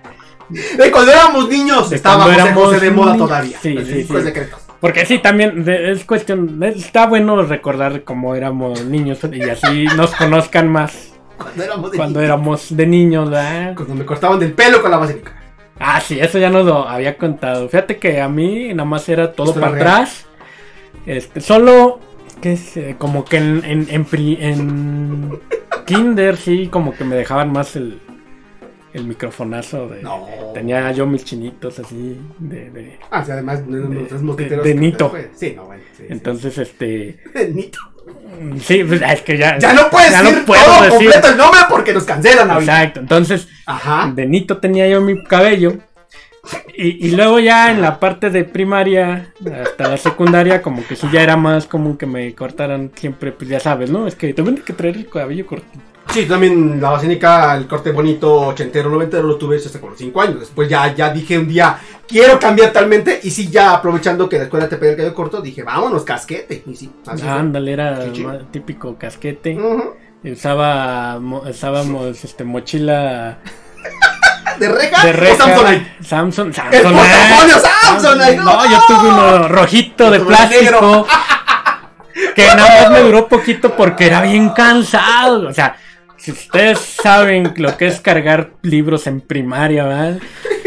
De 0.76 0.90
cuando 0.90 1.10
éramos 1.12 1.48
niños, 1.48 1.90
De 1.90 1.98
José 1.98 2.34
éramos 2.34 2.64
José 2.64 2.80
de 2.80 2.90
moda 2.90 3.12
niños. 3.12 3.28
todavía. 3.28 3.58
Sí, 3.62 3.76
sí, 3.84 4.04
sí. 4.04 4.14
Porque 4.80 5.06
sí, 5.06 5.18
también 5.18 5.64
es 5.66 6.04
cuestión, 6.04 6.62
está 6.62 7.06
bueno 7.06 7.40
recordar 7.42 8.04
cómo 8.04 8.34
éramos 8.34 8.84
niños 8.84 9.18
y 9.32 9.40
así 9.48 9.86
nos 9.96 10.10
conozcan 10.14 10.68
más 10.68 11.12
Cuando 11.38 11.62
éramos 11.64 11.90
de 11.90 11.96
cuando 11.96 12.20
niños. 12.20 12.28
éramos 12.30 12.76
de 12.76 12.86
niños, 12.86 13.30
¿verdad? 13.30 13.74
Cuando 13.74 13.94
me 13.94 14.04
cortaban 14.04 14.38
del 14.38 14.52
pelo 14.52 14.82
con 14.82 14.90
la 14.90 14.98
vaselina. 14.98 15.32
Ah, 15.80 16.00
sí, 16.00 16.20
eso 16.20 16.38
ya 16.38 16.50
nos 16.50 16.66
lo 16.66 16.86
había 16.86 17.16
contado. 17.16 17.68
Fíjate 17.68 17.96
que 17.98 18.20
a 18.20 18.28
mí 18.28 18.74
nada 18.74 18.84
más 18.84 19.08
era 19.08 19.32
todo 19.32 19.54
para 19.54 19.68
atrás. 19.74 20.26
Este, 21.06 21.40
solo 21.40 21.98
que 22.40 22.52
es 22.52 22.76
eh, 22.76 22.96
como 22.98 23.24
que 23.24 23.36
en, 23.38 23.62
en, 23.64 23.86
en, 23.90 24.04
pri- 24.04 24.38
en 24.40 25.40
Kinder 25.86 26.36
sí, 26.36 26.68
como 26.68 26.94
que 26.94 27.04
me 27.04 27.14
dejaban 27.16 27.52
más 27.52 27.76
el, 27.76 27.98
el 28.92 29.04
microfonazo 29.04 29.88
de. 29.88 30.02
No. 30.02 30.26
Tenía 30.54 30.90
yo 30.92 31.06
mis 31.06 31.24
chinitos 31.24 31.78
así 31.78 32.18
de, 32.38 32.70
de- 32.70 32.98
Ah, 33.10 33.24
además, 33.28 33.62
no 33.66 33.88
De- 34.36 34.74
Nito. 34.74 35.12
Sí, 35.34 35.52
no, 35.56 35.64
bueno. 35.66 35.82
Sí, 35.96 36.02
sí. 36.02 36.06
Entonces, 36.08 36.58
este. 36.58 37.18
Nito. 37.52 37.78
Sí, 38.60 38.84
pues, 38.84 39.00
es 39.00 39.22
que 39.22 39.38
ya. 39.38 39.58
Ya 39.58 39.72
no 39.72 39.88
puedes 39.90 40.10
ya 40.10 40.22
decir 40.22 40.38
no 40.38 40.44
puedo 40.44 40.62
todo 40.64 40.82
decir. 40.82 40.92
completo 40.98 41.28
el 41.28 41.36
nombre 41.38 41.60
porque 41.70 41.92
nos 41.94 42.04
cancelan 42.04 42.50
ahorita. 42.50 42.72
Exacto. 42.78 43.00
Entonces, 43.00 43.48
Ajá. 43.66 44.12
de 44.14 44.26
Nito 44.26 44.58
tenía 44.58 44.86
yo 44.88 45.00
mi 45.00 45.22
cabello. 45.24 45.78
Y, 46.76 47.07
y 47.07 47.11
luego 47.12 47.38
ya 47.38 47.70
en 47.70 47.80
la 47.80 47.98
parte 48.00 48.30
de 48.30 48.44
primaria 48.44 49.33
hasta 49.62 49.88
la 49.88 49.96
secundaria, 49.96 50.61
como 50.61 50.87
que 50.87 50.96
sí 50.96 51.07
ya 51.12 51.22
era 51.22 51.37
más 51.37 51.66
común 51.66 51.96
que 51.96 52.07
me 52.07 52.35
cortaran 52.35 52.90
siempre, 52.94 53.33
pues 53.33 53.48
ya 53.48 53.61
sabes, 53.61 53.90
¿no? 53.90 54.07
Es 54.07 54.14
que 54.14 54.35
te 54.35 54.42
tienes 54.42 54.62
que 54.64 54.72
traer 54.72 54.96
el 54.96 55.09
cabello 55.09 55.46
cortito. 55.46 55.78
Sí, 56.12 56.26
también 56.26 56.80
la 56.83 56.90
vasenica, 56.90 57.57
el 57.57 57.66
corte 57.66 57.90
bonito, 57.90 58.48
ochentero, 58.48 58.90
noventero, 58.90 59.22
lo 59.26 59.37
tuve 59.37 59.57
hasta 59.57 59.80
con 59.80 59.90
los 59.90 59.98
5 59.98 60.20
años. 60.20 60.40
Después 60.40 60.68
ya, 60.68 60.94
ya 60.94 61.11
dije 61.11 61.38
un 61.38 61.48
día, 61.48 61.78
quiero 62.07 62.38
cambiar 62.38 62.72
talmente. 62.72 63.20
Y 63.22 63.30
sí, 63.30 63.48
ya 63.50 63.72
aprovechando 63.72 64.28
que 64.28 64.37
la 64.37 64.44
escuela 64.44 64.68
te 64.68 64.76
pedía 64.76 64.90
el 64.90 64.96
cabello 64.98 65.14
corto, 65.14 65.40
dije, 65.40 65.62
vámonos, 65.62 66.04
casquete. 66.04 66.62
Y 66.66 66.74
sí, 66.76 66.90
así 67.07 67.22
fue. 67.22 67.30
Ándale, 67.30 67.72
era 67.72 68.02
Sí, 68.02 68.11
sí. 68.16 68.22
ma- 68.24 68.38
típico 68.50 68.96
casquete. 68.98 69.57
Ujú. 69.57 69.94
Usaba, 70.30 71.18
mo- 71.20 71.42
usábamos 71.48 72.22
este, 72.24 72.44
mochila 72.44 73.38
¿De 74.58 74.68
reja? 74.68 75.04
de 75.04 75.10
o 75.10 75.12
reja. 75.12 75.36
Samsonite? 75.36 75.96
Samsung. 76.02 76.46
¡El 76.48 76.54
Samsonite. 76.54 76.88
portafolio 76.98 77.54
Samsonite! 77.60 78.36
No, 78.36 78.70
yo 78.70 78.82
tuve 78.86 79.08
uno 79.08 79.48
rojito 79.48 80.10
de 80.10 80.20
plástico. 80.20 81.06
Que 82.36 82.46
nada 82.46 82.82
más 82.82 82.90
me 82.92 83.00
duró 83.00 83.26
poquito 83.26 83.74
porque 83.74 84.06
era 84.06 84.20
bien 84.20 84.50
cansado. 84.50 85.48
O 85.48 85.52
sea, 85.52 85.76
si 86.16 86.30
ustedes 86.30 86.78
saben 86.78 87.52
lo 87.56 87.76
que 87.76 87.86
es 87.86 88.00
cargar 88.00 88.52
libros 88.62 89.08
en 89.08 89.20
primaria, 89.20 89.84
¿verdad? 89.84 90.18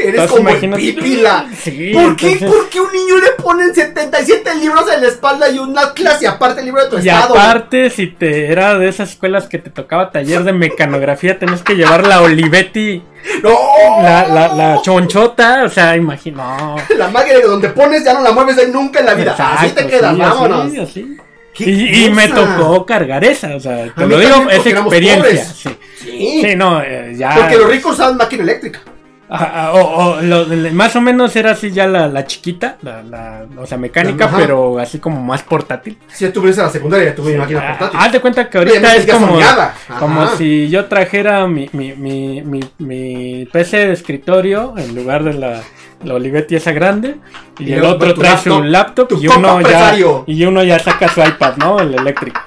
Eres 0.07 0.21
Entonces, 0.21 0.37
como 0.59 0.75
el 0.75 0.81
pípila. 0.81 1.45
Sí, 1.61 1.91
¿Por 1.93 2.15
qué? 2.15 2.31
entonces- 2.33 2.49
¿Por 2.57 2.69
qué 2.69 2.79
un 2.81 2.91
niño 2.91 3.15
le 3.17 3.31
ponen 3.43 3.73
77 3.75 4.55
libros 4.55 4.85
en 4.93 5.01
la 5.01 5.07
espalda 5.07 5.49
y 5.49 5.59
una 5.59 5.93
clase 5.93 6.27
aparte 6.27 6.59
el 6.61 6.65
libro 6.67 6.83
de 6.83 6.89
tu 6.89 6.95
Y 6.97 7.09
estado? 7.09 7.33
aparte, 7.37 7.89
si 7.89 8.07
te 8.07 8.51
era 8.51 8.77
de 8.77 8.87
esas 8.87 9.09
escuelas 9.11 9.47
que 9.47 9.57
te 9.57 9.69
tocaba 9.69 10.11
taller 10.11 10.43
de 10.43 10.53
mecanografía, 10.53 11.37
tenías 11.39 11.61
que 11.63 11.75
llevar 11.75 12.07
la 12.07 12.21
Olivetti, 12.21 13.03
¡No! 13.43 13.51
la, 14.01 14.27
la, 14.27 14.47
la 14.53 14.81
chonchota, 14.81 15.63
o 15.65 15.69
sea, 15.69 15.95
imagino. 15.95 16.75
La 16.97 17.07
máquina 17.09 17.39
donde 17.39 17.69
pones 17.69 18.03
ya 18.03 18.13
no 18.13 18.21
la 18.21 18.31
mueves 18.31 18.55
de 18.55 18.67
nunca 18.69 18.99
en 19.01 19.05
la 19.07 19.13
vida. 19.15 19.35
así 19.37 19.69
te 19.71 19.87
quedas, 19.87 20.13
sí, 20.15 20.19
vámonos. 20.21 20.65
así, 20.67 20.79
así. 20.79 21.17
¿Qué 21.53 21.63
Y, 21.71 22.05
y 22.05 22.09
me 22.11 22.27
tocó 22.27 22.85
cargar 22.85 23.23
esa, 23.23 23.55
o 23.55 23.59
sea, 23.59 23.91
te 23.95 24.05
lo 24.05 24.19
digo, 24.19 24.47
es 24.49 24.63
experiencia. 24.65 25.43
Sí. 25.45 25.75
Sí, 26.43 26.55
no, 26.55 26.81
eh, 26.83 27.13
ya. 27.17 27.33
Porque 27.35 27.57
los 27.57 27.67
ricos 27.69 27.93
usaban 27.93 28.15
máquina 28.17 28.43
eléctrica. 28.43 28.79
Ajá, 29.29 29.51
ah, 29.53 29.73
o, 29.73 29.79
o 30.17 30.21
lo- 30.21 30.45
le- 30.45 30.71
más 30.71 30.95
o 30.95 31.01
menos 31.01 31.35
era 31.35 31.51
así 31.51 31.69
ya 31.71 31.85
la, 31.85 32.07
la 32.07 32.25
chiquita, 32.25 32.77
la, 32.81 33.03
la- 33.03 33.45
o 33.57 33.65
sea, 33.65 33.77
mecánica, 33.77 34.25
Ajá. 34.25 34.37
pero 34.37 34.79
así 34.79 34.99
como 34.99 35.21
más 35.21 35.43
portátil. 35.43 35.97
Si 36.07 36.23
ya 36.25 36.31
tuviste 36.31 36.61
la 36.61 36.69
secundaria, 36.69 37.09
ya 37.09 37.15
tuve 37.15 37.33
mi 37.33 37.37
máquina 37.39 37.59
Ah, 37.61 37.77
portátil. 37.77 37.99
Haz 37.99 38.11
de 38.13 38.19
cuenta 38.21 38.49
que 38.49 38.57
ahorita 38.57 38.95
es 38.95 39.05
como, 39.11 39.37
como 39.99 40.27
si 40.37 40.69
yo 40.69 40.85
trajera 40.85 41.45
mi, 41.47 41.69
mi, 41.73 41.93
mi, 41.93 42.41
mi, 42.41 42.59
mi 42.77 43.45
PC 43.51 43.87
de 43.87 43.93
escritorio 43.93 44.73
en 44.77 44.95
lugar 44.95 45.25
de 45.25 45.33
la, 45.33 45.61
la 46.05 46.13
Olivetti 46.13 46.55
esa 46.55 46.71
grande 46.71 47.17
y, 47.59 47.65
Y 47.69 47.73
el 47.73 47.83
otro 47.83 48.13
trae 48.13 48.31
laptop, 48.31 48.53
su 48.53 48.63
laptop 48.63 49.11
y 49.21 49.27
uno 49.27 49.59
ya 49.61 49.93
y 50.25 50.45
uno 50.45 50.63
ya 50.63 50.79
saca 50.79 51.09
su 51.09 51.19
iPad, 51.21 51.57
¿no? 51.57 51.79
El 51.81 51.93
eléctrico. 51.95 52.39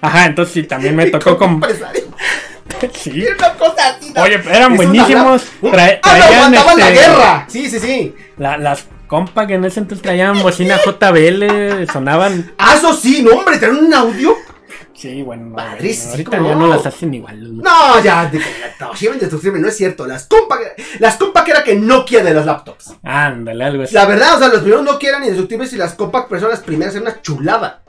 Ajá, 0.00 0.26
entonces 0.26 0.54
sí, 0.54 0.62
también 0.64 0.96
me 0.96 1.06
tocó 1.10 1.36
como. 1.36 1.60
Sí. 2.94 3.24
Una 3.38 3.52
cosa. 3.54 3.98
Oye, 4.22 4.40
eran 4.50 4.76
buenísimos. 4.76 5.42
la- 5.62 5.70
Tra- 5.70 6.00
¡Ah, 6.02 6.18
no, 6.18 6.18
traían, 6.18 6.38
aguantaban 6.54 6.78
la 6.78 6.88
este, 6.90 7.00
guerra! 7.00 7.46
Sí, 7.48 7.70
sí, 7.70 7.78
sí. 7.80 8.14
la- 8.38 8.58
las 8.58 8.86
compas 9.06 9.46
que 9.46 9.54
en 9.54 9.64
ese 9.64 9.80
entonces 9.80 10.02
traían 10.02 10.40
bocina 10.42 10.78
JBL, 10.78 11.86
sonaban. 11.92 12.52
Ah, 12.58 12.74
eso 12.76 12.94
sí, 12.94 13.22
no, 13.22 13.32
hombre, 13.38 13.58
tener 13.58 13.74
un 13.76 13.92
audio. 13.92 14.34
Sí, 14.94 15.20
bueno, 15.22 15.46
no, 15.46 15.56
Padrísimo, 15.56 16.12
ahorita 16.12 16.36
¿cómo 16.38 16.48
ya 16.48 16.54
no? 16.54 16.66
las 16.68 16.86
hacen 16.86 17.12
igual. 17.12 17.56
¿no? 17.56 17.62
No, 17.64 18.02
ya, 18.04 18.26
de, 18.26 18.40
indestructible, 19.12 19.58
no 19.58 19.66
es 19.66 19.76
cierto. 19.76 20.06
Las 20.06 20.26
compa, 20.26 20.58
las 21.00 21.16
compa 21.16 21.44
que 21.44 21.50
era 21.50 21.64
que 21.64 21.74
Nokia 21.74 22.22
de 22.22 22.32
las 22.32 22.46
laptops. 22.46 22.94
Ándale, 23.02 23.64
algo 23.64 23.82
así. 23.82 23.94
La 23.94 24.04
verdad, 24.06 24.36
o 24.36 24.38
sea, 24.38 24.48
los 24.48 24.60
primeros 24.60 24.84
Nokia 24.84 25.08
eran 25.10 25.22
indestructibles 25.22 25.72
y 25.72 25.76
las 25.76 25.94
compact, 25.94 26.28
pero 26.28 26.40
son 26.42 26.50
las 26.50 26.60
primeras, 26.60 26.94
eran 26.94 27.08
una 27.08 27.20
chulada. 27.20 27.82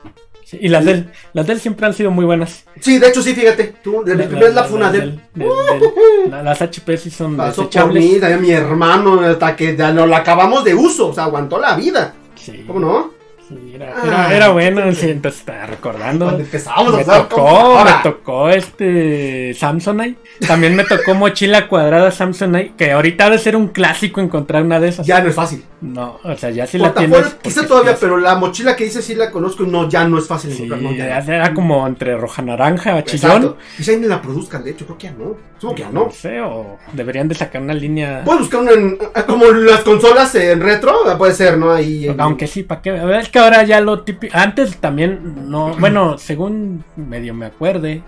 Sí, 0.54 0.66
y 0.66 0.68
las 0.68 0.84
del, 0.84 1.10
las 1.32 1.46
del 1.46 1.60
siempre 1.60 1.86
han 1.86 1.94
sido 1.94 2.10
muy 2.10 2.24
buenas. 2.24 2.64
Sí, 2.80 2.98
de 2.98 3.08
hecho, 3.08 3.22
sí, 3.22 3.34
fíjate. 3.34 3.74
Tú, 3.82 4.02
de 4.04 4.14
La- 4.14 4.24
primeras 4.26 4.54
la- 4.54 4.60
la 4.62 4.66
fue 4.68 4.76
una 4.76 4.86
la- 4.86 4.92
de 4.92 4.98
del- 5.00 5.20
del- 5.34 5.48
del- 5.48 6.30
la- 6.30 6.42
Las 6.42 6.62
HP 6.62 6.96
sí 6.96 7.10
son 7.10 7.36
Pasó 7.36 7.62
por 7.62 7.64
desechables. 7.66 8.04
mí, 8.04 8.18
también 8.20 8.42
mi 8.42 8.50
hermano, 8.50 9.20
hasta 9.20 9.54
que 9.56 9.76
ya 9.76 9.92
no 9.92 10.06
la 10.06 10.18
acabamos 10.18 10.64
de 10.64 10.74
uso, 10.74 11.08
o 11.08 11.14
sea, 11.14 11.24
aguantó 11.24 11.58
la 11.58 11.74
vida. 11.76 12.14
Sí, 12.36 12.64
¿Cómo 12.66 12.80
no? 12.80 13.14
Sí, 13.54 13.72
era, 13.74 13.92
Ah, 13.96 14.02
era, 14.28 14.36
era 14.36 14.48
bueno, 14.50 14.92
sí, 14.94 15.10
entonces 15.10 15.40
estaba 15.40 15.66
recordando. 15.66 16.26
Cuando 16.26 16.42
empezamos 16.44 16.94
a 16.94 16.96
Me 16.96 17.04
tocó, 17.04 17.84
me 17.84 17.90
tocó 18.02 18.48
este 18.50 19.54
Samsonite. 19.54 20.18
También 20.46 20.74
me 20.74 20.84
tocó 20.84 21.14
mochila 21.14 21.68
cuadrada 21.68 22.10
Samsonite, 22.10 22.74
que 22.76 22.92
ahorita 22.92 23.26
ha 23.26 23.30
de 23.30 23.38
ser 23.38 23.56
un 23.56 23.68
clásico 23.68 24.20
encontrar 24.20 24.62
una 24.62 24.80
de 24.80 24.88
esas. 24.88 25.06
Ya 25.06 25.20
no 25.22 25.28
es 25.28 25.34
fácil. 25.34 25.64
No, 25.80 26.18
o 26.24 26.34
sea, 26.36 26.48
ya 26.50 26.66
sí 26.66 26.78
la 26.78 26.94
tienes. 26.94 27.36
quizá 27.42 27.66
todavía, 27.66 27.94
pero 28.00 28.16
la 28.16 28.36
mochila 28.36 28.74
que 28.74 28.84
dice 28.84 29.02
sí 29.02 29.14
la 29.14 29.30
conozco 29.30 29.64
y 29.64 29.66
no, 29.66 29.88
ya 29.88 30.06
no 30.08 30.18
es 30.18 30.26
fácil 30.26 30.50
Sí, 30.52 30.62
encontrar. 30.64 30.80
no, 30.82 30.96
ya 30.96 31.20
no. 31.20 31.26
ya 31.26 31.34
era 31.34 31.52
como 31.54 31.86
entre 31.86 32.16
roja 32.16 32.40
naranja, 32.42 33.04
chillón. 33.04 33.56
Quizá 33.76 33.92
ni 33.92 34.06
la 34.06 34.20
produzcan, 34.22 34.64
de 34.64 34.70
hecho, 34.70 34.86
creo 34.86 34.98
que 34.98 35.06
ya 35.08 35.12
no. 35.12 35.36
Supongo 35.58 35.74
que 35.74 35.82
ya 35.82 35.90
no. 35.90 36.04
No 36.06 36.10
sé, 36.10 36.40
o 36.40 36.78
deberían 36.94 37.28
de 37.28 37.34
sacar 37.34 37.60
una 37.60 37.74
línea. 37.74 38.22
Puedes 38.24 38.40
buscar 38.42 38.60
una 38.62 38.72
en, 38.72 38.98
como 39.26 39.44
las 39.46 39.80
consolas 39.80 40.34
en 40.36 40.60
retro, 40.60 40.94
puede 41.18 41.34
ser, 41.34 41.58
¿no? 41.58 41.70
Ahí. 41.70 42.08
en- 42.08 42.20
Aunque 42.20 42.46
sí, 42.46 42.62
¿para 42.62 42.80
qué? 42.80 42.90
A 42.90 43.04
ver, 43.04 43.20
es 43.20 43.28
que 43.28 43.38
ahora 43.44 43.62
ya 43.64 43.80
lo 43.80 44.02
típico. 44.02 44.36
Antes 44.36 44.76
también, 44.78 45.50
no. 45.50 45.74
Bueno, 45.78 46.18
según 46.18 46.84
medio 46.96 47.34
me 47.34 47.46
acuerde, 47.46 48.02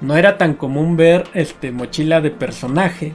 no 0.00 0.16
era 0.16 0.38
tan 0.38 0.54
común 0.54 0.96
ver 0.96 1.24
este 1.34 1.72
mochila 1.72 2.20
de 2.20 2.30
personaje. 2.30 3.14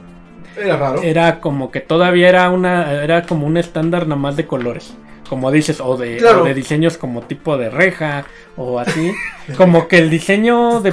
Era 0.56 0.76
raro. 0.76 1.02
Era 1.02 1.40
como 1.40 1.70
que 1.70 1.80
todavía 1.80 2.28
era 2.28 2.50
una. 2.50 2.92
Era 3.02 3.22
como 3.22 3.46
un 3.46 3.56
estándar 3.56 4.06
nada 4.06 4.20
más 4.20 4.36
de 4.36 4.46
colores. 4.46 4.94
Como 5.28 5.50
dices, 5.50 5.80
o 5.80 5.96
de, 5.96 6.18
Claro. 6.18 6.42
o 6.42 6.44
de 6.44 6.54
diseños 6.54 6.98
como 6.98 7.22
tipo 7.22 7.56
de 7.56 7.70
reja, 7.70 8.24
o 8.56 8.78
así. 8.78 9.12
como 9.56 9.88
que 9.88 9.98
el 9.98 10.10
diseño 10.10 10.80
de, 10.80 10.92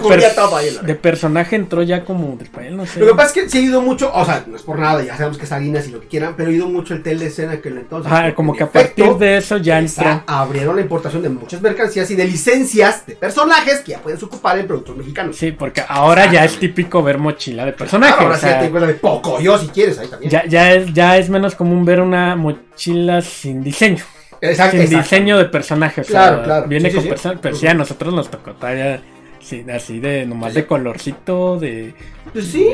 de 0.83 0.95
personaje 0.95 1.55
entró 1.55 1.83
ya 1.83 2.03
como 2.03 2.35
después, 2.37 2.71
no 2.71 2.85
sé. 2.85 2.99
Lo 2.99 3.07
que 3.07 3.13
pasa 3.13 3.27
es 3.27 3.33
que 3.33 3.49
sí 3.49 3.57
ha 3.59 3.61
ido 3.61 3.81
mucho, 3.81 4.11
o 4.13 4.25
sea, 4.25 4.43
no 4.47 4.55
es 4.55 4.63
por 4.63 4.79
nada, 4.79 5.03
ya 5.03 5.15
sabemos 5.15 5.37
que 5.37 5.45
es 5.45 5.51
harinas 5.51 5.87
y 5.87 5.91
lo 5.91 6.01
que 6.01 6.07
quieran, 6.07 6.33
pero 6.35 6.49
ha 6.49 6.53
ido 6.53 6.67
mucho 6.67 6.93
el 6.93 7.03
TLC 7.03 7.39
en 7.39 7.49
aquel 7.51 7.77
entonces. 7.77 8.11
Ajá, 8.11 8.21
porque 8.21 8.35
como 8.35 8.53
en 8.53 8.57
que 8.57 8.63
a 8.63 8.69
partir 8.69 9.13
de 9.15 9.37
eso 9.37 9.57
ya 9.57 9.79
entró. 9.79 10.23
abrieron 10.27 10.75
la 10.75 10.81
importación 10.81 11.21
de 11.21 11.29
muchas 11.29 11.61
mercancías 11.61 12.09
y 12.11 12.15
de 12.15 12.25
licencias 12.25 13.05
de 13.05 13.15
personajes 13.15 13.79
que 13.81 13.91
ya 13.91 13.99
pueden 13.99 14.21
ocupar 14.23 14.57
en 14.59 14.67
productos 14.67 14.97
mexicanos. 14.97 15.35
Sí, 15.35 15.51
porque 15.51 15.83
ahora 15.87 16.31
ya 16.31 16.43
es 16.45 16.57
típico 16.57 17.03
ver 17.03 17.17
mochila 17.17 17.65
de 17.65 17.73
personaje. 17.73 18.13
Claro, 18.13 18.33
ahora 18.33 18.37
o 18.37 18.63
sí 18.63 18.69
te 18.79 18.85
de 18.87 18.93
poco 18.95 19.39
yo 19.39 19.57
si 19.57 19.67
quieres 19.67 19.97
ahí 19.99 20.07
también. 20.07 20.31
ya, 20.31 20.45
ya, 20.45 20.73
es, 20.73 20.93
ya 20.93 21.17
es 21.17 21.29
menos 21.29 21.55
común 21.55 21.85
ver 21.85 22.01
una 22.01 22.35
mochila 22.35 23.21
sin 23.21 23.63
diseño. 23.63 24.03
Exacto, 24.41 24.71
sin 24.71 24.81
exacto. 24.81 25.03
diseño 25.03 25.37
de 25.37 25.45
personaje. 25.45 26.01
O 26.01 26.03
sea, 26.03 26.11
Claro, 26.29 26.43
claro. 26.43 26.67
Viene 26.67 26.89
Sí, 26.89 26.95
con 26.95 27.03
sí. 27.03 27.09
personaje. 27.09 27.39
Pero 27.41 27.55
sí, 27.55 27.67
a 27.67 27.73
nosotros 27.73 28.13
nos 28.13 28.29
tocó 28.31 28.51
todavía 28.53 29.01
sí, 29.39 29.63
así 29.73 29.99
de 29.99 30.25
nomás 30.25 30.53
de 30.53 30.65
colorcito, 30.65 31.57
de. 31.59 31.93
Pues 32.33 32.45
sí, 32.47 32.67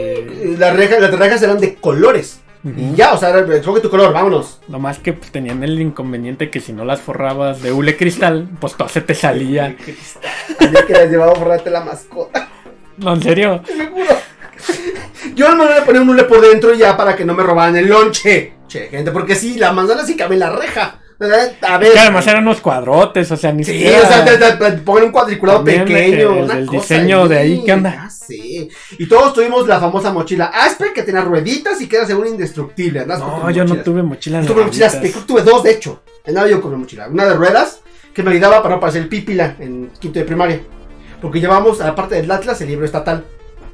las 0.58 0.76
rejas, 0.76 1.02
las 1.02 1.12
rejas 1.18 1.42
eran 1.44 1.60
de 1.60 1.76
colores. 1.76 2.42
Y 2.64 2.96
ya, 2.96 3.14
o 3.14 3.18
sea, 3.18 3.38
escoge 3.40 3.80
tu 3.80 3.90
color, 3.90 4.12
vámonos. 4.12 4.60
Nomás 4.68 5.00
que 5.00 5.14
pues, 5.14 5.32
tenían 5.32 5.64
el 5.64 5.80
inconveniente 5.80 6.50
que 6.50 6.60
si 6.60 6.74
no 6.74 6.84
las 6.84 7.00
forrabas 7.00 7.62
de 7.62 7.72
hule 7.72 7.96
cristal, 7.96 8.50
pues 8.60 8.74
todo 8.76 8.90
se 8.90 9.00
te 9.00 9.14
salía. 9.16 9.76
Tenía 10.60 10.86
que 10.86 10.92
las 10.94 11.10
llevaba 11.10 11.32
a 11.32 11.36
forrarte 11.36 11.70
la 11.70 11.82
mascota, 11.86 12.50
No, 12.98 13.14
en 13.14 13.22
serio. 13.24 13.62
juro. 13.94 14.18
Yo 15.36 15.56
no 15.56 15.66
le 15.70 15.82
ponía 15.84 16.02
un 16.02 16.10
hule 16.10 16.24
por 16.24 16.42
dentro 16.42 16.74
ya 16.74 16.98
para 16.98 17.16
que 17.16 17.24
no 17.24 17.34
me 17.36 17.44
robaran 17.44 17.76
el 17.78 17.88
lonche. 17.88 18.54
Che, 18.68 18.88
gente, 18.90 19.12
porque 19.12 19.36
sí, 19.36 19.56
la 19.58 19.72
manzana 19.72 20.04
sí 20.04 20.18
cabe 20.18 20.34
en 20.34 20.40
la 20.42 20.50
reja. 20.50 21.00
Ver. 21.20 21.58
Que 21.94 22.00
además 22.00 22.28
eran 22.28 22.44
unos 22.44 22.62
cuadrotes, 22.62 23.32
o 23.32 23.38
sea, 23.38 23.52
ni 23.52 23.64
Sí, 23.64 23.74
siquiera. 23.74 24.02
o 24.04 24.08
sea, 24.08 24.24
te, 24.26 24.38
te- 24.38 24.52
te 24.72 24.72
ponen 24.84 25.06
un 25.06 25.12
cuadriculado 25.12 25.64
pequeño. 25.64 25.96
eh, 25.98 26.42
el 26.60 26.66
cosa 26.68 26.72
diseño 26.80 27.28
de 27.28 27.38
ahí, 27.38 27.64
¿qué 27.66 27.74
onda? 27.74 28.10
Sé. 28.10 28.68
Y 29.00 29.08
todos 29.08 29.34
tuvimos 29.34 29.68
la 29.68 29.80
famosa 29.80 30.12
mochila 30.12 30.46
Asper 30.54 30.94
que 30.94 31.02
tenía 31.04 31.22
rueditas 31.22 31.82
y 31.82 31.88
que 31.88 31.96
era 31.98 32.06
según 32.06 32.28
indestructible. 32.28 33.06
No, 33.06 33.50
yo 33.52 33.64
no 33.64 33.70
mochilas. 33.70 33.84
tuve 33.84 34.04
mochila 34.04 34.42
Yo 34.42 34.48
de 34.48 34.54
tuve 34.54 34.66
mochilas, 34.66 35.02
tuve 35.26 35.42
dos 35.42 35.64
de 35.64 35.72
hecho. 35.72 36.02
Andaba 36.28 36.48
yo 36.48 36.62
con 36.62 36.70
una 36.72 36.80
mochila. 36.80 37.08
Una 37.08 37.26
de 37.26 37.34
ruedas 37.36 37.80
que 38.14 38.22
me 38.24 38.32
ayudaba 38.32 38.62
para 38.62 38.76
no 38.76 38.82
parecer 38.82 39.02
el 39.04 39.10
pípila 39.10 39.56
en 39.60 39.90
quinto 40.00 40.20
de 40.20 40.26
primaria. 40.26 40.60
Porque 41.22 41.40
llevamos, 41.40 41.82
aparte 41.82 42.16
del 42.16 42.30
Atlas, 42.30 42.60
el 42.62 42.68
libro 42.68 42.86
estatal. 42.86 43.24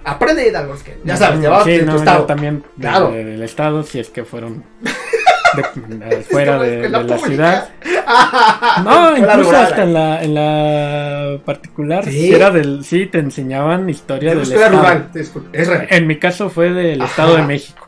Aprende 0.06 0.48
es 0.48 0.84
que 0.84 0.98
ya 1.06 1.16
sabes, 1.18 1.40
llevabas 1.40 1.64
Sí, 1.66 1.72
de 1.72 1.80
tu 1.80 1.86
no, 1.86 1.96
estado. 1.96 2.20
yo 2.20 2.26
también 2.26 2.64
de- 2.76 2.88
Claro. 2.88 3.12
de- 3.12 3.24
del 3.24 3.42
estado, 3.42 3.84
si 3.84 4.00
es 4.00 4.10
que 4.10 4.24
fueron 4.26 4.64
de- 5.88 6.16
de 6.16 6.22
fuera 6.24 6.60
de, 6.60 6.78
de 6.82 6.89
la 6.89 7.18
ciudad. 7.18 7.70
No, 8.84 9.16
incluso 9.18 9.56
hasta 9.56 9.84
en 9.84 9.94
la, 9.94 10.22
en 10.24 10.34
la 10.36 11.38
particular, 11.46 12.04
Sí. 12.04 12.12
si 12.12 12.34
era 12.34 12.52
del, 12.52 12.84
sí, 12.84 13.06
te 13.06 13.20
enseñaban 13.20 13.89
historia 13.89 14.32
del 14.32 14.42
escuela 14.42 14.66
estado. 14.66 14.82
rural, 14.84 15.10
es. 15.54 15.70
En 15.89 16.08
mi 16.08 16.18
caso 16.20 16.50
fue 16.50 16.72
del 16.72 17.02
Ajá. 17.02 17.10
Estado 17.10 17.36
de 17.38 17.44
México. 17.44 17.88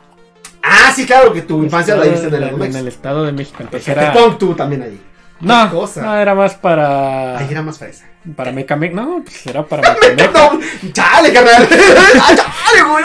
Ah, 0.62 0.90
sí, 0.94 1.06
claro, 1.06 1.32
que 1.32 1.42
tu 1.42 1.62
infancia 1.62 1.96
la 1.96 2.04
diste 2.04 2.28
en 2.28 2.34
el 2.34 2.62
en 2.62 2.76
el 2.76 2.88
Estado 2.88 3.24
de 3.24 3.32
México. 3.32 3.58
Entonces 3.60 3.88
era, 3.88 4.12
tú 4.38 4.54
también 4.54 4.82
ahí. 4.82 5.00
no, 5.40 5.70
cosa. 5.70 6.02
no, 6.02 6.16
era 6.16 6.34
más 6.34 6.54
para, 6.54 7.38
Ahí 7.38 7.46
era 7.50 7.62
más 7.62 7.78
fresa. 7.78 8.06
para 8.34 8.50
Mecamec. 8.52 8.92
No, 8.92 9.20
pues 9.22 9.46
era 9.46 9.64
para 9.64 9.94
Mecamec. 10.16 10.92
Chale, 10.92 11.32
carnal. 11.32 11.68
Chale, 11.68 12.82
güey. 12.90 13.04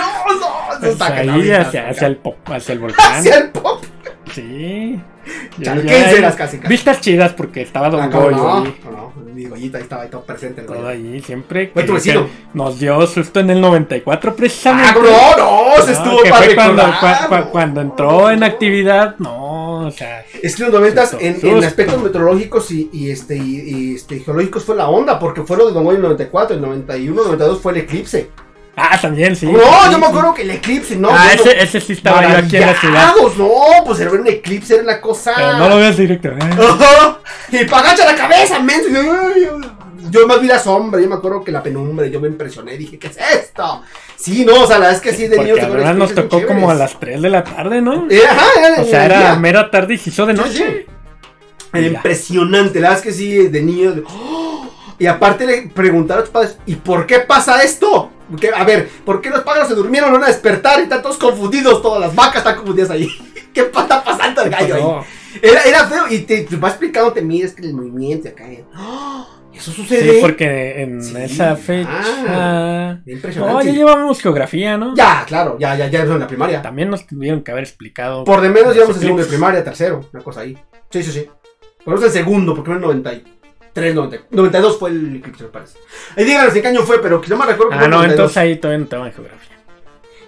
Pues 0.79 1.01
ahí 1.01 1.51
hacia, 1.51 1.89
hacia 1.89 2.07
el 2.07 2.17
pop, 2.17 2.37
hacia 2.49 2.73
el 2.73 2.79
volcán. 2.79 3.13
Hacia 3.17 3.37
el 3.37 3.49
pop. 3.49 3.83
Sí. 4.33 4.99
Ya- 5.59 5.65
Chalquense 5.75 6.11
ya- 6.11 6.17
eras 6.17 6.35
casi, 6.35 6.57
casi. 6.57 6.67
Vistas 6.69 7.01
chidas 7.01 7.33
porque 7.33 7.61
estaba 7.61 7.89
Don 7.89 8.01
Ah, 8.01 8.09
¿cómo 8.09 8.23
Goyo 8.25 8.37
no? 8.37 8.53
ahí. 8.63 8.75
No, 8.85 8.91
no, 8.91 9.13
mi 9.33 9.45
Goyita 9.45 9.77
ahí 9.77 9.83
estaba 9.83 10.03
ahí 10.03 10.09
todo 10.09 10.23
presente. 10.23 10.61
el 10.61 10.67
Todo 10.67 10.87
ahí, 10.87 11.21
siempre. 11.21 11.69
Fue 11.73 11.83
tu 11.83 11.93
vecino. 11.93 12.27
Nos 12.53 12.79
dio 12.79 13.05
susto 13.07 13.39
en 13.39 13.49
el 13.51 13.61
94 13.61 14.35
precisamente. 14.35 14.99
Ah, 14.99 15.35
no, 15.37 15.75
no, 15.77 15.83
se 15.85 15.91
No, 15.91 15.97
estuvo 15.97 16.23
que 16.23 16.29
para 16.29 16.45
fue 16.45 16.55
cuando, 16.55 16.81
recordar. 16.83 16.99
cua- 17.01 17.27
cua- 17.29 17.49
cuando 17.51 17.81
entró 17.81 18.31
en 18.31 18.43
actividad, 18.43 19.15
no, 19.19 19.87
o 19.87 19.91
sea, 19.91 20.25
Es 20.41 20.55
que 20.55 20.63
los 20.63 20.71
noventas 20.73 21.11
Susto, 21.11 21.25
en, 21.25 21.37
en 21.45 21.63
aspectos 21.63 22.01
meteorológicos 22.01 22.71
y, 22.71 22.89
y, 22.93 23.11
este, 23.11 23.37
y, 23.37 23.61
y, 23.91 23.95
este, 23.95 24.19
geológicos 24.19 24.63
fue 24.63 24.75
la 24.75 24.87
onda, 24.89 25.19
porque 25.19 25.43
fue 25.43 25.57
lo 25.57 25.67
de 25.67 25.73
Don 25.73 25.83
Goyo 25.83 25.97
en 25.97 26.03
el 26.03 26.09
94, 26.09 26.55
el 26.55 26.61
91, 26.61 27.23
92 27.23 27.61
fue 27.61 27.73
el 27.73 27.77
eclipse. 27.79 28.29
Ah, 28.81 28.99
también 29.01 29.35
sí. 29.35 29.45
no, 29.45 29.59
sí, 29.59 29.91
yo 29.91 29.99
me 29.99 30.05
acuerdo 30.07 30.33
que 30.33 30.41
el 30.43 30.51
eclipse, 30.51 30.95
no. 30.95 31.09
ah, 31.11 31.33
ese, 31.33 31.61
ese 31.61 31.79
sí 31.81 31.93
estaba 31.93 32.27
yo 32.27 32.37
aquí 32.37 32.57
en 32.57 32.65
la 32.67 32.75
ciudad. 32.75 33.13
No, 33.37 33.83
pues 33.85 33.99
era 33.99 34.11
un 34.11 34.27
eclipse, 34.27 34.75
era 34.75 34.83
una 34.83 35.01
cosa. 35.01 35.33
Pero 35.35 35.53
no 35.57 35.69
lo 35.69 35.77
veas 35.77 35.97
directo. 35.97 36.29
¿eh? 36.29 36.39
Y 37.51 37.65
pa' 37.65 37.79
agacha 37.79 38.05
la 38.05 38.15
cabeza, 38.15 38.59
menso. 38.59 38.87
Yo, 40.09 40.27
más 40.27 40.41
vi 40.41 40.47
la 40.47 40.59
sombra, 40.59 40.99
yo 40.99 41.07
me 41.07 41.15
acuerdo 41.15 41.43
que 41.43 41.51
la 41.51 41.61
penumbra, 41.61 42.07
yo 42.07 42.19
me 42.19 42.27
impresioné, 42.27 42.75
dije, 42.77 42.97
¿qué 42.97 43.07
es 43.07 43.17
esto? 43.17 43.81
Sí, 44.15 44.43
no, 44.45 44.63
o 44.63 44.67
sea, 44.67 44.77
la 44.77 44.87
verdad 44.87 44.95
es 44.95 45.01
que 45.01 45.13
sí, 45.13 45.27
de 45.27 45.37
niño 45.37 45.55
Porque 45.57 45.65
además 45.65 45.95
nos 45.95 46.15
tocó 46.15 46.45
como 46.45 46.69
a 46.69 46.73
las 46.73 46.99
3 46.99 47.21
de 47.21 47.29
la 47.29 47.43
tarde, 47.43 47.81
¿no? 47.81 48.07
Ajá, 48.29 48.45
era, 48.59 48.81
O 48.81 48.85
sea, 48.85 49.05
era 49.05 49.35
mera 49.35 49.69
tarde 49.71 49.93
y 49.93 49.97
se 49.97 50.09
hizo 50.09 50.25
de 50.25 50.33
noche. 50.33 50.85
impresionante, 51.73 52.79
la 52.79 52.89
verdad 52.89 52.97
es 52.97 53.03
que 53.03 53.13
sí, 53.17 53.47
de 53.47 53.61
niño. 53.61 53.91
de- 53.93 54.03
¡Oh! 54.07 54.50
Y 55.01 55.07
aparte 55.07 55.47
le 55.47 55.63
preguntaron 55.63 56.21
a 56.21 56.25
tus 56.25 56.31
padres, 56.31 56.57
¿y 56.67 56.75
por 56.75 57.07
qué 57.07 57.21
pasa 57.21 57.63
esto? 57.63 58.11
Porque, 58.29 58.51
a 58.55 58.63
ver, 58.63 58.87
¿por 59.03 59.19
qué 59.19 59.31
los 59.31 59.41
pájaros 59.41 59.69
se 59.69 59.73
durmieron, 59.73 60.11
van 60.11 60.25
a 60.25 60.27
despertar 60.27 60.79
y 60.79 60.83
están 60.83 61.01
todos 61.01 61.17
confundidos? 61.17 61.81
Todas 61.81 61.99
las 61.99 62.13
vacas 62.13 62.37
están 62.37 62.57
confundidas 62.57 62.91
ahí. 62.91 63.09
¿Qué 63.53 63.61
está 63.61 64.03
pasando 64.03 64.43
el 64.43 64.51
gallo 64.51 64.75
ahí? 64.75 65.39
Era, 65.41 65.63
era 65.63 65.87
feo 65.87 66.03
y 66.07 66.19
te, 66.19 66.41
te 66.43 66.55
va 66.55 66.67
explicando, 66.67 67.11
te 67.13 67.23
miras 67.23 67.53
que 67.53 67.65
el 67.65 67.73
movimiento 67.73 68.29
acá. 68.29 68.45
¡Oh! 68.77 69.27
Eso 69.51 69.71
sucede. 69.71 70.13
Sí, 70.13 70.17
porque 70.21 70.83
en 70.83 71.01
Sí, 71.01 71.17
esa 71.17 71.53
ah. 71.53 71.55
fecha. 71.55 73.01
Impresionante. 73.07 73.53
No, 73.53 73.63
ya 73.63 73.71
llevamos 73.71 74.21
geografía, 74.21 74.77
¿no? 74.77 74.93
Ya, 74.95 75.25
claro, 75.25 75.57
ya, 75.59 75.75
ya, 75.75 75.87
ya 75.87 76.01
en 76.01 76.19
la 76.19 76.27
primaria. 76.27 76.61
También 76.61 76.91
nos 76.91 77.07
tuvieron 77.07 77.41
que 77.41 77.49
haber 77.49 77.63
explicado. 77.63 78.23
Por 78.23 78.39
de 78.41 78.49
menos 78.49 78.75
llevamos 78.75 78.97
el 78.97 79.01
segundo 79.01 79.23
de 79.23 79.29
primaria, 79.29 79.63
tercero, 79.63 80.07
una 80.13 80.23
cosa 80.23 80.41
ahí. 80.41 80.55
Sí, 80.91 81.01
sí, 81.01 81.11
sí. 81.11 81.27
Pero 81.83 81.97
es 81.97 82.03
el 82.03 82.11
segundo, 82.11 82.53
porque 82.53 82.69
en 82.69 82.75
el 82.75 82.81
93, 82.83 83.40
90, 83.75 84.17
92 84.31 84.77
fue 84.79 84.89
el 84.89 85.15
eclipse, 85.17 85.43
me 85.43 85.49
parece. 85.49 85.77
Ahí 86.17 86.25
díganos 86.25 86.55
en 86.55 86.61
qué 86.61 86.67
año 86.67 86.81
fue, 86.83 87.01
pero 87.01 87.21
que 87.21 87.29
no 87.29 87.37
me 87.37 87.45
recuerdo 87.45 87.69
que 87.69 87.75
Ah, 87.75 87.79
fue 87.79 87.85
en 87.85 87.91
no, 87.91 87.97
92. 87.97 88.19
entonces 88.19 88.37
ahí 88.37 88.55
todavía 88.57 88.79
no 88.79 88.85
te 88.87 88.95
en 88.95 89.13
geografía. 89.13 89.47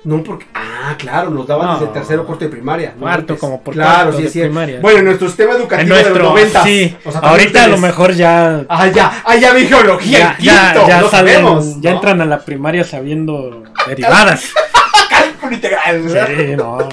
No, 0.05 0.21
porque. 0.21 0.45
Ah, 0.53 0.95
claro, 0.97 1.29
nos 1.29 1.47
daban 1.47 1.65
No. 1.67 1.79
desde 1.79 1.93
tercero 1.93 2.25
cuarto 2.25 2.43
de 2.45 2.51
primaria. 2.51 2.91
no 2.95 3.01
Cuarto, 3.03 3.19
antes. 3.33 3.39
como 3.39 3.61
por 3.63 3.73
Claro, 3.73 3.93
cuarto 4.11 4.17
sí, 4.17 4.23
de 4.23 4.29
sí. 4.29 4.39
primaria. 4.41 4.79
Bueno, 4.81 4.99
en 4.99 5.05
nuestro 5.05 5.27
sistema 5.29 5.51
en 5.53 5.61
educativo 5.61 5.95
de 5.95 6.01
los 6.03 6.09
nuestro, 6.09 6.29
90. 6.29 6.63
sí. 6.63 6.97
Ahorita 7.21 7.63
a 7.63 7.67
lo 7.67 7.77
mejor 7.77 8.13
ya. 8.13 8.65
Ah, 8.67 8.87
ya, 8.87 9.21
ah, 9.25 9.35
ya 9.37 9.53
vi 9.53 9.65
geología. 9.65 10.19
Ya, 10.19 10.35
en 10.39 10.43
ya, 10.43 10.71
quinto, 10.73 10.87
ya 10.89 10.95
saben, 11.09 11.09
sabemos. 11.11 11.81
ya 11.81 11.91
¿no? 11.91 11.95
entran 11.97 12.21
a 12.21 12.25
la 12.25 12.39
primaria 12.39 12.83
sabiendo 12.83 13.63
derivadas. 13.87 14.51
Cálculo 15.09 15.53
integral. 15.53 16.01
¿verdad? 16.01 16.27
Sí, 16.35 16.55
no. 16.57 16.89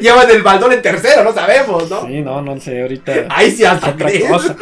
Llevan 0.00 0.28
el 0.30 0.42
baldón 0.42 0.72
en 0.72 0.82
tercero, 0.82 1.22
no 1.22 1.32
sabemos, 1.32 1.88
¿no? 1.88 2.04
Sí, 2.06 2.20
no, 2.20 2.42
no 2.42 2.60
sé, 2.60 2.82
ahorita 2.82 3.26
Ahí 3.30 3.52
sí 3.52 3.62
es 3.62 3.68
hasta 3.68 3.90
otra 3.90 4.06
crees. 4.08 4.28
cosa. 4.28 4.56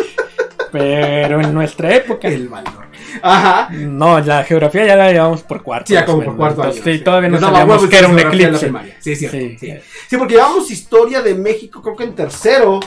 Pero 0.78 1.40
en 1.40 1.54
nuestra 1.54 1.94
época, 1.94 2.28
El 2.28 2.48
baldón. 2.48 2.86
Ajá. 3.22 3.68
no, 3.72 4.20
la 4.20 4.44
geografía 4.44 4.84
ya 4.84 4.96
la 4.96 5.10
llevamos 5.10 5.42
por 5.42 5.62
cuarto. 5.62 5.86
Sí, 5.88 5.94
ya 5.94 6.04
como 6.04 6.22
por 6.22 6.36
cuarto 6.36 6.62
año. 6.62 6.72
Sí, 6.72 6.98
todavía 6.98 7.28
no 7.30 7.40
sabíamos 7.40 7.86
que 7.86 7.98
era 7.98 8.08
un 8.08 8.18
eclipse. 8.18 8.72
Sí, 9.00 9.16
cierto. 9.16 9.36
Sí. 9.38 9.56
Sí. 9.58 9.74
Sí, 10.08 10.16
porque 10.16 10.34
llevamos 10.34 10.70
historia 10.70 11.22
de 11.22 11.34
México, 11.34 11.80
creo 11.82 11.96
que 11.96 12.04
en 12.04 12.14
tercero. 12.14 12.80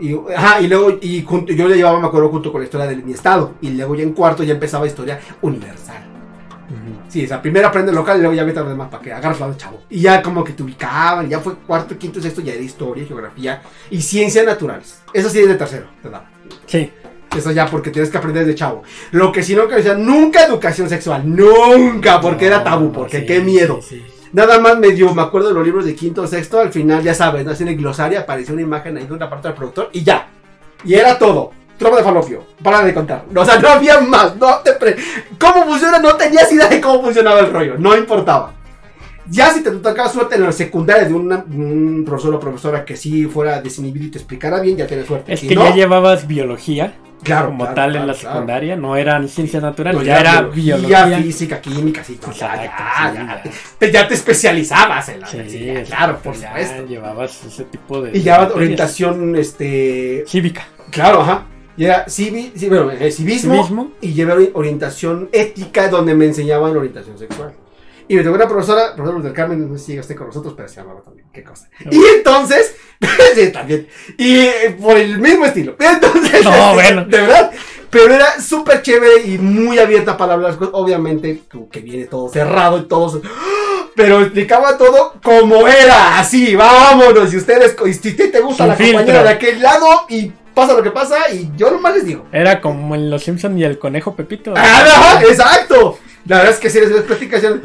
Y, 0.00 0.16
ajá, 0.34 0.60
y 0.60 0.66
luego, 0.66 0.98
y 1.00 1.22
junto- 1.22 1.52
yo 1.52 1.68
le 1.68 1.76
llevaba, 1.76 2.00
me 2.00 2.06
acuerdo, 2.06 2.30
junto 2.30 2.50
con 2.50 2.60
la 2.62 2.64
historia 2.64 2.86
de 2.86 2.96
mi 2.96 3.12
estado. 3.12 3.54
Y 3.60 3.70
luego 3.70 3.94
ya 3.94 4.02
en 4.02 4.12
cuarto 4.12 4.42
ya 4.42 4.54
empezaba 4.54 4.86
historia 4.86 5.20
universal. 5.42 5.96
Sí, 7.08 7.24
o 7.24 7.28
sea, 7.28 7.42
primero 7.42 7.66
aprende 7.66 7.92
local 7.92 8.18
y 8.18 8.20
luego 8.20 8.34
ya 8.36 8.44
vete 8.44 8.60
a 8.60 8.62
los 8.62 8.70
demás 8.70 8.88
para 8.88 9.02
que 9.02 9.12
agarres 9.12 9.40
lado 9.40 9.54
chavo. 9.56 9.82
Y 9.90 10.00
ya 10.02 10.22
como 10.22 10.44
que 10.44 10.52
te 10.52 10.62
ubicaban, 10.62 11.28
ya 11.28 11.40
fue 11.40 11.56
cuarto, 11.56 11.98
quinto, 11.98 12.20
sexto, 12.22 12.40
ya 12.40 12.52
era 12.52 12.62
historia, 12.62 13.04
geografía 13.04 13.60
y 13.90 14.00
ciencias 14.00 14.46
naturales. 14.46 15.00
Eso 15.12 15.28
sí 15.28 15.40
es 15.40 15.48
de 15.48 15.56
tercero, 15.56 15.86
te 16.00 16.08
daba. 16.08 16.30
Sí, 16.66 16.88
Eso 17.36 17.52
ya 17.52 17.66
porque 17.66 17.90
tienes 17.90 18.10
que 18.10 18.18
aprender 18.18 18.44
de 18.44 18.54
chavo. 18.54 18.82
Lo 19.12 19.30
que 19.30 19.42
sí 19.42 19.54
no 19.54 19.68
que 19.68 19.76
decía, 19.76 19.94
nunca 19.94 20.44
educación 20.44 20.88
sexual, 20.88 21.22
nunca, 21.24 22.20
porque 22.20 22.46
era 22.46 22.64
tabú, 22.64 22.90
porque 22.92 23.20
sí, 23.20 23.26
qué 23.26 23.40
miedo. 23.40 23.80
sí, 23.82 23.96
sí. 24.04 24.28
Nada 24.32 24.60
más 24.60 24.78
me 24.78 24.90
dio, 24.92 25.12
me 25.14 25.22
acuerdo 25.22 25.48
de 25.48 25.54
los 25.54 25.64
libros 25.64 25.84
de 25.84 25.94
quinto 25.96 26.22
o 26.22 26.26
sexto, 26.26 26.60
al 26.60 26.70
final, 26.72 27.02
ya 27.02 27.14
sabes, 27.14 27.44
¿no? 27.44 27.50
Así 27.50 27.62
en 27.64 27.70
el 27.70 27.76
glosario 27.76 28.18
apareció 28.20 28.54
una 28.54 28.62
imagen 28.62 28.96
ahí 28.96 29.04
de 29.06 29.12
una 29.12 29.28
parte 29.28 29.48
del 29.48 29.56
productor 29.56 29.90
y 29.92 30.04
ya. 30.04 30.28
Y 30.84 30.94
era 30.94 31.18
todo. 31.18 31.50
Trompa 31.78 31.96
de 31.98 32.04
falopio. 32.04 32.44
Para 32.62 32.84
de 32.84 32.92
contar. 32.94 33.24
O 33.34 33.44
sea, 33.44 33.58
no 33.58 33.68
había 33.68 34.00
más. 34.00 34.36
No 34.36 34.58
te 34.58 34.72
pre- 34.74 34.96
¿Cómo 35.38 35.64
funciona? 35.66 35.98
No 35.98 36.14
tenías 36.14 36.50
idea 36.52 36.68
de 36.68 36.80
cómo 36.80 37.02
funcionaba 37.02 37.40
el 37.40 37.50
rollo. 37.52 37.74
No 37.78 37.96
importaba. 37.96 38.52
Ya 39.28 39.50
si 39.52 39.62
te 39.62 39.70
tocaba 39.72 40.08
suerte 40.08 40.34
en 40.36 40.42
la 40.44 40.52
secundaria 40.52 41.04
de 41.08 41.14
una- 41.14 41.44
un 41.50 42.04
profesor 42.06 42.34
o 42.34 42.40
profesora 42.40 42.84
que 42.84 42.96
sí 42.96 43.24
fuera 43.26 43.60
desinhibido 43.62 44.06
y 44.06 44.10
te 44.10 44.18
explicara 44.18 44.60
bien, 44.60 44.76
ya 44.76 44.86
tienes 44.86 45.06
suerte. 45.06 45.32
Es 45.32 45.40
Si 45.40 45.48
que 45.48 45.54
no, 45.54 45.64
ya 45.64 45.74
llevas 45.74 46.26
biología 46.26 46.94
claro, 47.22 47.46
como 47.48 47.58
claro, 47.64 47.74
tal 47.74 47.96
en 47.96 48.06
la 48.06 48.14
secundaria, 48.14 48.76
no 48.76 48.96
eran 48.96 49.28
ciencias 49.28 49.62
naturales, 49.62 50.00
No, 50.00 50.06
ya 50.06 50.20
era 50.20 50.42
biología. 50.42 51.18
física, 51.18 51.60
química, 51.60 52.02
sí. 52.04 52.18
ya, 52.20 52.28
Exacto, 52.30 52.42
ya, 52.66 53.10
sí, 53.10 53.16
ya, 53.16 53.42
ya. 53.44 53.50
te, 53.78 53.92
ya 53.92 54.08
te 54.08 54.14
especializabas 54.14 55.08
en 55.10 55.20
la 55.20 55.26
Sí, 55.26 55.72
claro, 55.86 56.18
por 56.18 56.34
supuesto. 56.34 56.86
llevabas 56.86 57.44
ese 57.44 57.64
tipo 57.64 58.02
de. 58.02 58.16
Y 58.18 58.22
ya 58.22 58.42
orientación, 58.54 59.36
este, 59.36 60.24
cívica. 60.26 60.66
claro, 60.90 61.20
ajá. 61.22 61.46
Y 61.76 61.84
era 61.84 62.06
civi, 62.08 62.52
bueno, 62.68 62.90
eh, 62.90 63.10
civismo, 63.10 63.54
Civismo. 63.54 63.92
y 64.02 64.12
llevé 64.12 64.34
ori- 64.34 64.50
orientación 64.54 65.30
ética 65.32 65.88
donde 65.88 66.14
me 66.14 66.26
enseñaban 66.26 66.76
orientación 66.76 67.16
sexual. 67.18 67.52
Y 68.10 68.16
me 68.16 68.24
tocó 68.24 68.34
una 68.34 68.48
profesora, 68.48 68.96
profesora 68.96 69.22
del 69.22 69.32
Carmen, 69.32 69.70
no 69.70 69.78
sé 69.78 69.84
si 69.84 69.92
llega 69.92 70.00
usted 70.00 70.16
con 70.16 70.26
nosotros, 70.26 70.54
pero 70.56 70.68
se 70.68 70.80
llamaba 70.80 71.00
también, 71.00 71.28
qué 71.32 71.44
cosa. 71.44 71.68
No. 71.84 71.92
Y 71.92 72.02
entonces, 72.16 72.74
sí, 73.36 73.52
también, 73.52 73.86
y 74.18 74.38
eh, 74.38 74.76
por 74.80 74.96
el 74.96 75.18
mismo 75.20 75.44
estilo. 75.44 75.76
Entonces, 75.78 76.42
No, 76.44 76.50
este, 76.50 76.74
bueno. 76.74 77.04
de 77.04 77.20
verdad, 77.20 77.52
pero 77.88 78.12
era 78.12 78.40
súper 78.40 78.82
chévere 78.82 79.26
y 79.26 79.38
muy 79.38 79.78
abierta 79.78 80.16
para 80.16 80.32
hablar. 80.32 80.58
Obviamente, 80.72 81.42
como 81.52 81.68
que 81.68 81.78
viene 81.78 82.06
todo 82.06 82.28
cerrado 82.28 82.78
y 82.78 82.88
todo. 82.88 83.22
Pero 83.94 84.20
explicaba 84.22 84.76
todo 84.78 85.14
como 85.22 85.68
era, 85.68 86.18
así, 86.18 86.56
vámonos. 86.56 87.32
Y 87.32 87.36
ustedes, 87.36 87.76
y 87.86 87.92
si 87.92 88.12
te 88.14 88.40
gusta 88.40 88.64
Sin 88.64 88.68
la 88.68 88.74
compañera 88.76 89.02
filtro. 89.04 89.22
de 89.22 89.28
aquel 89.28 89.62
lado 89.62 89.86
y 90.08 90.32
pasa 90.54 90.72
lo 90.74 90.82
que 90.82 90.90
pasa, 90.90 91.30
y 91.32 91.50
yo 91.56 91.70
nomás 91.70 91.94
les 91.96 92.06
digo. 92.06 92.26
Era 92.32 92.60
como 92.60 92.94
en 92.94 93.08
Los 93.10 93.24
Simpsons 93.24 93.56
y 93.58 93.64
el 93.64 93.78
conejo 93.78 94.14
Pepito. 94.16 94.54
¡Ah, 94.56 95.20
exacto! 95.28 95.98
La 96.26 96.38
verdad 96.38 96.52
es 96.52 96.60
que 96.60 96.70
si 96.70 96.80
les 96.80 96.90
les 96.90 97.02
platicación. 97.02 97.62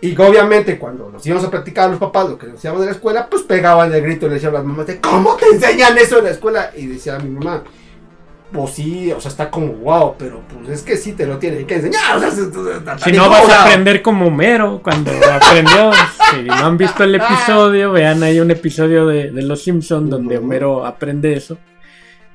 Y 0.00 0.16
obviamente, 0.18 0.78
cuando 0.78 1.10
nos 1.10 1.24
íbamos 1.26 1.44
a 1.44 1.50
platicar 1.50 1.86
a 1.86 1.92
los 1.92 1.98
papás 1.98 2.28
lo 2.28 2.38
que 2.38 2.46
nos 2.46 2.56
decíamos 2.56 2.80
de 2.80 2.86
la 2.86 2.92
escuela, 2.92 3.28
pues 3.30 3.42
pegaban 3.42 3.92
el 3.92 4.02
grito 4.02 4.26
y 4.26 4.28
le 4.30 4.34
decían 4.34 4.52
a 4.52 4.58
las 4.58 4.64
mamás: 4.64 4.86
de, 4.86 5.00
¿Cómo 5.00 5.36
te 5.36 5.46
enseñan 5.46 5.96
eso 5.96 6.18
en 6.18 6.24
la 6.24 6.30
escuela? 6.30 6.70
Y 6.76 6.86
decía 6.86 7.18
mi 7.18 7.30
mamá: 7.30 7.62
Pues 8.52 8.72
sí, 8.72 9.12
o 9.12 9.20
sea, 9.20 9.30
está 9.30 9.50
como 9.50 9.72
wow, 9.74 10.16
pero 10.18 10.42
pues 10.48 10.68
es 10.70 10.82
que 10.82 10.96
sí 10.96 11.12
te 11.12 11.26
lo 11.26 11.38
tienen 11.38 11.66
que 11.66 11.76
enseñar. 11.76 12.16
O 12.16 12.20
sea, 12.20 12.30
Si 12.30 13.12
no 13.12 13.30
vas 13.30 13.48
a 13.48 13.64
aprender 13.64 14.02
como 14.02 14.26
Homero 14.26 14.80
cuando 14.82 15.12
aprendió. 15.32 15.92
Si 16.30 16.42
no 16.42 16.54
han 16.54 16.76
visto 16.76 17.04
el 17.04 17.14
episodio, 17.14 17.92
vean 17.92 18.22
ahí 18.22 18.40
un 18.40 18.50
episodio 18.50 19.06
de, 19.06 19.30
de 19.30 19.42
Los 19.42 19.62
Simpsons 19.62 20.10
donde. 20.10 20.38
Homero 20.38 20.84
aprende 20.84 21.34
eso. 21.34 21.58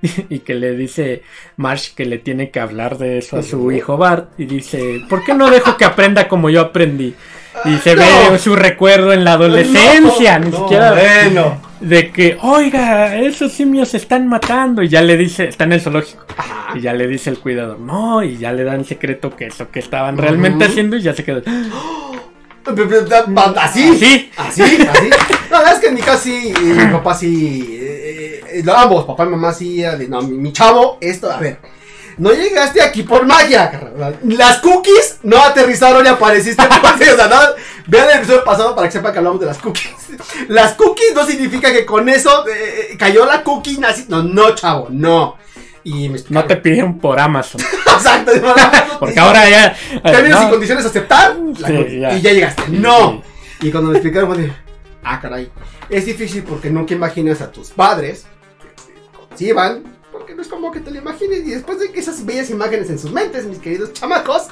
Y 0.29 0.39
que 0.39 0.53
le 0.55 0.75
dice 0.75 1.23
Marsh 1.57 1.93
que 1.93 2.05
le 2.05 2.17
tiene 2.19 2.49
que 2.51 2.59
hablar 2.59 2.97
de 2.97 3.17
eso 3.17 3.37
a 3.37 3.43
su 3.43 3.71
hijo 3.71 3.97
Bart. 3.97 4.29
Y 4.37 4.45
dice, 4.45 5.01
¿por 5.09 5.23
qué 5.23 5.33
no 5.33 5.49
dejo 5.49 5.77
que 5.77 5.85
aprenda 5.85 6.27
como 6.27 6.49
yo 6.49 6.61
aprendí? 6.61 7.13
Y 7.65 7.77
se 7.79 7.95
No. 7.95 8.01
ve 8.31 8.39
su 8.39 8.55
recuerdo 8.55 9.11
en 9.11 9.23
la 9.23 9.33
adolescencia, 9.33 10.39
No, 10.39 10.45
ni 10.45 10.51
no, 10.51 10.57
siquiera 10.59 10.91
Bueno. 10.93 11.61
de 11.81 12.11
que, 12.11 12.37
oiga, 12.41 13.17
esos 13.17 13.51
simios 13.51 13.89
se 13.89 13.97
están 13.97 14.27
matando. 14.27 14.81
Y 14.83 14.87
ya 14.87 15.01
le 15.01 15.17
dice, 15.17 15.45
está 15.49 15.65
en 15.65 15.73
el 15.73 15.81
zoológico. 15.81 16.23
Y 16.75 16.81
ya 16.81 16.93
le 16.93 17.07
dice 17.07 17.29
el 17.31 17.39
cuidador, 17.39 17.79
no, 17.79 18.23
y 18.23 18.37
ya 18.37 18.53
le 18.53 18.63
dan 18.63 18.85
secreto 18.85 19.35
que 19.35 19.47
eso 19.47 19.69
que 19.71 19.79
estaban 19.79 20.17
realmente 20.17 20.65
haciendo 20.65 20.95
y 20.95 21.01
ya 21.01 21.13
se 21.13 21.23
quedó. 21.23 21.41
Así. 23.59 23.95
Sí. 23.97 24.31
Así, 24.37 24.61
así. 24.61 25.09
No, 25.49 25.55
la 25.55 25.59
verdad 25.63 25.73
es 25.73 25.79
que 25.79 25.87
en 25.87 25.95
mi 25.95 26.01
casa 26.01 26.19
sí, 26.19 26.53
mi 26.63 26.91
papá 26.93 27.15
sí, 27.15 27.79
ambos, 28.75 29.05
papá 29.05 29.25
y 29.25 29.29
mamá 29.29 29.53
sí, 29.53 29.81
de, 29.81 30.07
no, 30.07 30.21
mi, 30.21 30.37
mi 30.37 30.53
chavo, 30.53 30.97
esto, 31.01 31.31
a 31.31 31.37
ver, 31.37 31.59
no 32.19 32.31
llegaste 32.33 32.81
aquí 32.81 33.03
por 33.03 33.25
magia, 33.25 33.71
carnal. 33.71 34.19
las 34.23 34.57
cookies 34.57 35.19
no 35.23 35.41
aterrizaron 35.41 36.05
y 36.05 36.09
apareciste 36.09 36.61
o 36.61 37.15
sea, 37.15 37.27
no, 37.27 37.39
vean 37.87 38.09
el 38.09 38.17
episodio 38.17 38.43
pasado 38.43 38.75
para 38.75 38.87
que 38.87 38.91
sepan 38.91 39.13
que 39.13 39.19
hablamos 39.19 39.39
de 39.39 39.45
las 39.45 39.57
cookies. 39.57 39.89
Las 40.49 40.73
cookies 40.73 41.15
no 41.15 41.25
significa 41.25 41.71
que 41.71 41.85
con 41.85 42.09
eso 42.09 42.45
eh, 42.47 42.89
eh, 42.91 42.97
cayó 42.97 43.25
la 43.25 43.41
cookie, 43.41 43.77
nací, 43.77 44.05
no, 44.09 44.21
no, 44.21 44.53
chavo, 44.53 44.87
no. 44.89 45.37
Y 45.85 46.09
me 46.09 46.19
No 46.27 46.43
te 46.43 46.57
pidieron 46.57 46.99
por 46.99 47.17
Amazon. 47.19 47.61
Exacto, 47.95 48.33
no, 48.35 48.53
no, 48.53 48.55
no, 48.55 48.99
Porque 48.99 49.19
ahora 49.19 49.49
ya. 49.49 49.75
términos 50.03 50.41
no, 50.41 50.47
y 50.47 50.49
condiciones 50.51 50.85
aceptar 50.85 51.37
Sí, 51.65 51.99
ya. 52.01 52.17
y 52.17 52.21
ya 52.21 52.33
llegaste. 52.33 52.63
No. 52.67 53.23
Sí. 53.61 53.67
Y 53.67 53.71
cuando 53.71 53.91
me 53.91 53.97
explicaron, 53.97 54.37
de, 54.37 54.51
ah, 55.03 55.21
caray. 55.21 55.49
Es 55.89 56.05
difícil 56.05 56.43
porque 56.43 56.69
nunca 56.69 56.93
imaginas 56.93 57.39
a 57.39 57.49
tus 57.49 57.69
padres 57.69 58.25
van, 59.53 59.83
porque 60.11 60.35
no 60.35 60.41
es 60.41 60.47
como 60.47 60.71
que 60.71 60.79
te 60.79 60.91
lo 60.91 60.97
imagines. 60.99 61.39
Y 61.45 61.51
después 61.51 61.79
de 61.79 61.91
que 61.91 61.99
esas 61.99 62.25
bellas 62.25 62.49
imágenes 62.49 62.89
en 62.89 62.99
sus 62.99 63.11
mentes, 63.11 63.45
mis 63.45 63.59
queridos 63.59 63.93
chamacos, 63.93 64.47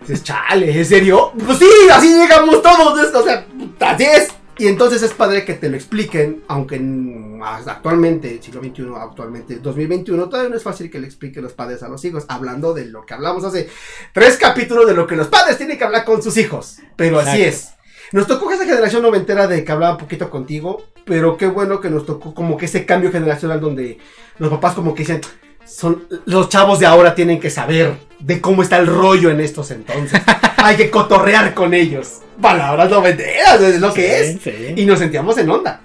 dices, 0.00 0.22
chale, 0.22 0.76
¿en 0.76 0.84
serio? 0.84 1.32
Pues 1.44 1.58
sí, 1.58 1.68
así 1.92 2.08
llegamos 2.14 2.62
todos. 2.62 3.14
O 3.14 3.22
sea, 3.24 3.46
así 3.80 4.04
es. 4.04 4.28
Y 4.56 4.68
entonces 4.68 5.02
es 5.02 5.12
padre 5.12 5.44
que 5.44 5.54
te 5.54 5.68
lo 5.68 5.76
expliquen, 5.76 6.44
aunque 6.46 6.76
en- 6.76 7.40
actualmente, 7.42 8.40
siglo 8.40 8.60
XXI, 8.62 8.84
actualmente 8.96 9.56
2021, 9.56 10.28
todavía 10.28 10.48
no 10.50 10.56
es 10.56 10.62
fácil 10.62 10.90
que 10.90 11.00
le 11.00 11.06
expliquen 11.08 11.42
los 11.42 11.52
padres 11.54 11.82
a 11.82 11.88
los 11.88 12.04
hijos, 12.04 12.24
hablando 12.28 12.72
de 12.72 12.84
lo 12.86 13.04
que 13.04 13.14
hablamos 13.14 13.42
hace 13.44 13.68
tres 14.12 14.36
capítulos 14.36 14.86
de 14.86 14.94
lo 14.94 15.06
que 15.08 15.16
los 15.16 15.26
padres 15.26 15.56
tienen 15.58 15.76
que 15.76 15.82
hablar 15.84 16.04
con 16.04 16.22
sus 16.22 16.36
hijos. 16.36 16.76
Pero 16.96 17.18
así 17.18 17.42
es. 17.42 17.70
Nos 18.12 18.26
tocó 18.26 18.50
esa 18.50 18.64
generación 18.64 19.02
noventera 19.02 19.46
de 19.46 19.64
que 19.64 19.72
hablaba 19.72 19.94
un 19.94 19.98
poquito 19.98 20.30
contigo, 20.30 20.84
pero 21.04 21.36
qué 21.36 21.46
bueno 21.46 21.80
que 21.80 21.90
nos 21.90 22.06
tocó 22.06 22.34
como 22.34 22.56
que 22.56 22.66
ese 22.66 22.86
cambio 22.86 23.10
generacional 23.10 23.60
donde 23.60 23.98
los 24.38 24.50
papás 24.50 24.74
como 24.74 24.94
que 24.94 25.02
dicen, 25.02 25.20
son 25.66 26.06
los 26.26 26.48
chavos 26.48 26.78
de 26.78 26.86
ahora 26.86 27.14
tienen 27.14 27.40
que 27.40 27.50
saber 27.50 27.94
de 28.18 28.40
cómo 28.40 28.62
está 28.62 28.78
el 28.78 28.86
rollo 28.86 29.30
en 29.30 29.40
estos 29.40 29.70
entonces. 29.70 30.20
Hay 30.58 30.76
que 30.76 30.90
cotorrear 30.90 31.54
con 31.54 31.74
ellos. 31.74 32.20
Palabras 32.40 32.90
noventeras, 32.90 33.60
es 33.60 33.80
lo 33.80 33.92
que 33.92 34.20
es. 34.20 34.26
Sí, 34.32 34.40
sí. 34.44 34.74
Y 34.76 34.86
nos 34.86 34.98
sentíamos 34.98 35.36
en 35.38 35.50
onda. 35.50 35.80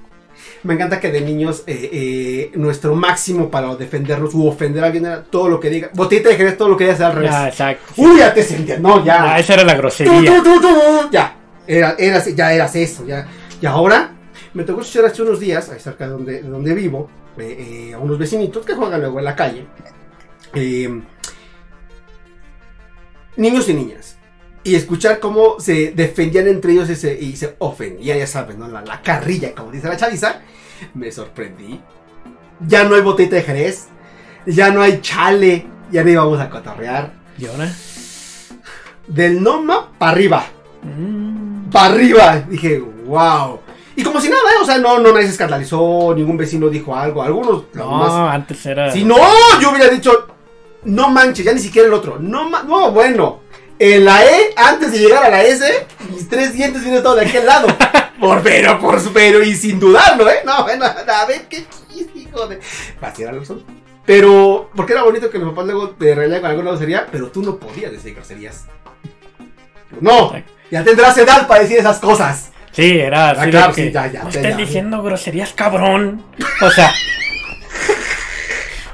Me 0.64 0.74
encanta 0.74 1.00
que 1.00 1.10
de 1.10 1.22
niños 1.22 1.64
eh, 1.68 1.90
eh, 1.92 2.52
nuestro 2.56 2.94
máximo 2.94 3.50
para 3.50 3.76
defendernos 3.76 4.34
u 4.34 4.46
ofender 4.46 4.84
a 4.84 4.88
alguien 4.88 5.06
era 5.06 5.24
todo 5.24 5.48
lo 5.48 5.60
que 5.60 5.70
diga. 5.70 5.90
Botita 5.94 6.30
de 6.30 6.36
jerez, 6.36 6.58
todo 6.58 6.70
lo 6.70 6.78
que 6.78 6.84
diga 6.84 6.98
sea 6.98 7.08
al 7.08 7.16
revés. 7.16 7.32
Ya, 7.32 7.48
exacto. 7.48 7.94
Uy, 7.96 8.20
ya 8.20 8.34
te 8.34 8.44
sentías. 8.44 8.80
No, 8.80 9.04
ya. 9.04 9.34
Ah, 9.34 9.40
esa 9.40 9.54
era 9.54 9.64
la 9.64 9.76
grosería. 9.76 10.36
tú, 10.36 10.44
tú, 10.44 10.62
tú, 10.62 10.68
Ya. 11.12 11.39
Era, 11.70 11.96
eras, 12.00 12.36
ya 12.36 12.52
eras 12.52 12.76
eso. 12.76 13.06
Ya. 13.06 13.28
Y 13.62 13.66
ahora 13.68 14.12
me 14.56 14.64
tocó 14.64 14.82
escuchar 14.82 15.06
hace 15.06 15.22
unos 15.22 15.40
días, 15.40 15.70
ahí 15.70 15.80
cerca 15.80 16.06
de 16.06 16.12
donde, 16.12 16.42
de 16.42 16.50
donde 16.50 16.74
vivo, 16.74 17.10
eh, 17.38 17.90
eh, 17.90 17.94
a 17.94 18.00
unos 18.00 18.18
vecinitos 18.18 18.66
que 18.66 18.74
juegan 18.74 19.00
luego 19.00 19.20
en 19.20 19.26
la 19.26 19.36
calle. 19.36 19.68
eh, 20.56 21.02
niños 23.38 23.70
y 23.70 23.74
niñas. 23.76 24.18
Y 24.64 24.76
escuchar 24.76 25.20
cómo 25.20 25.60
se 25.60 25.92
defendían 25.92 26.48
entre 26.48 26.74
ellos 26.74 26.90
y 26.90 26.96
se, 26.96 27.14
y 27.18 27.36
se 27.36 27.56
ofendían, 27.60 28.18
ya 28.18 28.28
sabes, 28.28 28.58
¿no? 28.58 28.68
La, 28.68 28.82
la 28.82 29.02
carrilla, 29.02 29.54
como 29.54 29.72
dice 29.72 29.88
la 29.88 29.96
chaviza. 29.96 30.42
Me 30.96 31.12
sorprendí. 31.12 31.80
Ya 32.68 32.84
no 32.84 32.96
hay 32.96 33.02
botita 33.02 33.36
de 33.36 33.44
jerez. 33.44 33.88
Ya 34.46 34.72
no 34.72 34.82
hay 34.82 35.00
chale. 35.02 35.68
Ya 35.92 36.04
no 36.04 36.10
íbamos 36.10 36.40
a 36.42 36.50
cotorrear. 36.50 37.14
¿Y 37.38 37.46
ahora? 37.46 37.72
Del 39.08 39.42
Noma 39.42 39.92
para 39.98 40.12
arriba. 40.12 40.46
Mm, 40.84 41.39
para 41.72 41.94
arriba. 41.94 42.44
Dije, 42.48 42.80
wow. 43.06 43.60
Y 43.96 44.04
como 44.04 44.22
si 44.22 44.30
nada, 44.30 44.42
¿eh? 44.54 44.62
o 44.62 44.66
sea, 44.66 44.78
no, 44.78 45.00
no 45.00 45.12
nadie 45.12 45.26
se 45.26 45.34
escandalizó, 45.34 46.14
ningún 46.16 46.38
vecino 46.38 46.70
dijo 46.70 46.96
algo, 46.96 47.22
algunos. 47.22 47.64
No, 47.74 47.92
más- 47.92 48.34
antes 48.34 48.66
era. 48.66 48.92
Si 48.92 49.04
no, 49.04 49.18
yo 49.62 49.72
hubiera 49.72 49.90
dicho, 49.90 50.28
no 50.86 51.10
manches, 51.10 51.46
ya 51.46 51.54
ni 51.54 51.60
siquiera 51.60 51.88
el 51.88 51.94
otro. 51.94 52.18
No, 52.20 52.50
no 52.64 52.92
bueno. 52.92 53.42
En 53.78 54.04
la 54.04 54.26
E, 54.26 54.54
antes 54.58 54.92
de 54.92 55.00
llegar 55.00 55.24
a 55.24 55.30
la 55.30 55.44
S, 55.44 55.88
mis 56.12 56.28
tres 56.28 56.54
dientes 56.54 56.82
hubieran 56.82 56.98
estado 56.98 57.16
de 57.16 57.26
aquel 57.26 57.46
lado. 57.46 57.68
Por 58.20 58.42
pero, 58.44 58.78
por 58.82 59.02
pero, 59.14 59.42
y 59.42 59.56
sin 59.56 59.80
dudarlo, 59.80 60.30
¿eh? 60.30 60.40
No, 60.46 60.64
bueno, 60.64 60.84
a 60.84 61.26
ver 61.26 61.48
qué 61.48 61.66
chiste, 61.90 62.20
hijo 62.20 62.48
de. 62.48 62.60
Vaciar 63.00 63.30
algo 63.30 63.46
son. 63.46 63.64
Pero, 64.06 64.70
porque 64.76 64.92
era 64.92 65.04
bonito 65.04 65.30
que 65.30 65.40
mi 65.40 65.46
papá 65.46 65.64
luego 65.64 65.92
te 65.92 66.14
regañara 66.16 66.42
con 66.42 66.50
alguna 66.50 66.70
grosería, 66.72 67.08
pero 67.10 67.28
tú 67.32 67.42
no 67.42 67.56
podías 67.56 67.94
decir 67.94 68.16
groserías. 68.16 68.66
No, 70.02 70.34
ya 70.72 70.84
tendrás 70.84 71.18
edad 71.18 71.48
para 71.48 71.62
decir 71.62 71.78
esas 71.78 72.00
cosas. 72.00 72.52
Sí, 72.72 73.00
era 73.00 73.32
así. 73.32 73.40
Ah, 73.42 73.46
de 73.46 73.52
claro, 73.52 73.74
que, 73.74 73.86
sí, 73.88 73.92
ya, 73.92 74.08
ya, 74.08 74.24
no 74.24 74.30
estés 74.30 74.58
diciendo 74.58 75.02
groserías, 75.02 75.54
cabrón. 75.54 76.24
O 76.62 76.70
sea. 76.70 76.94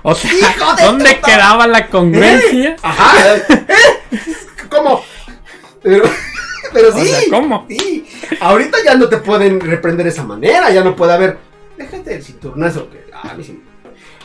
o 0.01 0.15
sea, 0.15 0.31
¿dónde 0.85 1.19
quedaba 1.19 1.67
la 1.67 1.87
congruencia? 1.87 2.77
Ajá. 2.81 3.35
¿Eh? 3.35 3.43
¿Cómo? 4.69 5.03
Pero, 5.83 6.03
pero 6.73 6.89
O 6.95 6.99
sí. 6.99 7.07
sea, 7.07 7.19
¿cómo? 7.29 7.65
Sí. 7.69 8.07
Ahorita 8.39 8.77
ya 8.83 8.95
no 8.95 9.07
te 9.09 9.17
pueden 9.17 9.59
reprender 9.59 10.05
de 10.05 10.11
esa 10.11 10.23
manera. 10.23 10.71
Ya 10.71 10.83
no 10.83 10.95
puede 10.95 11.13
haber. 11.13 11.37
Déjate 11.77 12.15
el 12.15 12.23
cinturnazo. 12.23 12.89
Que, 12.89 13.05
ah, 13.13 13.29
a 13.31 13.33
mí 13.35 13.43
sí. 13.43 13.61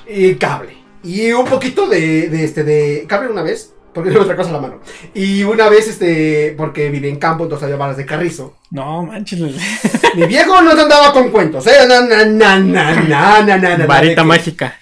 Y 0.07 0.35
cable. 0.37 0.77
Y 1.03 1.33
un 1.33 1.47
poquito 1.47 1.87
de, 1.87 2.29
de 2.29 2.45
este 2.45 2.63
de 2.63 3.05
cable 3.09 3.31
una 3.31 3.43
vez. 3.43 3.75
Porque 3.93 4.11
tengo 4.11 4.23
otra 4.23 4.37
cosa 4.37 4.51
en 4.51 4.55
la 4.55 4.61
mano. 4.61 4.81
Y 5.15 5.43
una 5.43 5.69
vez, 5.69 5.89
este, 5.89 6.55
porque 6.57 6.91
vive 6.91 7.09
en 7.09 7.19
campo, 7.19 7.43
entonces 7.45 7.65
había 7.65 7.77
balas 7.77 7.97
de 7.97 8.07
carrizo. 8.07 8.57
No, 8.71 9.03
manches. 9.05 9.41
Mi 10.15 10.27
viejo 10.27 10.63
no 10.63 10.75
te 10.77 10.83
andaba 10.83 11.13
con 11.13 11.31
cuentos, 11.31 11.67
¿eh? 11.67 11.87
Na, 11.89 12.01
na, 12.03 12.25
na, 12.25 12.59
na, 12.61 12.95
na, 12.95 13.43
na, 13.43 13.57
na, 13.59 13.77
na, 13.79 13.87
Varita 13.87 14.23
mágica. 14.23 14.79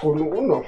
con 0.00 0.20
uno. 0.20 0.62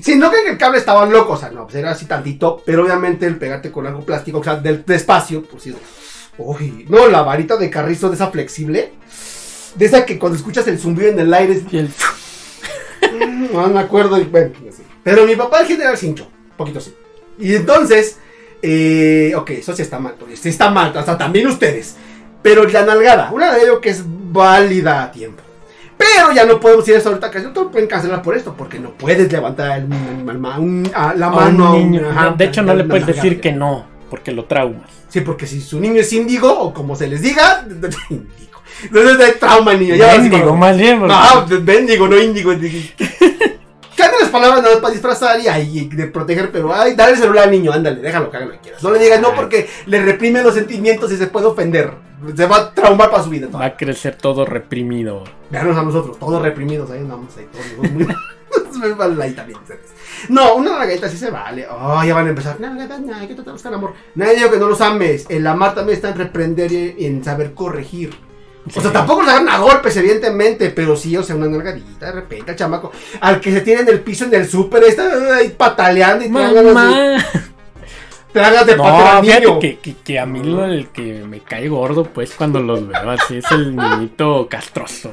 Sí, 0.00 0.14
no 0.16 0.30
que 0.30 0.48
el 0.48 0.56
cable 0.56 0.78
estaba 0.78 1.04
loco, 1.06 1.32
o 1.32 1.36
sea, 1.36 1.50
no, 1.50 1.64
pues 1.64 1.74
era 1.74 1.90
así 1.90 2.06
tantito, 2.06 2.62
pero 2.64 2.84
obviamente 2.84 3.26
el 3.26 3.36
pegarte 3.36 3.72
con 3.72 3.84
algo 3.86 4.04
plástico, 4.06 4.38
o 4.38 4.44
sea, 4.44 4.54
del 4.56 4.84
despacio, 4.86 5.42
pues 5.44 5.64
sí. 5.64 5.74
Uy, 6.38 6.86
no, 6.88 7.08
la 7.08 7.22
varita 7.22 7.56
de 7.56 7.68
carrizo 7.68 8.08
de 8.08 8.14
esa 8.14 8.28
flexible, 8.28 8.92
de 9.74 9.84
esa 9.84 10.06
que 10.06 10.18
cuando 10.20 10.38
escuchas 10.38 10.66
el 10.68 10.78
zumbido 10.78 11.10
en 11.10 11.18
el 11.18 11.34
aire, 11.34 11.54
es- 11.54 11.64
Y 11.72 11.78
el. 11.78 11.90
No 13.52 13.66
me 13.68 13.80
acuerdo, 13.80 14.18
y 14.18 14.24
bueno. 14.24 14.52
Pero 15.02 15.24
mi 15.26 15.36
papá 15.36 15.60
el 15.60 15.66
general 15.66 15.96
cincho, 15.96 16.24
un 16.50 16.56
poquito 16.56 16.78
así. 16.78 16.94
Y 17.38 17.54
entonces, 17.54 18.18
eh, 18.62 19.32
ok, 19.36 19.50
eso 19.50 19.74
sí 19.74 19.82
está 19.82 19.98
mal, 19.98 20.14
porque 20.18 20.36
sí 20.36 20.48
está 20.48 20.70
mal, 20.70 20.96
hasta 20.96 21.18
también 21.18 21.46
ustedes. 21.46 21.96
Pero 22.42 22.64
la 22.64 22.84
nalgada, 22.84 23.30
una 23.32 23.52
de 23.54 23.62
ellos 23.62 23.78
que 23.80 23.90
es 23.90 24.02
válida 24.06 25.02
a 25.04 25.12
tiempo. 25.12 25.42
Pero 25.96 26.32
ya 26.32 26.44
no 26.44 26.58
podemos 26.58 26.86
ir 26.88 26.94
a 26.94 26.98
esta 26.98 27.10
ahorita 27.10 27.30
que 27.30 27.40
no 27.40 27.70
pueden 27.70 27.86
cancelar 27.88 28.22
por 28.22 28.36
esto, 28.36 28.54
porque 28.56 28.80
no 28.80 28.90
puedes 28.90 29.30
levantar 29.30 29.78
el- 29.78 29.84
un- 29.84 30.90
a 30.94 31.14
la 31.14 31.30
mano 31.30 31.66
a 31.68 31.72
un 31.74 31.90
niño. 31.92 32.08
ajá, 32.10 32.34
de 32.36 32.44
hecho, 32.44 32.62
no 32.62 32.74
le 32.74 32.84
puedes 32.84 33.06
nalgada. 33.06 33.22
decir 33.22 33.40
que 33.40 33.52
no, 33.52 33.86
porque 34.10 34.32
lo 34.32 34.44
traumas. 34.46 34.90
Sí, 35.08 35.20
porque 35.20 35.46
si 35.46 35.60
su 35.60 35.78
niño 35.78 36.00
es 36.00 36.12
índigo, 36.12 36.50
o 36.58 36.74
como 36.74 36.96
se 36.96 37.06
les 37.06 37.22
diga, 37.22 37.64
índigo. 38.10 38.60
Entonces 38.82 39.20
hay 39.20 39.32
trauma, 39.38 39.74
niño. 39.74 39.94
Ya 39.94 40.16
Mendigo, 40.18 40.56
más 40.56 40.76
bien. 40.76 41.06
no, 41.06 41.46
bendigo, 41.60 42.08
no 42.08 42.18
índigo. 42.18 42.52
Palabras 44.28 44.62
nada 44.62 44.74
más 44.74 44.82
para 44.82 44.92
disfrazar 44.92 45.40
y 45.40 45.48
ahí 45.48 45.88
de 45.88 46.06
proteger, 46.06 46.50
pero 46.50 46.74
ay, 46.74 46.94
dale 46.94 47.12
el 47.12 47.18
celular 47.18 47.44
al 47.44 47.50
niño, 47.50 47.72
ándale, 47.72 48.00
déjalo 48.00 48.30
que 48.30 48.36
haga 48.36 48.46
lo 48.46 48.52
que 48.52 48.58
quieras. 48.58 48.82
No 48.82 48.90
le 48.90 48.98
digas 48.98 49.20
no 49.20 49.34
porque 49.34 49.68
le 49.86 50.02
reprime 50.02 50.42
los 50.42 50.54
sentimientos 50.54 51.12
y 51.12 51.16
se 51.16 51.26
puede 51.26 51.46
ofender. 51.46 51.92
Se 52.36 52.46
va 52.46 52.56
a 52.56 52.74
traumar 52.74 53.10
para 53.10 53.24
su 53.24 53.30
vida. 53.30 53.48
Va 53.48 53.64
a 53.64 53.76
crecer 53.76 54.16
todo 54.16 54.44
reprimido. 54.44 55.24
Veanos 55.50 55.76
a 55.76 55.82
nosotros, 55.82 56.18
todos 56.18 56.40
reprimidos, 56.40 56.90
ahí 56.90 57.00
andamos 57.00 57.36
ahí 57.36 57.48
todos 57.52 57.90
muy 57.90 58.06
ahí 59.22 59.32
también 59.32 59.58
ustedes. 59.58 59.92
No, 60.28 60.54
una 60.54 60.78
nalgadita 60.78 61.08
sí 61.08 61.16
se 61.16 61.30
vale. 61.30 61.66
Oh, 61.70 62.02
ya 62.04 62.14
van 62.14 62.26
a 62.26 62.30
empezar. 62.30 62.60
Nalgada, 62.60 63.26
que 63.26 63.34
buscar 63.34 63.74
amor. 63.74 63.94
Nadie 64.14 64.36
dijo 64.36 64.50
que 64.50 64.58
no 64.58 64.68
los 64.68 64.80
ames. 64.80 65.26
El 65.28 65.46
amar 65.46 65.74
también 65.74 65.96
está 65.96 66.10
en 66.10 66.18
reprender 66.18 66.72
y 66.72 67.06
en 67.06 67.24
saber 67.24 67.54
corregir. 67.54 68.14
O 68.74 68.80
sea, 68.80 68.92
tampoco 68.92 69.22
los 69.22 69.30
agarran 69.30 69.48
a 69.48 69.58
golpes, 69.58 69.96
evidentemente, 69.96 70.70
pero 70.70 70.96
sí, 70.96 71.16
o 71.16 71.22
sea, 71.22 71.34
una 71.34 71.46
nalgadita 71.48 72.06
de 72.06 72.12
repente 72.12 72.52
al 72.52 72.56
chamaco. 72.56 72.92
Al 73.20 73.40
que 73.40 73.50
se 73.52 73.60
tiene 73.62 73.82
en 73.82 73.88
el 73.88 74.00
piso 74.00 74.24
en 74.24 74.34
el 74.34 74.48
súper, 74.48 74.84
está 74.84 75.36
ahí 75.36 75.48
pataleando 75.50 76.24
y 76.24 76.28
dan 76.28 76.64
Mamá. 76.72 77.24
te 78.32 78.38
dan 78.38 78.52
ganas 78.52 78.66
de 78.66 78.76
No, 78.76 79.22
fíjate 79.22 79.58
que, 79.60 79.78
que, 79.78 79.94
que 80.04 80.18
a 80.20 80.26
mí 80.26 80.42
lo 80.44 80.64
el 80.64 80.88
que 80.88 81.24
me 81.28 81.40
cae 81.40 81.68
gordo, 81.68 82.04
pues, 82.04 82.32
cuando 82.34 82.60
los 82.60 82.86
veo 82.86 83.10
así, 83.10 83.38
es 83.38 83.50
el 83.50 83.74
niñito 83.74 84.46
castroso. 84.48 85.12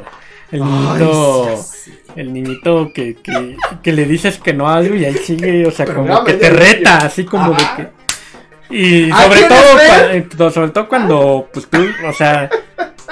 El 0.51 0.63
Ay, 0.63 0.69
niñito, 0.69 1.57
sí, 1.57 1.91
sí. 1.91 1.99
el 2.15 2.33
niñito 2.33 2.91
que, 2.93 3.15
que, 3.15 3.55
que 3.83 3.93
le 3.93 4.05
dices 4.05 4.39
que 4.39 4.53
no 4.53 4.67
algo 4.67 4.95
y 4.95 5.05
ahí 5.05 5.15
sigue, 5.15 5.65
o 5.67 5.71
sea, 5.71 5.85
Pero 5.85 5.99
como 6.05 6.23
que 6.23 6.33
te 6.33 6.49
niño. 6.49 6.59
reta, 6.59 6.97
así 6.97 7.23
como 7.25 7.51
de 7.51 7.63
que... 7.77 7.89
Y 8.71 9.09
¿A 9.11 9.23
sobre 9.23 9.41
todo, 9.43 9.57
cua- 9.77 10.11
eh, 10.11 10.51
sobre 10.51 10.69
todo 10.69 10.87
cuando, 10.87 11.49
pues 11.51 11.67
tú, 11.67 11.79
o 12.07 12.13
sea, 12.13 12.49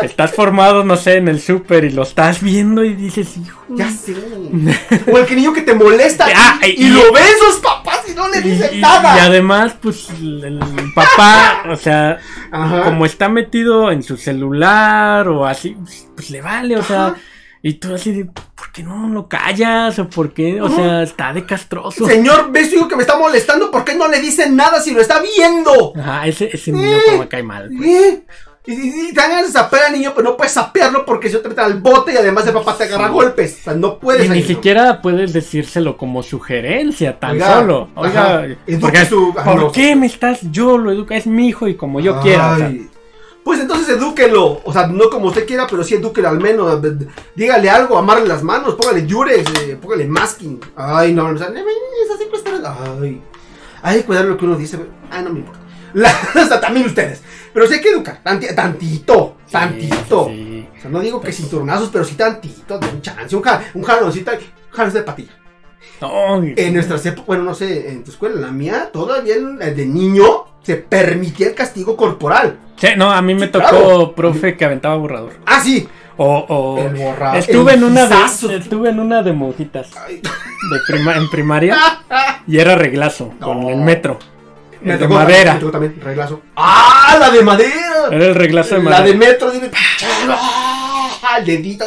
estás 0.02 0.32
formado, 0.34 0.84
no 0.84 0.96
sé, 0.98 1.16
en 1.18 1.28
el 1.28 1.42
súper 1.42 1.84
y 1.86 1.90
lo 1.92 2.04
estás 2.04 2.42
viendo 2.42 2.84
y 2.84 2.94
dices, 2.94 3.38
hijo... 3.38 3.64
Ya 3.70 3.90
sé. 3.92 4.14
o 5.12 5.18
el 5.18 5.26
que 5.26 5.36
niño 5.36 5.54
que 5.54 5.62
te 5.62 5.74
molesta 5.74 6.28
Ah, 6.36 6.60
y, 6.64 6.84
y- 6.84 6.86
y 6.86 6.90
lo 6.90 7.12
ven 7.12 7.24
sus 7.46 7.56
papás 7.62 8.02
y 8.10 8.14
no 8.14 8.28
le 8.30 8.42
dicen 8.42 8.70
y- 8.78 8.82
nada. 8.82 9.18
y 9.18 9.20
además, 9.20 9.76
pues, 9.82 10.10
el, 10.12 10.44
el 10.44 10.60
papá, 10.96 11.64
o 11.70 11.76
sea, 11.76 12.18
Ajá. 12.52 12.84
como 12.84 13.06
está 13.06 13.28
metido 13.30 13.92
en 13.92 14.04
su 14.04 14.18
celular 14.18 15.28
o 15.28 15.46
así, 15.46 15.76
pues, 15.84 16.08
pues, 16.16 16.30
le 16.30 16.42
vale, 16.42 16.78
o 16.78 16.84
sea, 16.84 17.16
y 17.62 17.74
tú 17.74 17.94
así 17.94 18.12
de, 18.14 18.26
¿por 18.26 18.72
qué 18.72 18.84
no 18.84 19.10
lo 19.10 19.28
callas? 19.28 20.00
¿O 20.00 20.08
por 20.10 20.32
qué? 20.34 20.62
O 20.62 20.70
sea, 20.70 21.04
está 21.04 21.34
de 21.34 21.46
castroso. 21.46 22.06
Señor, 22.06 22.52
ves 22.52 22.70
su 22.70 22.76
hijo 22.78 22.88
que 22.88 22.96
me 22.96 23.02
está 23.02 23.18
molestando, 23.18 23.70
¿por 23.72 23.84
qué 23.84 23.96
no 23.96 24.08
le 24.08 24.22
dicen 24.22 24.56
nada 24.56 24.80
si 24.80 24.92
lo 24.94 25.02
está 25.02 25.22
viendo? 25.22 25.92
Ajá, 26.00 26.28
ese, 26.28 26.50
ese 26.54 26.72
niño 26.72 26.96
Eh. 26.96 27.02
como 27.08 27.18
me 27.20 27.28
cae 27.28 27.44
mal. 27.44 27.70
pues. 27.76 27.90
¿Eh? 27.90 28.24
Y, 28.68 28.74
y, 28.74 29.08
y 29.10 29.14
te 29.14 29.22
dan 29.22 29.30
ganas 29.32 29.48
de 29.48 29.52
sapear 29.54 29.86
al 29.86 29.94
niño, 29.94 30.12
pero 30.14 30.30
no 30.30 30.38
puedes 30.38 30.52
sapearlo 30.54 31.06
porque 31.06 31.30
si 31.30 31.36
no 31.36 31.40
te 31.42 31.50
meten 31.50 31.64
al 31.64 31.80
bote 31.80 32.14
y 32.14 32.18
además 32.18 32.46
el 32.48 32.54
papá 32.54 32.76
te 32.78 32.84
agarra 32.84 33.08
golpes. 33.08 33.60
O 33.62 33.64
sea, 33.64 33.74
no 33.74 33.98
puedes. 33.98 34.26
Y 34.26 34.30
ni 34.30 34.44
siquiera 34.44 35.02
puedes 35.02 35.32
decírselo 35.34 35.98
como 35.98 36.22
sugerencia 36.22 37.18
tan 37.20 37.32
Oiga, 37.32 37.56
solo. 37.60 37.90
Oiga, 37.96 38.40
ajá, 38.44 38.48
porque, 38.82 39.06
su- 39.06 39.34
ajá, 39.38 39.52
¿por 39.52 39.62
no. 39.62 39.72
qué 39.72 39.96
me 39.96 40.06
estás? 40.08 40.40
Yo 40.52 40.78
lo 40.78 40.92
educo, 40.92 41.14
es 41.14 41.26
mi 41.28 41.48
hijo 41.48 41.68
y 41.68 41.76
como 41.76 42.00
yo 42.02 42.20
quiera. 42.22 42.54
o 42.54 42.58
sea, 42.58 42.68
Ay. 42.68 42.90
Pues 43.44 43.62
entonces 43.62 43.88
edúquelo. 43.96 44.60
O 44.66 44.74
sea, 44.74 44.88
no 44.88 45.10
como 45.10 45.28
usted 45.28 45.46
quiera, 45.48 45.66
pero 45.68 45.82
sí 45.82 45.96
edúquelo 45.96 46.28
al 46.28 46.38
menos. 46.42 46.82
Dígale 47.34 47.70
algo, 47.70 47.98
amarle 47.98 48.28
las 48.28 48.44
manos, 48.44 48.76
póngale 48.76 49.08
yures, 49.08 49.46
eh, 49.62 49.78
póngale 49.82 50.06
masking. 50.06 50.60
Ay, 50.76 51.14
no, 51.14 51.28
o 51.28 51.38
sea, 51.38 51.48
esa 51.48 52.18
siempre 52.18 52.40
está- 52.40 52.76
Ay. 53.02 53.22
Ay, 53.82 54.04
cuidar 54.04 54.26
lo 54.26 54.36
que 54.36 54.44
uno 54.44 54.58
dice. 54.58 54.78
Ay, 55.10 55.24
no 55.24 55.30
me 55.30 55.40
importa. 55.40 55.62
La- 55.94 56.10
hasta 56.36 56.60
también 56.60 56.88
ustedes. 56.88 57.22
Pero 57.58 57.68
sí 57.70 57.74
hay 57.74 57.82
que 57.82 57.90
educar. 57.90 58.20
tanti- 58.24 58.54
tantito. 58.54 59.36
sí, 59.48 59.52
Tantito. 59.52 60.28
sí. 60.28 60.68
O 60.78 60.82
sea, 60.82 60.92
no 60.92 61.00
digo 61.00 61.20
que 61.20 61.32
sin 61.32 61.50
turnazos, 61.50 61.90
pero 61.92 62.04
sí 62.06 62.14
tantito. 62.14 62.78
De 62.78 62.88
un 62.88 63.02
chance. 63.02 63.36
Un, 63.36 63.42
ja- 63.42 63.62
un 63.74 63.82
jaloncito. 63.84 64.32
Jalos 64.72 64.94
de 64.94 65.02
patilla. 65.02 65.32
No, 66.00 66.36
En 66.44 66.74
nuestras 66.76 67.04
épocas, 67.08 67.26
bueno, 67.26 67.44
no 67.44 67.56
sé, 67.56 67.90
en 67.90 68.04
tu 68.04 68.12
escuela, 68.12 68.36
en 68.36 68.42
la 68.42 68.52
mía, 68.52 68.90
todavía 68.94 69.34
el 69.34 69.58
de 69.76 69.86
niño 69.88 70.46
se 70.62 70.76
permitía 70.76 71.48
el 71.48 71.56
castigo 71.56 71.98
corporal. 71.98 72.60
Sí, 72.76 72.90
no, 72.96 73.12
a 73.12 73.24
mí 73.24 73.34
me 73.34 73.48
Sí, 73.48 73.52
tocó 73.54 73.68
claro. 73.70 74.14
profe 74.14 74.56
que 74.56 74.64
aventaba 74.66 74.96
borrador. 74.96 75.34
Ah, 75.48 75.60
sí. 75.60 75.90
O, 76.18 76.38
o 76.48 76.78
El 76.80 76.94
borrador. 76.94 77.38
estuve 77.40 77.74
el 77.74 77.80
en 77.80 77.84
una 77.86 78.06
de 78.06 78.56
estuve 78.58 78.90
en 78.90 79.00
una 79.00 79.24
de 79.24 79.34
monjitas 79.34 79.90
Ay, 79.98 80.18
de 80.18 80.80
prima, 80.88 81.16
en 81.16 81.28
primaria 81.32 81.76
y 82.48 82.60
era 82.60 82.76
reglazo 82.76 83.34
con 83.40 83.64
el 83.64 83.78
metro. 83.78 84.20
Me 84.82 84.94
El 84.94 85.00
de 85.00 85.06
tocó- 85.06 85.14
madera. 85.16 85.54
Me 85.56 85.60
tocó 85.60 85.72
también, 85.72 86.00
reglazo. 86.02 86.42
¡Ah, 86.56 87.18
la 87.20 87.30
de 87.32 87.42
madera! 87.42 88.08
Era 88.12 88.26
el 88.26 88.36
reglazo 88.36 88.76
de 88.76 88.84
La 88.84 88.90
madera. 88.90 89.06
de 89.06 89.14
metro, 89.16 89.52
tiene. 89.52 89.72
¡Ah! 90.30 91.38
El 91.40 91.46
dedito. 91.46 91.86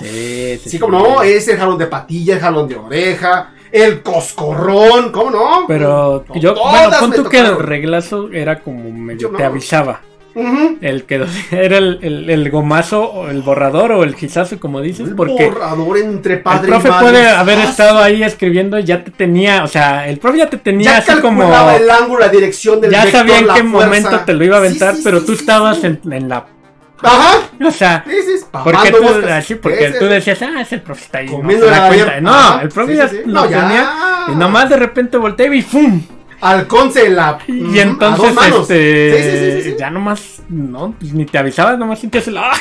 Sí, 0.00 0.58
sí, 0.62 0.70
Sí, 0.70 0.78
como 0.78 0.98
no, 0.98 1.22
es 1.22 1.46
el 1.48 1.56
jalón 1.58 1.78
de 1.78 1.86
patilla, 1.86 2.34
el 2.34 2.40
jalón 2.40 2.68
de 2.68 2.76
oreja, 2.76 3.50
el 3.70 4.02
coscorrón, 4.02 5.12
¿cómo 5.12 5.30
no? 5.30 5.64
Pero 5.68 6.24
No, 6.28 6.34
yo, 6.40 6.54
bueno, 6.54 6.90
pon 7.00 7.12
tú 7.12 7.24
que 7.28 7.38
el 7.40 7.58
reglazo 7.58 8.30
era 8.32 8.60
como 8.60 8.90
medio 8.90 9.20
Yo 9.20 9.30
no. 9.30 9.38
te 9.38 9.44
Ujú. 10.34 10.78
El 10.80 11.04
que 11.04 11.24
era 11.52 11.78
el, 11.78 11.98
el, 12.02 12.28
el 12.30 12.50
gomazo 12.50 13.04
o 13.04 13.28
el 13.28 13.42
borrador 13.42 13.92
o 13.92 14.02
el 14.02 14.16
gizazo, 14.16 14.58
como 14.58 14.80
dices, 14.80 15.08
El 15.08 15.14
porque 15.14 15.46
borrador 15.50 15.98
entre 15.98 16.34
el 16.34 16.40
padre 16.42 16.68
profe 16.68 16.88
y 16.88 16.90
madre. 16.90 17.04
puede 17.10 17.28
haber 17.28 17.58
Ah, 17.58 17.64
estado 17.64 17.98
ahí 18.00 18.22
escribiendo 18.22 18.78
y 18.78 18.84
ya 18.84 19.04
te 19.04 19.10
tenía, 19.12 19.62
o 19.62 19.68
sea, 19.68 20.08
el 20.08 20.18
profe 20.18 20.38
ya 20.38 20.50
te 20.50 20.56
tenía 20.56 20.90
Ya 20.92 20.98
así 20.98 21.20
como 21.20 21.44
el 21.44 21.88
ángulo, 21.90 22.18
la 22.20 22.28
dirección 22.28 22.80
del 22.80 22.90
ya 22.90 23.04
vector, 23.04 23.20
sabía 23.20 23.38
en 23.38 23.44
qué 23.46 23.62
fuerza. 23.62 23.64
momento 23.86 24.20
te 24.26 24.32
lo 24.34 24.44
iba 24.44 24.56
a 24.56 24.60
Sí, 24.60 24.66
aventar, 24.66 24.96
sí, 24.96 25.00
pero 25.04 25.20
sí, 25.20 25.26
tú 25.26 25.32
sí, 25.34 25.38
estabas 25.40 25.78
sí. 25.78 25.86
En, 25.86 26.00
en 26.12 26.28
la 26.28 26.46
Ajá. 27.02 27.38
o 27.64 27.70
sea, 27.70 28.02
Sí, 28.06 28.16
sí, 28.22 28.44
porque 28.64 28.90
tú, 28.92 29.04
así, 29.30 29.54
porque 29.56 29.90
tú 29.98 30.06
decías, 30.06 30.40
ah, 30.42 30.60
es 30.62 30.72
el 30.72 30.80
profe 30.82 31.04
está 31.04 31.18
ahí. 31.18 31.26
No, 31.26 31.32
Comiendo 31.36 31.66
se 31.66 31.70
da 31.70 31.80
la 31.80 31.88
cuenta. 31.88 32.20
no 32.20 32.60
el 32.60 32.68
profe 32.70 32.92
sí, 32.92 32.98
ya 32.98 33.08
sí, 33.08 33.16
sí. 33.18 33.22
lo 33.26 33.32
No, 33.44 33.50
ya. 33.50 33.60
tenía. 33.60 33.90
Y 34.32 34.36
nomás 34.36 34.68
de 34.70 34.76
repente 34.76 35.16
volteaba 35.18 35.54
y 35.54 35.62
¡fum! 35.62 36.00
Halcón 36.40 36.92
se 36.92 37.08
la. 37.10 37.38
Y 37.46 37.78
entonces, 37.78 38.34
este, 38.68 39.22
Sí, 39.22 39.62
sí, 39.62 39.70
sí, 39.70 39.76
ya 39.78 39.90
nomás, 39.90 40.42
no, 40.48 40.94
pues 40.98 41.12
ni 41.12 41.24
te 41.26 41.38
avisabas, 41.38 41.78
nomás 41.78 42.00
sentías 42.00 42.28
el, 42.28 42.38
ah. 42.38 42.52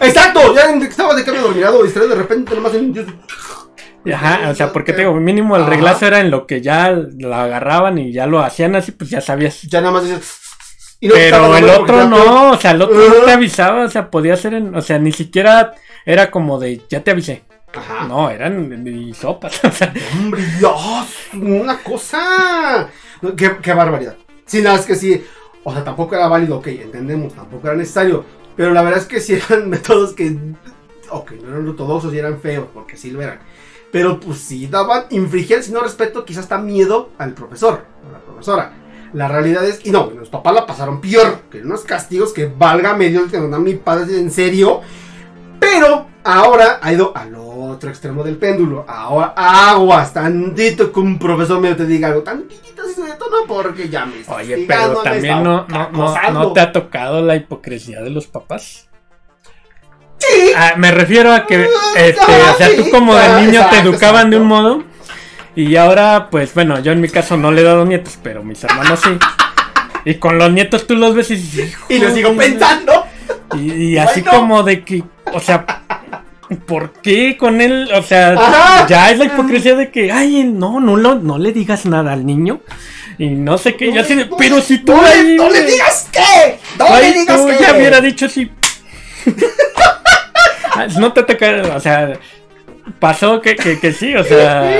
Exacto, 0.00 0.54
ya 0.54 0.70
estaba 0.84 1.14
de 1.14 1.24
cambio 1.24 1.42
dormido, 1.42 1.82
distraído 1.82 2.14
de 2.14 2.22
repente, 2.22 2.54
nomás 2.54 2.74
en. 2.74 2.94
Ajá, 4.12 4.48
o 4.48 4.54
sea, 4.54 4.72
porque 4.72 4.92
te 4.92 5.00
digo, 5.00 5.14
mínimo 5.14 5.56
el 5.56 5.66
reglazo 5.66 6.06
era 6.06 6.20
en 6.20 6.30
lo 6.30 6.46
que 6.46 6.62
ya 6.62 6.90
lo 6.90 7.34
agarraban 7.34 7.98
y 7.98 8.12
ya 8.12 8.26
lo 8.26 8.40
hacían 8.40 8.74
así, 8.74 8.92
pues 8.92 9.10
ya 9.10 9.20
sabías. 9.20 9.62
Ya 9.62 9.80
nada 9.80 9.92
más 9.92 10.04
dices. 10.04 10.40
y 11.00 11.08
no 11.08 11.14
te 11.14 11.30
Pero 11.30 11.56
el 11.56 11.68
otro 11.68 12.08
no, 12.08 12.50
o 12.52 12.56
sea, 12.56 12.70
el 12.70 12.82
otro 12.82 12.96
no 12.96 13.24
te 13.26 13.30
avisaba, 13.30 13.84
o 13.84 13.90
sea, 13.90 14.10
podía 14.10 14.36
ser 14.36 14.54
en, 14.54 14.74
o 14.74 14.80
sea, 14.80 14.98
ni 14.98 15.12
siquiera 15.12 15.74
era 16.06 16.30
como 16.30 16.58
de, 16.58 16.80
ya 16.88 17.02
te 17.02 17.10
avisé. 17.10 17.44
Ajá. 17.74 18.06
No, 18.06 18.30
eran 18.30 19.14
sopas, 19.14 19.60
o 19.64 19.70
sea, 19.70 19.92
Hombre, 20.18 20.44
Dios, 20.58 21.06
una 21.34 21.78
cosa. 21.82 22.88
Qué, 23.36 23.58
qué 23.62 23.72
barbaridad. 23.72 24.16
Sí, 24.44 24.62
nada, 24.62 24.76
es 24.76 24.86
que 24.86 24.96
sí. 24.96 25.24
O 25.62 25.72
sea, 25.72 25.84
tampoco 25.84 26.14
era 26.14 26.26
válido, 26.26 26.56
ok, 26.56 26.66
entendemos, 26.68 27.34
tampoco 27.34 27.68
era 27.68 27.76
necesario. 27.76 28.24
Pero 28.56 28.72
la 28.72 28.82
verdad 28.82 29.00
es 29.00 29.06
que 29.06 29.20
sí 29.20 29.34
eran 29.34 29.68
métodos 29.70 30.12
que. 30.12 30.36
Ok, 31.10 31.32
no 31.42 31.48
eran 31.48 31.68
ortodoxos 31.68 32.12
y 32.14 32.18
eran 32.18 32.40
feos, 32.40 32.66
porque 32.72 32.96
sí 32.96 33.10
lo 33.10 33.22
eran. 33.22 33.40
Pero 33.92 34.20
pues 34.20 34.38
sí 34.38 34.66
daban, 34.66 35.04
infringían, 35.10 35.62
si 35.62 35.72
no 35.72 35.80
respeto, 35.80 36.24
quizás 36.24 36.44
hasta 36.44 36.58
miedo 36.58 37.10
al 37.18 37.34
profesor, 37.34 37.84
a 38.08 38.12
la 38.12 38.18
profesora. 38.20 38.72
La 39.12 39.26
realidad 39.26 39.64
es, 39.64 39.84
y 39.84 39.90
no, 39.90 40.10
los 40.10 40.28
papás 40.28 40.54
la 40.54 40.66
pasaron 40.66 41.00
peor, 41.00 41.40
que 41.50 41.62
unos 41.62 41.82
castigos 41.82 42.32
que 42.32 42.46
valga 42.46 42.94
medio 42.94 43.28
que 43.28 43.38
nos 43.38 43.50
dan 43.50 43.64
mi 43.64 43.74
padre 43.74 44.18
en 44.18 44.30
serio. 44.30 44.82
Pero 45.58 46.06
ahora 46.22 46.78
ha 46.80 46.92
ido 46.92 47.12
al 47.16 47.34
otro 47.70 47.90
extremo 47.90 48.22
del 48.22 48.36
péndulo. 48.36 48.84
Ahora 48.88 49.32
aguas, 49.36 50.12
tantito 50.12 50.92
que 50.92 51.00
un 51.00 51.18
profesor 51.18 51.60
medio 51.60 51.76
te 51.76 51.86
diga 51.86 52.08
algo, 52.08 52.22
tantito 52.22 52.86
si 52.86 52.94
se 52.94 53.02
detona 53.02 53.38
porque 53.46 53.88
ya 53.88 54.06
me 54.06 54.20
está 54.20 54.34
oye, 54.34 54.64
pero 54.66 55.02
también 55.02 55.42
no, 55.42 55.66
no, 55.68 55.90
no, 55.90 56.30
no 56.32 56.52
te 56.52 56.60
ha 56.60 56.72
tocado 56.72 57.22
la 57.22 57.36
hipocresía 57.36 58.02
de 58.02 58.10
los 58.10 58.26
papás. 58.26 58.88
Sí. 60.18 60.52
Ah, 60.54 60.74
me 60.76 60.90
refiero 60.90 61.32
a 61.32 61.46
que, 61.46 61.56
Ah, 61.56 61.98
este, 61.98 62.20
o 62.20 62.54
sea, 62.56 62.76
tú 62.76 62.90
como 62.90 63.14
de 63.14 63.22
ah, 63.22 63.40
niño 63.40 63.52
te 63.52 63.58
exacto, 63.58 63.88
educaban 63.88 64.30
de 64.30 64.36
un 64.36 64.46
modo 64.46 64.84
y 65.56 65.76
ahora, 65.76 66.28
pues 66.30 66.54
bueno, 66.54 66.78
yo 66.80 66.92
en 66.92 67.00
mi 67.00 67.08
caso 67.08 67.36
no 67.36 67.50
le 67.50 67.62
he 67.62 67.64
dado 67.64 67.84
nietos, 67.84 68.18
pero 68.22 68.42
mis 68.42 68.62
hermanos 68.62 69.00
sí. 69.02 69.10
Y 70.04 70.14
con 70.14 70.38
los 70.38 70.50
nietos 70.50 70.86
tú 70.86 70.94
los 70.94 71.14
ves 71.14 71.30
y 71.30 71.36
dices, 71.36 71.76
Y 71.88 71.98
lo 71.98 72.10
sigo 72.14 72.34
pensando. 72.36 73.04
Y, 73.56 73.96
así 73.96 74.22
como 74.22 74.62
de 74.62 74.84
que, 74.84 75.02
o 75.32 75.40
sea, 75.40 75.82
¿por 76.66 76.92
qué 76.92 77.36
con 77.36 77.60
él? 77.60 77.88
O 77.94 78.02
sea, 78.02 78.32
Ajá. 78.32 78.86
ya 78.88 79.10
es 79.10 79.18
la 79.18 79.24
hipocresía 79.26 79.74
de 79.76 79.90
que, 79.90 80.10
ay, 80.12 80.44
no, 80.44 80.80
no, 80.80 80.96
lo- 80.96 81.14
no 81.16 81.38
le 81.38 81.52
digas 81.52 81.86
nada 81.86 82.12
al 82.12 82.24
niño. 82.26 82.60
Y 83.18 83.28
no 83.30 83.58
sé 83.58 83.76
qué, 83.76 83.92
ya 83.92 84.02
No 84.02 84.08
le- 84.08 84.26
no 84.26 84.36
pero 84.36 84.60
si 84.62 84.78
tú 84.78 84.92
no 84.96 85.02
ahí- 85.04 85.36
no 85.36 85.50
le 85.50 85.64
digas 85.64 86.08
qué. 86.12 86.58
No 86.78 86.98
le 86.98 87.12
digas 87.12 87.40
tú 87.40 87.48
qué. 87.48 87.56
ya 87.60 87.76
hubiera 87.76 88.00
dicho 88.00 88.26
así. 88.26 88.50
Ah, 90.72 90.86
no 90.98 91.12
te 91.12 91.22
toca, 91.24 91.62
o 91.76 91.80
sea, 91.80 92.12
pasó 92.98 93.40
que, 93.42 93.56
que, 93.56 93.78
que 93.80 93.92
sí, 93.92 94.14
o 94.14 94.24
sea, 94.24 94.70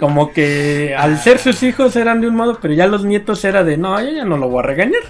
como 0.00 0.32
que 0.32 0.94
al 0.98 1.18
ser 1.22 1.38
sus 1.38 1.62
hijos 1.62 1.94
eran 1.96 2.20
de 2.20 2.28
un 2.28 2.34
modo, 2.36 2.58
pero 2.60 2.74
ya 2.74 2.86
los 2.86 3.04
nietos 3.04 3.44
era 3.44 3.64
de, 3.64 3.76
no, 3.76 4.00
yo 4.02 4.10
ya 4.10 4.24
no 4.24 4.36
lo 4.36 4.48
voy 4.48 4.60
a 4.60 4.66
regañar. 4.66 5.02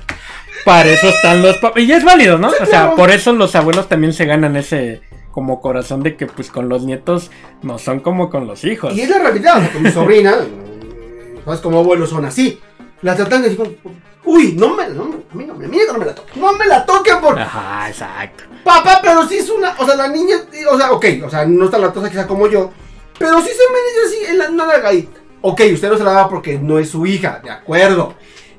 Para 0.65 0.89
eso 0.91 1.09
están 1.09 1.41
los 1.43 1.57
papás. 1.59 1.83
Y 1.83 1.87
ya 1.87 1.97
es 1.97 2.05
válido, 2.05 2.37
¿no? 2.37 2.49
O 2.49 2.53
sea, 2.67 2.67
claro. 2.67 2.97
por 2.97 3.11
eso 3.11 3.33
los 3.33 3.55
abuelos 3.57 3.89
también 3.89 4.13
se 4.13 4.27
ganan 4.27 4.55
ese 4.57 5.01
como 5.33 5.61
corazón 5.61 6.03
de 6.03 6.17
que 6.17 6.27
pues 6.27 6.51
con 6.51 6.69
los 6.69 6.85
nietos 6.85 7.31
no 7.63 7.79
son 7.79 8.01
como 8.01 8.31
con 8.31 8.47
los 8.47 8.65
hijos. 8.65 8.95
Y 8.97 9.03
es 9.03 9.09
la 9.11 9.19
realidad, 9.19 9.59
o 9.59 9.61
sea, 9.61 9.73
con 9.73 9.83
mi 9.83 9.91
sobrina, 9.91 10.37
mm, 10.41 11.45
sabes 11.45 11.61
como 11.61 11.79
abuelos 11.79 12.11
son 12.11 12.25
así. 12.25 12.61
La 13.03 13.15
tratan 13.15 13.43
de 13.43 13.51
decir, 13.51 13.79
uy, 14.25 14.55
no 14.59 14.75
me, 14.75 14.89
no, 14.89 15.05
a 15.31 15.35
mí 15.37 15.45
no 15.45 15.55
me, 15.55 15.67
a 15.67 15.69
mí 15.69 15.79
no 15.87 15.99
me 15.99 16.07
la 16.07 16.15
toquen, 16.15 16.41
no 16.41 16.53
me 16.55 16.67
la 16.67 16.85
toquen 16.85 17.21
por 17.21 17.39
Ajá, 17.39 17.89
exacto. 17.89 18.45
papá, 18.65 18.99
pero 19.03 19.27
sí 19.29 19.37
es 19.37 19.49
una, 19.49 19.75
o 19.79 19.87
sea, 19.87 19.95
la 19.95 20.09
niña, 20.09 20.37
o 20.71 20.77
sea, 20.77 20.91
ok, 20.93 21.05
o 21.25 21.31
sea, 21.31 21.47
no 21.47 21.67
está 21.67 21.79
la 21.79 21.93
tosa 21.93 22.11
quizá 22.11 22.27
como 22.27 22.49
yo, 22.49 22.71
pero 23.19 23.41
sí 23.41 23.49
se 23.49 23.73
me 23.73 23.79
dice 23.79 24.01
así 24.25 24.31
en 24.33 24.39
la 24.39 24.49
nada 24.51 24.89
ahí. 24.89 25.09
Ok, 25.41 25.61
usted 25.73 25.89
no 25.89 25.97
se 25.97 26.03
la 26.05 26.11
daba 26.13 26.29
porque 26.29 26.59
no 26.59 26.81
es 26.81 26.91
su 26.91 27.07
hija, 27.07 27.41
de 27.43 27.51
acuerdo. 27.51 28.15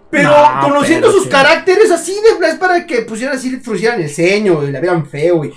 Pero 0.10 0.30
No, 0.32 0.62
conociendo 0.62 1.08
pero 1.08 1.14
sus 1.18 1.26
sí. 1.26 1.30
caracteres 1.30 1.92
así 1.92 2.14
de 2.14 2.48
es 2.48 2.56
para 2.56 2.86
que 2.86 3.02
pusieran 3.02 3.36
así, 3.36 3.58
fruncieran 3.58 4.02
el 4.02 4.10
ceño 4.10 4.64
y 4.64 4.72
la 4.72 4.80
vieran 4.80 5.06
feo 5.06 5.44
y. 5.44 5.54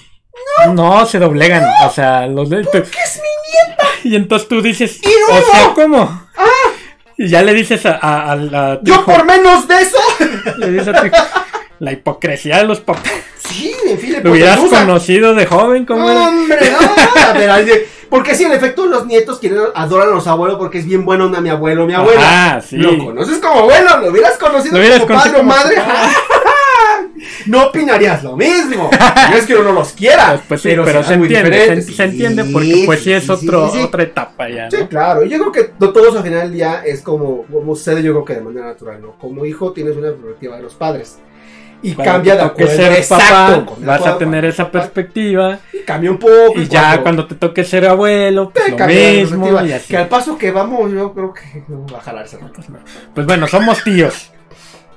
No, 0.72 1.06
se 1.06 1.18
doblegan. 1.18 1.64
O 1.86 1.90
sea, 1.90 2.26
los 2.26 2.48
de. 2.50 2.62
¿Qué 2.70 2.78
es 2.78 3.16
mi 3.16 4.10
Y 4.10 4.16
entonces 4.16 4.48
tú 4.48 4.60
dices, 4.60 4.98
Y 5.02 5.06
no, 5.06 5.36
o 5.36 5.42
sea, 5.42 5.62
no. 5.64 5.74
¿cómo? 5.74 6.22
Y 7.18 7.28
ya 7.28 7.42
le 7.42 7.54
dices 7.54 7.84
a, 7.86 7.98
a, 8.00 8.32
a 8.32 8.36
la. 8.36 8.80
Yo 8.82 8.94
hijo, 8.94 9.04
por 9.04 9.24
menos 9.24 9.68
de 9.68 9.80
eso. 9.80 9.98
Le 10.56 10.70
dices 10.72 10.88
a 10.88 11.00
tu 11.00 11.06
hijo, 11.06 11.16
la 11.78 11.92
hipocresía 11.92 12.58
de 12.58 12.64
los 12.64 12.80
papás. 12.80 13.12
Sí, 13.48 13.74
en 13.86 13.98
fin, 13.98 14.16
Lo 14.22 14.32
hubieras 14.32 14.56
hipotenusa. 14.56 14.86
conocido 14.86 15.34
de 15.34 15.46
joven, 15.46 15.84
¿cómo 15.84 16.10
era? 16.10 16.28
Hombre, 16.28 16.70
no. 16.70 17.22
A 17.22 17.32
ver, 17.32 17.86
porque 18.08 18.34
sí, 18.34 18.44
en 18.44 18.52
efecto, 18.52 18.86
los 18.86 19.06
nietos 19.06 19.38
quieren 19.38 19.60
adoran 19.74 20.08
a 20.08 20.10
los 20.10 20.26
abuelos 20.26 20.58
porque 20.58 20.78
es 20.78 20.86
bien 20.86 21.04
bueno 21.04 21.24
onda 21.26 21.40
mi 21.40 21.48
abuelo, 21.48 21.86
mi 21.86 21.94
abuela. 21.94 22.20
Ah, 22.22 22.60
sí. 22.60 22.76
Lo 22.76 23.02
conoces 23.02 23.38
como 23.38 23.60
abuelo, 23.60 24.00
lo 24.00 24.10
hubieras 24.10 24.36
conocido 24.36 24.74
Lo 24.74 24.80
hubieras 24.80 25.00
como 25.00 25.18
padre 25.18 25.30
o 25.30 25.36
como 25.38 25.48
madre. 25.48 25.76
No 27.46 27.66
opinarías 27.66 28.22
lo 28.22 28.36
mismo. 28.36 28.90
No 29.30 29.36
es 29.36 29.46
que 29.46 29.54
uno 29.54 29.64
no 29.64 29.72
los 29.72 29.92
quiera. 29.92 30.28
Pues, 30.28 30.42
pues 30.48 30.62
sí, 30.62 30.68
pero, 30.84 31.02
se 31.02 31.14
entiende, 31.14 31.82
se, 31.82 31.92
se 31.92 32.04
entiende 32.04 32.44
porque 32.44 32.82
pues 32.86 33.02
sí 33.02 33.12
es 33.12 33.28
otro, 33.30 33.66
otra 33.66 34.02
etapa 34.02 34.48
ya, 34.48 34.70
Sí, 34.70 34.78
claro. 34.88 35.24
Yo 35.24 35.38
creo 35.38 35.52
que 35.52 35.64
todos 35.86 36.16
al 36.16 36.22
final 36.22 36.42
del 36.42 36.52
día 36.52 36.82
es 36.84 37.02
como, 37.02 37.44
como 37.44 37.74
sucede, 37.74 38.02
yo 38.02 38.12
creo 38.12 38.24
que 38.24 38.34
de 38.34 38.40
manera 38.40 38.66
natural, 38.66 39.00
¿no? 39.00 39.12
Como 39.18 39.44
hijo 39.44 39.72
tienes 39.72 39.96
una 39.96 40.08
perspectiva 40.10 40.56
de 40.56 40.62
los 40.62 40.74
padres. 40.74 41.18
Y 41.84 41.94
cambia 41.94 42.36
de 42.36 42.42
acuerdo. 42.42 42.76
ser 42.76 42.92
exacto, 42.92 43.74
papá, 43.74 43.76
vas 43.84 44.06
a 44.06 44.16
tener 44.16 44.44
esa 44.44 44.70
perspectiva 44.70 45.58
y 45.72 45.78
Cambia 45.84 46.12
un 46.12 46.18
poco. 46.18 46.52
y 46.54 46.68
ya 46.68 47.02
cuando 47.02 47.26
te 47.26 47.34
toque 47.34 47.64
ser 47.64 47.86
abuelo, 47.86 48.50
pues 48.50 48.64
te 48.64 48.70
lo 48.70 48.76
cambia 48.76 49.12
la 49.12 49.12
mismo 49.12 49.62
y 49.66 49.72
así. 49.72 49.88
Que 49.88 49.96
al 49.96 50.08
paso 50.08 50.38
que 50.38 50.52
vamos, 50.52 50.92
yo 50.92 51.12
creo 51.12 51.34
que 51.34 51.64
no 51.66 51.84
va 51.92 51.98
a 51.98 52.02
jalarse. 52.02 52.38
Pues 53.14 53.26
bueno, 53.26 53.48
somos 53.48 53.82
tíos. 53.82 54.30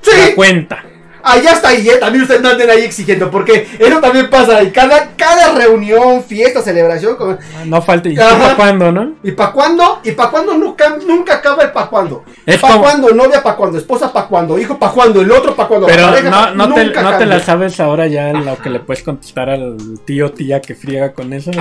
Sí, 0.02 0.12
La 0.30 0.36
cuenta. 0.36 0.84
Allá 1.26 1.52
está 1.54 1.70
ahí, 1.70 1.88
¿eh? 1.90 1.98
también 2.00 2.22
ustedes 2.24 2.42
no 2.42 2.50
anden 2.50 2.70
ahí 2.70 2.82
exigiendo, 2.84 3.30
porque 3.32 3.68
eso 3.80 4.00
también 4.00 4.30
pasa. 4.30 4.62
Y 4.64 4.72
cada, 4.72 5.10
cada 5.18 5.54
reunión, 5.56 6.24
fiesta, 6.24 6.62
celebración, 6.62 7.16
como- 7.16 7.38
No 7.66 7.82
falta. 7.82 8.10
¿Y 8.10 8.16
para 8.16 8.56
cuándo, 8.56 8.92
no? 8.92 9.16
¿y 9.24 9.32
para 9.32 9.52
cuándo? 9.52 10.00
¿Y 10.04 10.12
para 10.12 10.30
cuándo 10.30 10.54
nunca, 10.54 10.98
nunca 11.06 11.36
acaba 11.36 11.64
el 11.64 11.72
para 11.72 11.88
cuándo? 11.88 12.24
Es 12.46 12.58
¿Para 12.60 12.74
como- 12.76 12.84
cuándo? 12.86 13.14
Novia 13.14 13.42
para 13.44 13.56
cuándo, 13.56 13.78
esposa 13.78 14.14
para 14.14 14.28
cuándo, 14.28 14.58
hijo 14.60 14.78
para 14.78 14.92
cuándo, 14.92 15.22
el 15.22 15.32
otro 15.32 15.56
para 15.56 15.68
cuándo. 15.68 15.88
Pero 15.88 16.04
pareja 16.08 16.30
no, 16.30 16.68
no, 16.68 16.74
te, 16.76 16.86
no 16.86 17.20
la 17.26 17.40
sabes 17.40 17.80
ahora 17.80 18.08
ya 18.08 18.32
lo 18.32 18.58
que 18.58 18.70
le 18.70 18.80
puedes 18.80 19.04
contestar 19.04 19.50
al 19.50 19.78
tío 20.06 20.32
tía 20.32 20.62
que 20.62 20.76
friega 20.76 21.14
con 21.14 21.34
eso. 21.34 21.52
de 21.52 21.60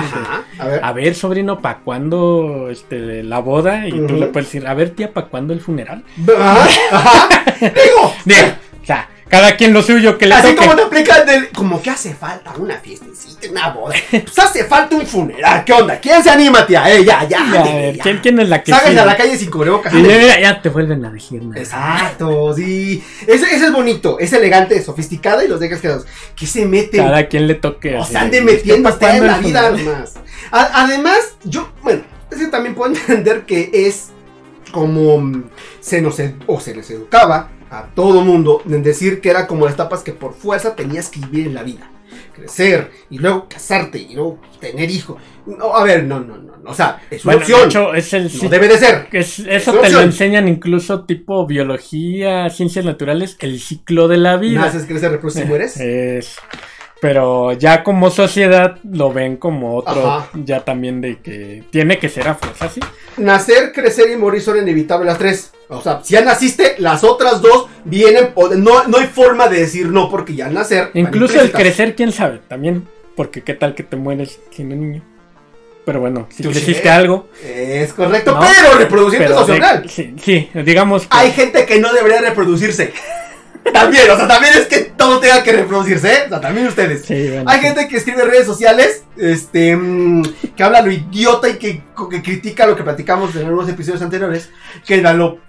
a 0.59 0.67
ver. 0.67 0.79
A 0.83 0.91
ver, 0.93 1.15
sobrino, 1.15 1.59
¿para 1.59 1.79
cuándo 1.79 2.69
este, 2.69 3.23
la 3.23 3.39
boda? 3.39 3.87
Y 3.87 3.91
tú 3.91 4.13
le 4.15 4.27
puedes 4.27 4.47
decir, 4.51 4.67
a 4.67 4.73
ver, 4.73 4.91
tía, 4.91 5.11
¿para 5.11 5.27
cuándo 5.27 5.53
el 5.53 5.61
funeral? 5.61 6.03
Ajá, 6.37 6.67
ajá. 6.91 7.29
Digo, 7.61 8.13
Digo, 8.25 8.47
o 8.81 8.85
sea, 8.85 9.09
cada 9.27 9.57
quien 9.57 9.73
lo 9.73 9.81
suyo 9.81 10.17
que 10.17 10.27
le 10.27 10.35
así 10.35 10.49
toque. 10.49 10.67
como 10.67 10.75
te 10.75 10.83
aplican 10.83 11.25
del. 11.25 11.49
Como 11.49 11.81
que 11.81 11.89
hace 11.89 12.13
falta 12.13 12.53
una 12.57 12.77
fiestecita, 12.77 13.49
una 13.49 13.69
boda. 13.69 13.95
Pues 14.11 14.39
hace 14.39 14.65
falta 14.65 14.95
un 14.95 15.05
funeral. 15.05 15.65
¿Qué 15.65 15.73
onda? 15.73 15.99
¿Quién 15.99 16.23
se 16.23 16.29
anima, 16.29 16.65
tía? 16.65 16.93
Eh, 16.93 17.03
ya, 17.03 17.27
ya. 17.27 17.43
Ver, 17.43 17.95
ya. 17.95 18.03
¿quién, 18.03 18.19
quién 18.19 18.39
es 18.39 18.49
la 18.49 18.63
que 18.63 18.71
sigue? 18.73 18.99
a 18.99 19.05
la 19.05 19.17
calle 19.17 19.37
sin 19.37 19.49
cubrebocas. 19.49 19.93
Y 19.93 20.03
ya, 20.03 20.39
ya 20.39 20.61
te 20.61 20.69
vuelven 20.69 21.03
a 21.05 21.11
decir 21.11 21.43
nada. 21.43 21.59
Exacto, 21.59 22.53
sí. 22.53 23.03
Ese, 23.25 23.45
ese 23.45 23.65
es 23.65 23.71
bonito, 23.71 24.19
es 24.19 24.31
elegante, 24.31 24.81
sofisticado 24.83 25.43
y 25.43 25.47
los 25.47 25.59
dejas 25.59 25.81
quedados. 25.81 26.05
¿Qué 26.35 26.45
se 26.45 26.65
meten? 26.65 27.03
Cada 27.03 27.27
quien 27.27 27.47
le 27.47 27.55
toque. 27.55 27.97
o 27.97 28.05
sea, 28.05 28.21
ande 28.21 28.37
¿es 28.37 28.43
metiendo 28.43 28.89
hasta 28.89 29.17
en 29.17 29.25
la 29.25 29.37
vida 29.39 29.71
más. 29.71 30.13
Además, 30.51 31.35
yo, 31.43 31.71
bueno, 31.81 32.03
es 32.31 32.37
que 32.37 32.47
también 32.47 32.75
puedo 32.75 32.93
entender 32.95 33.45
que 33.45 33.71
es 33.73 34.09
como 34.71 35.43
se 35.79 36.01
nos 36.01 36.17
o 36.47 36.59
se 36.59 36.75
les 36.75 36.89
educaba 36.91 37.49
a 37.71 37.87
todo 37.95 38.21
mundo 38.21 38.61
en 38.69 38.83
decir 38.83 39.21
que 39.21 39.29
era 39.29 39.47
como 39.47 39.65
las 39.65 39.73
etapas 39.75 40.01
que 40.03 40.13
por 40.13 40.33
fuerza 40.33 40.75
tenías 40.75 41.09
que 41.09 41.19
vivir 41.19 41.47
en 41.47 41.53
la 41.53 41.63
vida. 41.63 41.89
Crecer 42.33 42.91
y 43.09 43.17
luego 43.17 43.47
casarte 43.49 43.97
y 43.97 44.13
luego 44.13 44.39
tener 44.59 44.89
hijos. 44.89 45.17
No, 45.45 45.75
a 45.75 45.83
ver, 45.83 46.03
no, 46.03 46.19
no, 46.19 46.37
no, 46.37 46.57
no, 46.57 46.69
O 46.69 46.73
sea, 46.73 47.01
es 47.09 47.23
una 47.25 47.35
Bueno, 47.35 47.47
de 47.47 47.53
opción. 47.53 47.69
hecho, 47.69 47.93
es 47.93 48.13
el 48.13 48.31
no 48.43 48.49
debe 48.49 48.67
de 48.67 48.77
ser. 48.77 49.07
es- 49.11 49.39
es 49.39 49.47
eso 49.47 49.71
te 49.71 49.77
lo 49.77 49.83
opción. 49.83 50.03
enseñan 50.03 50.47
incluso 50.47 51.05
tipo 51.05 51.45
biología, 51.45 52.49
ciencias 52.49 52.85
naturales, 52.85 53.37
el 53.39 53.59
ciclo 53.59 54.07
de 54.07 54.17
la 54.17 54.37
vida. 54.37 54.61
Naces, 54.61 54.85
creces, 54.85 55.11
reproduces 55.11 55.43
y 55.43 55.45
mueres. 55.47 55.77
Es, 55.79 56.37
pero 57.01 57.51
ya 57.53 57.83
como 57.83 58.09
sociedad 58.09 58.77
lo 58.89 59.11
ven 59.13 59.37
como 59.37 59.75
otro, 59.75 60.09
Ajá. 60.11 60.29
ya 60.33 60.61
también 60.65 61.01
de 61.01 61.19
que 61.19 61.63
tiene 61.69 61.99
que 61.99 62.09
ser 62.09 62.27
a 62.27 62.35
fuerza, 62.35 62.69
¿sí? 62.69 62.79
Nacer, 63.17 63.71
crecer 63.73 64.09
y 64.11 64.15
morir 64.15 64.41
son 64.41 64.57
inevitables 64.57 65.05
las 65.07 65.17
tres. 65.17 65.51
O 65.69 65.81
sea, 65.81 66.01
si 66.03 66.13
ya 66.13 66.21
naciste, 66.21 66.75
las 66.79 67.03
otras 67.03 67.41
dos 67.41 67.67
vienen. 67.85 68.31
No, 68.57 68.87
no 68.87 68.97
hay 68.97 69.07
forma 69.07 69.47
de 69.47 69.59
decir 69.61 69.87
no 69.87 70.09
porque 70.09 70.35
ya 70.35 70.47
al 70.47 70.53
nacer. 70.53 70.91
Incluso 70.93 71.39
el 71.39 71.51
crecer, 71.51 71.95
quién 71.95 72.11
sabe, 72.11 72.39
también, 72.47 72.87
porque 73.15 73.41
qué 73.41 73.53
tal 73.53 73.73
que 73.75 73.83
te 73.83 73.95
mueres 73.95 74.39
siendo 74.51 74.75
niño. 74.75 75.01
Pero 75.85 75.99
bueno, 75.99 76.27
si 76.31 76.43
creciste 76.43 76.89
algo. 76.89 77.29
Es 77.43 77.93
correcto, 77.93 78.33
No, 78.33 78.39
pero 78.41 78.77
reproduciendo 78.79 79.27
pero 79.29 79.41
es 79.41 79.47
de- 79.47 79.53
opcional. 79.53 79.89
sí, 79.89 80.15
sí, 80.21 80.49
digamos 80.63 81.03
que 81.03 81.07
Hay 81.11 81.31
gente 81.31 81.65
que 81.65 81.79
no 81.79 81.93
debería 81.93 82.21
reproducirse. 82.21 82.91
También, 83.73 84.09
o 84.11 84.15
sea, 84.15 84.27
también 84.27 84.53
es 84.55 84.67
que 84.67 84.79
todo 84.95 85.19
tenga 85.19 85.41
que 85.41 85.51
reproducirse, 85.51 86.13
¿eh? 86.13 86.23
O 86.27 86.29
sea, 86.29 86.41
también 86.41 86.67
ustedes. 86.67 87.03
Sí, 87.05 87.29
bueno, 87.29 87.49
Hay 87.49 87.59
sí. 87.59 87.65
gente 87.65 87.87
que 87.87 87.97
escribe 87.97 88.21
en 88.21 88.29
redes 88.29 88.45
sociales, 88.45 89.03
este, 89.17 89.75
mm, 89.75 90.23
que 90.55 90.63
habla 90.63 90.81
lo 90.81 90.91
idiota 90.91 91.49
y 91.49 91.55
que, 91.57 91.83
que 92.09 92.21
critica 92.21 92.67
lo 92.67 92.75
que 92.75 92.83
platicamos 92.83 93.35
en 93.35 93.45
algunos 93.47 93.67
episodios 93.67 94.01
anteriores, 94.01 94.49
que 94.85 95.01
da 95.01 95.13
lo... 95.13 95.39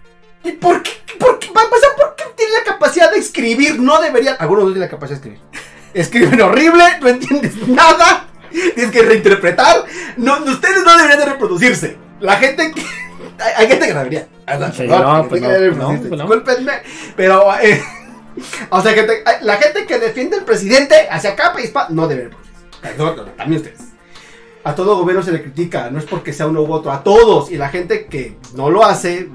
¿Y 0.42 0.52
por 0.52 0.82
qué? 0.82 0.92
¿Por 1.18 1.38
qué? 1.38 1.48
Va 1.56 1.62
a 1.62 1.70
pasar, 1.70 1.90
¿por 1.96 2.14
qué 2.16 2.24
tiene 2.36 2.52
la 2.52 2.64
capacidad 2.64 3.10
de 3.10 3.18
escribir? 3.18 3.78
No 3.78 4.00
debería... 4.00 4.32
Algunos 4.34 4.64
no 4.64 4.70
tienen 4.70 4.88
la 4.88 4.90
capacidad 4.90 5.20
de 5.20 5.28
escribir. 5.30 5.62
Escriben 5.92 6.40
horrible, 6.40 6.84
no 7.00 7.08
entiendes 7.08 7.68
nada, 7.68 8.28
tienes 8.50 8.90
que 8.90 9.02
reinterpretar. 9.02 9.84
No, 10.16 10.42
ustedes 10.44 10.82
no 10.84 10.96
deberían 10.96 11.20
de 11.20 11.26
reproducirse. 11.26 11.98
La 12.20 12.36
gente 12.36 12.72
que... 12.72 12.82
Hay, 13.38 13.52
hay 13.56 13.68
gente 13.68 13.86
que 13.86 13.92
no 13.92 13.98
debería. 13.98 14.28
Sí, 14.72 14.86
no, 14.86 15.28
pues 15.28 15.42
no, 15.42 15.58
pues 15.58 15.76
no. 15.76 15.92
Discúlpenme, 15.92 16.72
pero... 17.16 17.52
eh, 17.60 17.82
o 18.70 18.80
sea, 18.82 18.92
gente- 18.92 19.22
la 19.42 19.56
gente 19.56 19.86
que 19.86 19.98
defiende 19.98 20.36
al 20.36 20.44
presidente 20.44 20.94
hacia 21.10 21.34
capa 21.36 21.60
y 21.60 21.64
espada 21.64 21.88
no 21.90 22.06
debe. 22.08 22.30
Perdón, 22.82 23.16
no, 23.16 23.22
también 23.24 23.60
ustedes. 23.62 23.80
A 24.64 24.74
todo 24.74 24.96
gobierno 24.98 25.22
se 25.22 25.30
le 25.30 25.42
critica, 25.42 25.90
no 25.90 25.98
es 26.00 26.04
porque 26.06 26.32
sea 26.32 26.46
uno 26.48 26.62
u 26.62 26.72
otro, 26.72 26.90
a 26.90 27.04
todos. 27.04 27.52
Y 27.52 27.56
la 27.56 27.68
gente 27.68 28.06
que 28.06 28.36
no 28.54 28.68
lo 28.68 28.84
hace, 28.84 29.28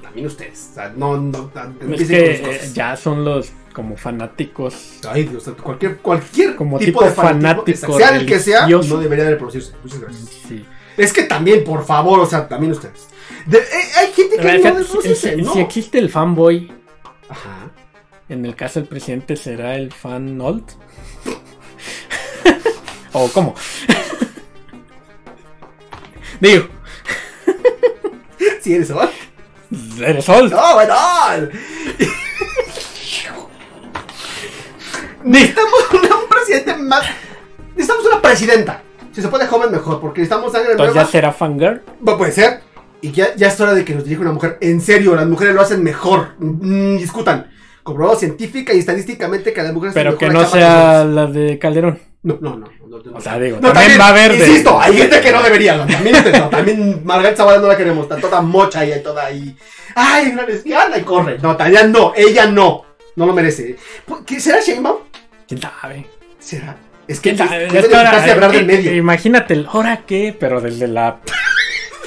también 0.00 0.26
ustedes. 0.26 0.68
O 0.70 0.74
sea, 0.74 0.92
no, 0.96 1.16
no, 1.16 1.50
no 1.52 1.94
Es 1.94 2.08
que 2.08 2.30
eh, 2.34 2.70
ya 2.72 2.96
son 2.96 3.24
los 3.24 3.50
como 3.72 3.96
fanáticos. 3.96 5.00
Ay, 5.08 5.24
Dios, 5.24 5.42
santo, 5.44 5.62
cualquier, 5.62 5.98
cualquier 5.98 6.54
Como 6.56 6.78
tipo, 6.78 7.00
tipo 7.00 7.04
de 7.04 7.10
fanático, 7.10 7.96
sea 7.98 8.16
el 8.16 8.26
que 8.26 8.38
sea, 8.38 8.66
no 8.68 8.96
debería 8.98 9.24
de 9.24 9.30
reproducirse. 9.32 9.72
Muchas 9.82 10.00
gracias. 10.00 10.28
Sí. 10.48 10.64
Es 10.96 11.12
que 11.12 11.24
también, 11.24 11.64
por 11.64 11.84
favor, 11.84 12.20
o 12.20 12.26
sea, 12.26 12.46
también 12.48 12.72
ustedes. 12.72 13.08
De- 13.46 13.58
eh, 13.58 13.62
hay 13.98 14.12
gente 14.12 14.36
que 14.36 14.42
no 14.58 14.74
reproducirse, 14.78 15.34
si- 15.36 15.42
¿no? 15.42 15.52
si 15.52 15.60
existe 15.60 15.98
el 15.98 16.10
fanboy, 16.10 16.72
Ajá. 17.28 17.70
En 18.30 18.46
el 18.46 18.54
caso 18.56 18.80
del 18.80 18.88
presidente, 18.88 19.36
¿será 19.36 19.74
el 19.74 19.92
fan 19.92 20.40
old? 20.40 20.64
¿O 23.12 23.28
cómo? 23.28 23.54
Digo, 26.40 26.64
Sí, 28.62 28.74
eres 28.74 28.90
old. 28.90 29.10
eres 30.02 30.28
old. 30.28 30.52
No, 30.52 30.74
bueno. 30.74 30.94
Necesitamos 35.24 35.80
una- 35.92 36.16
un 36.16 36.28
presidente 36.28 36.76
más. 36.76 37.04
Necesitamos 37.74 38.06
una 38.06 38.22
presidenta. 38.22 38.82
Si 39.12 39.20
se 39.22 39.28
puede 39.28 39.46
joven, 39.46 39.70
mejor, 39.72 40.00
porque 40.00 40.20
necesitamos 40.20 40.52
sangre 40.52 40.72
Entonces 40.72 40.94
nueva. 40.94 41.06
ya 41.06 41.12
será 41.12 41.32
fangirl. 41.32 41.82
Va, 42.06 42.16
puede 42.16 42.32
ser. 42.32 42.60
Y 43.02 43.10
ya, 43.12 43.34
ya 43.34 43.48
es 43.48 43.60
hora 43.60 43.74
de 43.74 43.84
que 43.84 43.94
nos 43.94 44.04
dirija 44.04 44.22
una 44.22 44.32
mujer. 44.32 44.56
En 44.60 44.80
serio, 44.80 45.14
las 45.14 45.26
mujeres 45.26 45.54
lo 45.54 45.62
hacen 45.62 45.82
mejor. 45.82 46.34
Mm, 46.38 46.96
discutan. 46.98 47.49
Comprobado 47.82 48.18
científica 48.18 48.72
y 48.74 48.78
estadísticamente 48.80 49.52
que 49.52 49.62
las 49.62 49.72
mujeres 49.72 49.94
Pero 49.94 50.18
que 50.18 50.28
no 50.28 50.40
a 50.40 50.44
de 50.44 50.48
sea 50.50 51.04
la 51.04 51.26
de 51.26 51.58
Calderón. 51.58 51.98
No, 52.22 52.36
no, 52.40 52.50
no. 52.56 52.66
no, 52.86 52.98
no, 52.98 53.02
no. 53.12 53.16
O 53.16 53.20
sea, 53.20 53.38
digo, 53.38 53.58
No, 53.62 53.72
también, 53.72 53.98
va 53.98 54.06
a 54.06 54.08
haber 54.10 54.32
de- 54.32 54.46
Insisto, 54.46 54.78
hay 54.78 54.94
gente 54.96 55.20
que 55.22 55.32
no 55.32 55.42
debería. 55.42 55.86
También, 55.86 56.16
también 56.50 57.00
Margarita 57.04 57.38
Zavala 57.38 57.60
no 57.60 57.68
la 57.68 57.76
queremos. 57.76 58.02
Está 58.04 58.16
toda 58.18 58.42
mocha 58.42 58.84
y 58.84 59.02
toda 59.02 59.24
ahí. 59.26 59.56
Ay, 59.94 60.28
una 60.32 60.42
lesbiana 60.44 60.98
y 60.98 61.02
corre. 61.02 61.38
No, 61.40 61.56
Tania 61.56 61.84
no. 61.84 62.12
Ella 62.14 62.46
no. 62.46 62.84
No 63.16 63.26
lo 63.26 63.32
merece. 63.32 63.76
¿Qué, 64.26 64.38
¿Será 64.40 64.60
Sheinbaum? 64.60 64.98
¿Quién 65.48 65.60
sabe? 65.60 66.06
¿Será? 66.38 66.76
Es 67.08 67.18
que 67.20 67.32
de 67.32 67.42
Es 67.42 67.48
que 67.48 67.96
ahora, 67.96 68.10
evitarse 68.10 68.30
hablar 68.30 68.52
del 68.52 68.66
medio. 68.66 68.90
eh, 68.92 68.96
Imagínate 68.96 69.54
el 69.54 69.66
ahora 69.66 70.04
qué, 70.06 70.36
pero 70.38 70.60
desde 70.60 70.86
la. 70.86 71.20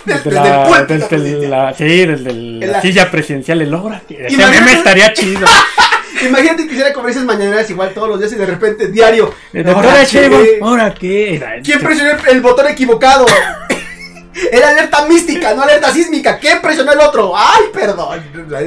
Desde, 0.05 0.23
Desde 0.29 0.31
la, 0.31 0.63
el 0.63 0.85
púlpito 0.85 1.17
desde 1.17 1.47
la, 1.47 1.73
sí, 1.73 2.05
desde 2.05 2.33
la, 2.67 2.81
silla 2.81 3.11
presidencial, 3.11 3.61
el 3.61 3.75
qué. 4.07 4.27
Ese 4.27 4.37
meme 4.37 4.73
estaría 4.73 5.13
chido. 5.13 5.47
Imagínate 6.25 6.67
que 6.67 6.73
hiciera 6.73 6.93
conferencias 6.93 7.25
mañaneras 7.25 7.69
igual 7.69 7.93
todos 7.93 8.09
los 8.09 8.19
días 8.19 8.31
y 8.33 8.35
de 8.35 8.45
repente 8.45 8.87
diario. 8.87 9.33
¿Ahora 9.65 10.05
qué? 10.09 10.59
ahora 10.61 10.93
qué. 10.93 11.43
¿Quién 11.63 11.79
presionó 11.79 12.11
el, 12.29 12.41
botón 12.41 12.67
equivocado? 12.67 13.25
Era 14.51 14.69
alerta 14.69 15.05
mística, 15.05 15.53
no 15.53 15.63
alerta 15.63 15.91
sísmica. 15.91 16.39
¿Quién 16.39 16.61
presionó 16.61 16.91
el 16.91 16.99
otro? 16.99 17.33
¡Ay, 17.35 17.65
perdón! 17.71 18.19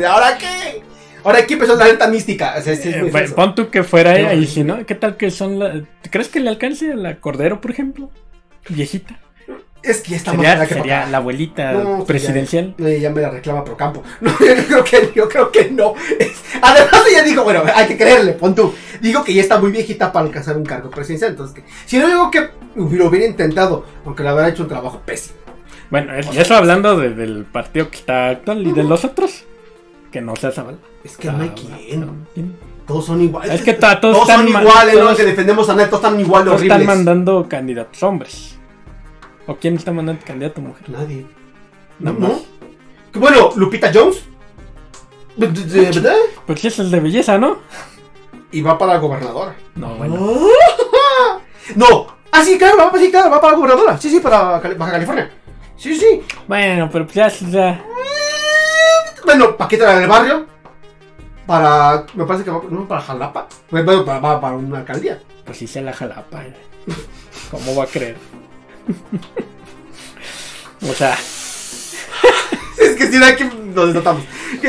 ¿Ahora 0.07 0.39
qué? 0.39 0.82
Ahora, 1.24 1.45
¿quién 1.45 1.59
presionó 1.59 1.80
la 1.80 1.87
alerta 1.87 2.07
mística? 2.07 2.55
O 2.57 2.62
sea, 2.62 2.76
sí, 2.76 2.89
es 2.89 3.14
Eh, 3.14 3.32
pon 3.34 3.55
tú 3.57 3.68
que 3.68 3.82
fuera 3.82 4.12
horrible. 4.12 4.47
si 4.47 4.62
no, 4.62 4.87
¿qué 4.87 4.95
tal 4.95 5.16
que 5.16 5.32
son 5.32 5.59
la... 5.59 5.82
¿Crees 6.09 6.28
que 6.28 6.39
le 6.39 6.51
alcance 6.51 6.93
a 6.93 6.95
la 6.95 7.16
Cordero, 7.16 7.61
por 7.61 7.72
ejemplo? 7.72 8.11
Viejita. 8.68 9.18
Es 9.87 10.01
que 10.01 10.11
ya 10.11 10.16
está 10.16 10.32
más 10.32 10.41
Sería, 10.41 10.55
cara 10.55 10.66
que 10.66 10.74
sería 10.74 11.07
la 11.07 11.18
abuelita 11.18 11.72
No, 11.72 12.05
presidencial. 12.05 12.74
Ya, 12.76 12.89
ya 12.89 13.11
me 13.11 13.20
la 13.20 13.30
reclama 13.30 13.64
pro 13.64 13.76
campo. 13.76 14.03
No, 14.20 14.30
yo 14.41 14.66
creo 14.66 14.84
que, 14.84 15.12
yo 15.14 15.28
creo 15.28 15.51
que 15.53 15.70
no. 15.70 15.95
Es- 16.18 16.43
además, 16.61 17.03
ella 17.11 17.22
dijo, 17.22 17.45
bueno, 17.45 17.62
hay 17.74 17.87
que 17.87 17.97
creerle, 17.97 18.32
pon 18.32 18.55
tú. 18.55 18.74
Digo 19.01 19.22
que 19.22 19.32
ya 19.32 19.43
está 19.43 19.59
muy 19.61 19.70
viejita 19.70 20.12
para 20.12 20.26
alcanzar 20.26 20.57
un 20.57 20.64
cargo 20.64 20.91
presidencial. 20.91 21.30
Entonces, 21.32 21.55
que, 21.55 21.62
si 21.87 21.99
no 21.99 22.07
digo 22.09 22.30
que 22.30 22.49
lo 22.74 23.07
hubiera 23.09 23.26
intentado, 23.26 23.84
aunque 24.05 24.22
la 24.24 24.34
hubiera 24.34 24.49
hecho 24.49 24.62
un 24.64 24.68
trabajo 24.68 25.01
pésimo. 25.07 25.37
Bueno, 25.91 26.14
es- 26.14 26.26
y 26.34 26.39
eso 26.39 26.57
hablando 26.57 26.97
de- 26.99 27.11
del 27.11 27.45
partido 27.45 27.89
que 27.91 27.99
está 27.99 28.28
actual 28.30 28.66
y 28.66 28.72
de 28.72 28.82
los 28.82 29.05
otros. 29.05 29.45
Que 30.11 30.20
no 30.20 30.34
sea 30.37 30.51
Zavala. 30.51 30.78
Es 31.05 31.16
que 31.16 31.30
no 31.30 31.43
hay 31.43 31.51
quien. 31.51 32.11
¿Quién? 32.34 32.57
Todos 32.87 33.05
son 33.07 33.20
iguales. 33.20 33.53
Es 33.55 33.62
que 33.62 33.74
todos 33.74 34.01
todos 34.01 34.20
están 34.22 34.39
son 34.39 34.49
iguales, 34.62 34.95
no 34.95 35.01
todos- 35.01 35.16
que 35.16 35.24
defendemos 35.24 35.68
a 35.68 35.74
Net, 35.74 35.91
todos 35.91 36.03
están 36.05 36.18
igual 36.20 36.45
de 36.45 36.51
horribles. 36.51 36.72
están 36.80 36.87
mandando 36.87 37.47
candidatos 37.49 38.03
hombres. 38.03 38.56
¿O 39.47 39.57
quién 39.57 39.77
está 39.77 39.93
mandando 39.93 40.23
candidato 40.25 40.61
mujer? 40.61 40.89
Nadie. 40.91 41.27
No 41.99 42.13
Bueno, 43.15 43.51
Lupita 43.57 43.91
Jones. 43.93 44.25
¿Verdad? 45.37 46.17
Pues 46.47 46.65
eso 46.65 46.83
es 46.83 46.91
de 46.91 47.01
belleza, 47.01 47.39
¿no? 47.39 47.59
Y 48.53 48.63
va 48.63 48.79
para 48.79 48.99
gobernadora. 48.99 49.55
No, 49.75 49.95
bueno. 49.97 50.41
No. 51.75 52.07
Ah, 52.31 52.45
sí, 52.45 52.57
claro, 52.59 52.77
va, 52.79 52.93
sí, 52.99 53.11
claro, 53.11 53.29
va 53.31 53.41
para 53.41 53.57
gobernadora. 53.57 53.99
Sí, 53.99 54.09
sí, 54.09 54.21
para 54.21 54.61
Cali- 54.61 54.77
Baja 54.77 54.93
California. 54.93 55.31
Sí, 55.77 55.97
sí. 55.97 56.23
Bueno, 56.47 56.89
pero 56.93 57.05
pues 57.07 57.15
ya, 57.17 57.29
ya. 57.29 57.85
Bueno, 59.25 59.57
Paquita 59.57 59.85
la 59.87 59.99
del 59.99 60.09
barrio. 60.09 60.47
Para. 61.47 62.07
Me 62.15 62.25
parece 62.25 62.45
que 62.45 62.51
va 62.53 62.61
no, 62.71 62.87
para 62.87 63.01
Jalapa. 63.01 63.49
Bueno, 63.71 64.05
para, 64.05 64.21
para, 64.21 64.41
para 64.41 64.57
una 64.57 64.79
alcaldía. 64.79 65.21
Pues 65.45 65.59
sí 65.59 65.67
se 65.67 65.83
la 65.83 65.93
jalapa. 65.93 66.45
eh. 66.45 66.55
¿Cómo 67.51 67.75
va 67.75 67.85
a 67.85 67.87
creer? 67.89 68.17
O 70.82 70.93
sea, 70.95 71.16
Es 72.78 72.95
que 72.97 73.07
sí, 73.11 73.22
aquí 73.22 73.45
nos 73.74 74.03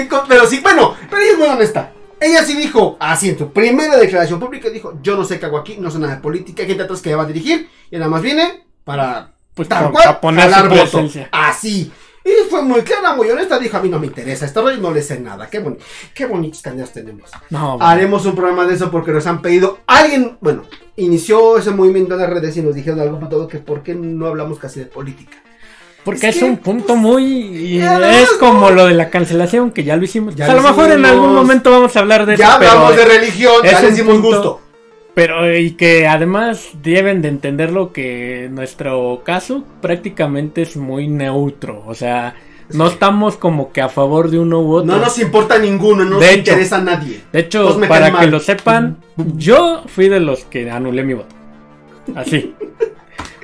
co- 0.10 0.24
Pero 0.28 0.48
sí, 0.48 0.60
bueno, 0.62 0.96
pero 1.10 1.22
ella 1.22 1.32
es 1.34 1.38
muy 1.38 1.48
honesta. 1.48 1.92
Ella 2.20 2.44
sí 2.44 2.56
dijo, 2.56 2.98
así 3.00 3.30
en 3.30 3.38
su 3.38 3.52
primera 3.52 3.96
declaración 3.98 4.40
pública, 4.40 4.70
dijo, 4.70 4.98
yo 5.04 5.16
no 5.16 5.24
sé 5.24 5.40
qué 5.40 5.46
hago 5.46 5.58
aquí, 5.58 5.78
no 5.78 5.92
sé 5.92 6.00
nada 6.00 6.16
de 6.16 6.22
política, 6.22 6.64
hay 6.64 6.68
gente 6.68 6.84
atrás 6.84 7.02
que 7.02 7.12
ya 7.12 7.18
va 7.18 7.24
a 7.24 7.28
dirigir, 7.28 7.70
y 7.92 7.98
nada 7.98 8.10
más 8.10 8.22
viene 8.24 8.66
para 8.84 9.34
pues 9.54 9.70
tal 9.70 9.92
cual, 9.92 10.20
poner 10.20 10.52
su 10.52 10.62
voto. 10.64 10.70
presencia. 10.70 11.30
Así. 11.32 11.92
Y 12.26 12.50
fue 12.50 12.62
muy 12.64 12.82
clara, 12.82 13.16
muy 13.16 13.30
honesta, 13.30 13.60
dijo, 13.60 13.78
a 13.78 13.82
mí 13.82 13.90
no 13.90 14.00
me 14.00 14.08
interesa 14.08 14.46
este 14.46 14.60
rollo, 14.60 14.78
no 14.78 14.92
le 14.92 15.02
sé 15.02 15.20
nada. 15.20 15.50
Qué, 15.50 15.60
boni 15.60 15.78
qué 16.14 16.26
bonitos 16.26 16.62
candidatos 16.62 16.94
tenemos. 16.94 17.30
No, 17.52 17.78
bueno. 17.78 17.86
Haremos 17.86 18.26
un 18.26 18.36
programa 18.36 18.66
de 18.66 18.74
eso 18.76 18.90
porque 18.92 19.12
nos 19.12 19.26
han 19.28 19.42
pedido, 19.42 19.80
alguien, 19.88 20.38
bueno, 20.42 20.64
inició 20.98 21.58
ese 21.58 21.72
movimiento 21.72 22.14
en 22.16 22.22
las 22.22 22.30
redes 22.30 22.56
y 22.58 22.62
nos 22.62 22.76
dijeron 22.76 23.00
algo 23.00 23.18
todo 23.30 23.48
que 23.48 23.60
por 23.60 23.82
qué 23.84 23.96
no 23.96 24.28
hablamos 24.28 24.60
casi 24.60 24.80
de 24.82 24.86
política. 24.88 25.38
Porque 26.04 26.30
Es 26.30 26.36
es, 26.36 26.42
que, 26.44 26.50
un 26.50 26.58
punto 26.58 26.96
muy. 26.96 27.24
y 27.26 27.78
ya 27.80 28.00
no, 28.00 28.06
es 28.06 28.30
como 28.34 28.70
lo 28.70 28.86
de 28.86 28.94
la 28.94 29.10
cancelación, 29.10 29.72
que 29.72 29.84
ya 29.84 29.98
lo 29.98 30.06
hicimos. 30.06 30.36
Ya 30.36 30.46
a 30.46 30.50
lo 30.50 30.62
lo 30.62 30.70
mejor 30.70 30.92
en 30.92 31.06
algún 31.06 31.26
hicimos. 31.26 31.42
momento 31.44 31.72
vamos 31.72 31.96
a 31.96 32.00
hablar 32.00 32.26
de 32.26 32.38
Ya 32.38 32.50
eso. 32.50 32.56
pero, 32.60 32.72
hablamos 32.72 32.96
de 32.96 33.06
religión, 33.06 33.54
ya 33.64 33.82
le 33.82 34.04
punto- 34.04 34.22
gusto. 34.28 34.62
Pero, 35.14 35.46
eh, 35.50 35.62
y 35.62 35.72
que 35.72 36.08
además 36.08 36.70
deben 36.82 37.22
de 37.24 37.30
entenderlo 37.30 37.92
que 37.92 38.48
nuestro 38.52 39.22
caso 39.26 39.64
prácticamente 39.82 40.62
es 40.62 40.78
muy 40.78 41.08
neutro. 41.08 41.84
O 41.88 41.96
sea, 41.96 42.36
no 42.72 42.88
estamos 42.88 43.38
como 43.38 43.72
que 43.72 43.82
a 43.82 43.90
favor 43.90 44.30
de 44.30 44.40
uno 44.40 44.60
u 44.62 44.74
otro. 44.76 44.96
No 44.96 45.00
nos 45.00 45.18
importa 45.20 45.58
ninguno, 45.58 46.04
no 46.04 46.12
nos 46.12 46.24
hecho. 46.24 46.52
interesa 46.52 46.78
a 46.78 46.82
nadie. 46.82 47.22
De 47.32 47.40
hecho, 47.40 47.80
para 47.88 48.08
que 48.08 48.12
mal. 48.18 48.32
lo 48.32 48.40
sepan, 48.40 48.98
yo 49.36 49.84
fui 49.88 50.10
de 50.10 50.20
los 50.20 50.46
que 50.46 50.70
anulé 50.70 51.04
mi 51.04 51.14
voto. 51.14 51.36
Así. 52.16 52.54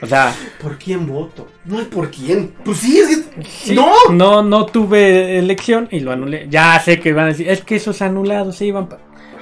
O 0.02 0.06
sea, 0.06 0.34
¿Por 0.62 0.78
quién 0.78 1.08
voto? 1.08 1.48
No 1.64 1.80
hay 1.80 1.86
por 1.86 2.12
quién. 2.12 2.54
Pues 2.66 2.80
sí, 2.80 3.00
es 3.00 3.20
que... 3.20 3.44
sí, 3.46 3.74
¡No! 3.74 3.94
no, 4.12 4.44
no 4.44 4.66
tuve 4.66 5.40
elección 5.40 5.88
y 5.92 6.02
lo 6.02 6.12
anulé. 6.12 6.48
Ya 6.50 6.78
sé 6.82 7.00
que 7.00 7.14
van 7.14 7.26
a 7.26 7.28
decir, 7.30 7.50
es 7.50 7.62
que 7.64 7.78
esos 7.78 8.02
anulados 8.02 8.58
se 8.58 8.66
iban. 8.66 8.88
pa-". 8.88 8.98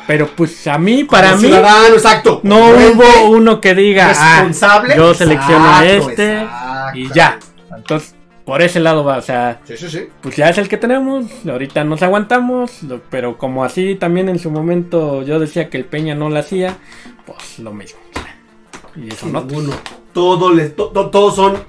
Pero 0.05 0.27
pues 0.36 0.67
a 0.67 0.77
mí, 0.77 1.03
para 1.03 1.36
mí, 1.36 1.47
Ciudadano, 1.47 1.95
exacto. 1.95 2.41
no 2.43 2.69
hubo 2.69 3.29
uno 3.32 3.59
que 3.59 3.73
diga, 3.73 4.11
ah, 4.15 4.36
responsable. 4.41 4.95
yo 4.95 5.13
selecciono 5.15 5.65
a 5.65 5.84
Exacto, 5.86 6.09
este 6.11 6.34
exacto. 6.41 6.97
y 6.99 7.09
ya. 7.13 7.39
Entonces, 7.75 8.15
por 8.52 8.62
ese 8.62 8.82
lado 8.82 9.06
va, 9.06 9.18
o 9.18 9.22
sea, 9.22 9.62
Sí, 9.64 9.78
sí, 9.78 9.89
sí. 9.89 10.08
pues 10.22 10.36
ya 10.36 10.49
es 10.49 10.58
el 10.58 10.68
que 10.68 10.76
tenemos, 10.76 11.26
ahorita 11.49 11.86
nos 11.86 12.04
aguantamos, 12.04 12.84
lo- 12.84 12.99
pero 13.10 13.38
como 13.38 13.64
así 13.64 13.95
también 13.95 14.28
en 14.28 14.39
su 14.39 14.52
momento 14.52 15.22
yo 15.24 15.39
decía 15.39 15.70
que 15.70 15.78
el 15.78 15.86
Peña 15.86 16.16
no 16.16 16.30
lo 16.30 16.38
hacía, 16.38 16.78
pues 17.26 17.60
lo 17.60 17.72
mismo. 17.72 17.99
Y 18.97 19.08
eso 19.14 19.28
no. 19.28 19.39
ninguno. 19.45 19.72
Todo 20.12 20.52
les, 20.54 20.76
to- 20.76 20.89
to- 20.89 21.10
todos 21.10 21.34
son 21.36 21.64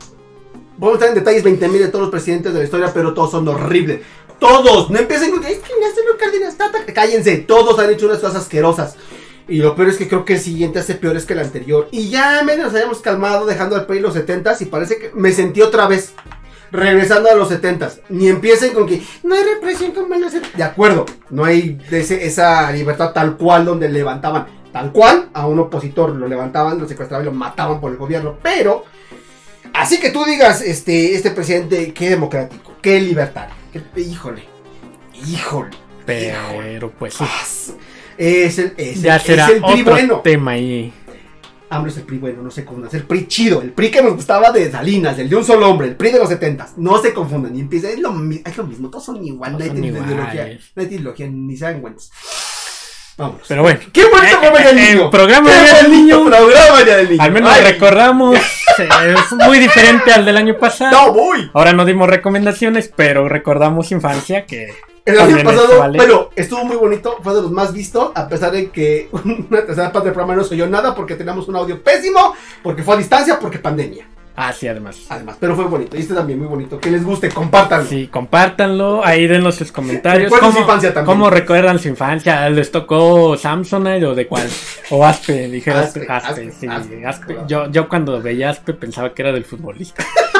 Podemos 0.76 0.94
estar 1.00 1.08
en 1.16 1.24
detalles 1.24 1.44
20.000 1.44 1.78
de 1.78 1.86
todos 1.88 2.02
los 2.02 2.10
presidentes 2.10 2.52
de 2.52 2.58
la 2.58 2.64
historia, 2.64 2.90
pero 2.92 3.14
todos 3.14 3.30
son 3.30 3.46
horribles. 3.46 4.00
Todos. 4.40 4.90
No 4.90 4.98
empiecen 4.98 5.30
con 5.30 5.40
que 5.40 5.52
es 5.52 5.58
que 5.60 5.70
Lázaro 5.80 6.18
Cárdenas. 6.18 6.56
Cállense. 6.92 7.36
Todos 7.38 7.78
han 7.78 7.90
hecho 7.90 8.06
unas 8.06 8.18
cosas 8.18 8.42
asquerosas. 8.42 8.96
Y 9.46 9.58
lo 9.58 9.76
peor 9.76 9.90
es 9.90 9.96
que 9.98 10.08
creo 10.08 10.24
que 10.24 10.32
el 10.34 10.40
siguiente 10.40 10.80
hace 10.80 10.96
peores 10.96 11.24
que 11.26 11.34
el 11.34 11.38
anterior. 11.38 11.86
Y 11.92 12.08
ya 12.10 12.42
menos 12.42 12.64
nos 12.66 12.74
habíamos 12.74 12.98
calmado 13.00 13.46
dejando 13.46 13.76
al 13.76 13.86
país 13.86 14.02
los 14.02 14.14
70 14.14 14.56
y 14.58 14.64
parece 14.64 14.98
que 14.98 15.10
me 15.14 15.30
sentí 15.30 15.60
otra 15.62 15.86
vez. 15.86 16.14
Regresando 16.72 17.30
a 17.30 17.34
los 17.34 17.48
70 17.48 17.90
Ni 18.08 18.28
empiecen 18.28 18.72
con 18.72 18.86
que 18.86 19.00
no 19.22 19.34
hay 19.34 19.44
represión 19.44 19.92
como 19.92 20.14
en 20.14 20.22
los 20.22 20.32
70 20.32 20.56
De 20.58 20.64
acuerdo, 20.64 21.04
no 21.30 21.44
hay 21.44 21.78
ese- 21.90 22.26
esa 22.26 22.72
libertad 22.72 23.12
tal 23.12 23.36
cual 23.36 23.64
donde 23.66 23.88
levantaban 23.88 24.46
tal 24.72 24.90
cual 24.90 25.28
a 25.34 25.46
un 25.46 25.58
opositor, 25.58 26.10
lo 26.10 26.26
levantaban, 26.26 26.78
lo 26.78 26.88
secuestraban 26.88 27.26
y 27.26 27.28
lo 27.30 27.32
mataban 27.34 27.78
por 27.78 27.92
el 27.92 27.98
gobierno. 27.98 28.38
Pero, 28.42 28.84
así 29.74 30.00
que 30.00 30.08
tú 30.10 30.24
digas, 30.24 30.62
este, 30.62 31.14
este 31.14 31.30
presidente, 31.30 31.92
qué 31.92 32.08
democrático, 32.08 32.72
qué 32.80 32.98
libertario. 32.98 33.54
qué- 33.70 34.00
híjole, 34.00 34.44
híjole. 35.28 35.70
Pero 36.06 36.90
pues 36.98 37.12
sí. 37.14 37.24
Es 38.18 38.58
el, 38.58 38.72
es 38.78 38.96
el- 38.98 39.02
el 39.58 39.64
otro 39.64 39.92
bueno. 39.92 40.20
tema 40.20 40.52
ahí. 40.52 40.92
AMLO 41.72 41.90
es 41.90 41.96
el 41.96 42.02
PRI 42.04 42.18
bueno, 42.18 42.42
no 42.42 42.50
se 42.50 42.64
confundan. 42.64 42.88
Es 42.88 42.94
el 42.94 43.04
PRI 43.04 43.26
chido. 43.28 43.62
El 43.62 43.70
PRI 43.72 43.90
que 43.90 44.02
nos 44.02 44.14
gustaba 44.14 44.50
de 44.52 44.70
Salinas, 44.70 45.18
el 45.18 45.28
de 45.28 45.36
un 45.36 45.44
solo 45.44 45.68
hombre, 45.68 45.88
el 45.88 45.96
PRI 45.96 46.10
de 46.12 46.18
los 46.18 46.28
70 46.28 46.68
No 46.76 47.00
se 47.00 47.12
confundan. 47.12 47.56
Y 47.56 47.60
empieza, 47.60 47.88
es 47.88 47.98
lo, 47.98 48.14
es 48.44 48.56
lo 48.56 48.64
mismo, 48.64 48.90
todos 48.90 49.04
son 49.04 49.24
igual. 49.24 49.52
No 49.52 49.58
hay 49.58 49.70
ideología, 49.70 50.58
no 50.76 50.82
hay 50.82 50.88
ideología, 50.88 51.26
ni 51.28 51.56
se 51.56 51.64
dan 51.64 51.80
cuentas. 51.80 52.10
Vámonos. 53.16 53.42
Pero 53.46 53.62
bueno. 53.62 53.80
¡Qué 53.92 54.04
bonito 54.04 54.24
Eh, 54.24 54.38
programa 54.40 54.58
del 54.60 54.78
eh, 54.78 54.90
niño! 54.90 55.04
el 55.04 55.10
programa 55.10 55.50
¡Qué 55.50 55.60
Día 55.62 55.74
del 55.82 55.90
Niño! 55.92 56.24
programa 56.24 56.82
Día 56.82 56.96
del 56.96 57.10
niño! 57.10 57.22
Al 57.22 57.32
menos 57.32 57.52
Ay, 57.52 57.72
recordamos. 57.72 58.36
eh, 58.78 59.14
es 59.14 59.46
muy 59.46 59.58
diferente 59.58 60.12
al 60.12 60.24
del 60.24 60.36
año 60.38 60.56
pasado. 60.58 60.90
¡No, 60.92 61.12
voy! 61.12 61.50
Ahora 61.52 61.72
no 61.74 61.84
dimos 61.84 62.08
recomendaciones, 62.08 62.90
pero 62.94 63.28
recordamos 63.28 63.92
infancia 63.92 64.46
que. 64.46 64.72
El 65.04 65.18
año 65.18 65.42
pasado, 65.42 65.78
vale. 65.78 65.98
pero 65.98 66.30
estuvo 66.36 66.64
muy 66.64 66.76
bonito, 66.76 67.16
fue 67.22 67.34
de 67.34 67.42
los 67.42 67.50
más 67.50 67.72
vistos, 67.72 68.12
a 68.14 68.28
pesar 68.28 68.52
de 68.52 68.70
que 68.70 69.08
una 69.24 69.64
tercera 69.64 69.90
parte 69.92 70.06
del 70.06 70.14
programa 70.14 70.36
no 70.36 70.44
se 70.44 70.54
oyó 70.54 70.68
nada 70.68 70.94
porque 70.94 71.16
teníamos 71.16 71.48
un 71.48 71.56
audio 71.56 71.82
pésimo, 71.82 72.34
porque 72.62 72.82
fue 72.82 72.94
a 72.94 72.98
distancia, 72.98 73.38
porque 73.40 73.58
pandemia. 73.58 74.06
Ah, 74.34 74.52
sí, 74.52 74.66
además. 74.66 74.98
Además, 75.10 75.36
pero 75.38 75.54
fue 75.54 75.66
bonito. 75.66 75.94
Y 75.94 76.00
este 76.00 76.14
también 76.14 76.38
muy 76.38 76.48
bonito. 76.48 76.80
Que 76.80 76.90
les 76.90 77.04
guste, 77.04 77.28
compártanlo. 77.28 77.86
Sí, 77.86 78.06
compártanlo, 78.06 79.04
ahí 79.04 79.26
denos 79.26 79.56
sus 79.56 79.70
comentarios. 79.70 80.24
Recuerden 80.30 80.52
su 80.52 80.58
infancia 80.60 80.94
también. 80.94 81.16
¿Cómo 81.16 81.30
recuerdan 81.30 81.78
su 81.78 81.88
infancia? 81.88 82.48
¿Les 82.48 82.70
tocó 82.70 83.36
Samsonite 83.36 84.06
o 84.06 84.14
de 84.14 84.26
cuál? 84.26 84.48
O 84.90 85.04
Aspe, 85.04 85.48
dijeras 85.48 85.88
Aspe, 85.88 86.06
Aspe, 86.08 86.30
Aspe, 86.30 86.52
sí, 86.52 86.66
Aspe, 86.66 87.06
Aspe. 87.06 87.34
claro. 87.34 87.46
Yo, 87.46 87.70
yo 87.70 87.88
cuando 87.88 88.22
veía 88.22 88.48
Aspe 88.48 88.72
pensaba 88.72 89.12
que 89.12 89.20
era 89.20 89.32
del 89.32 89.44
futbolista. 89.44 90.02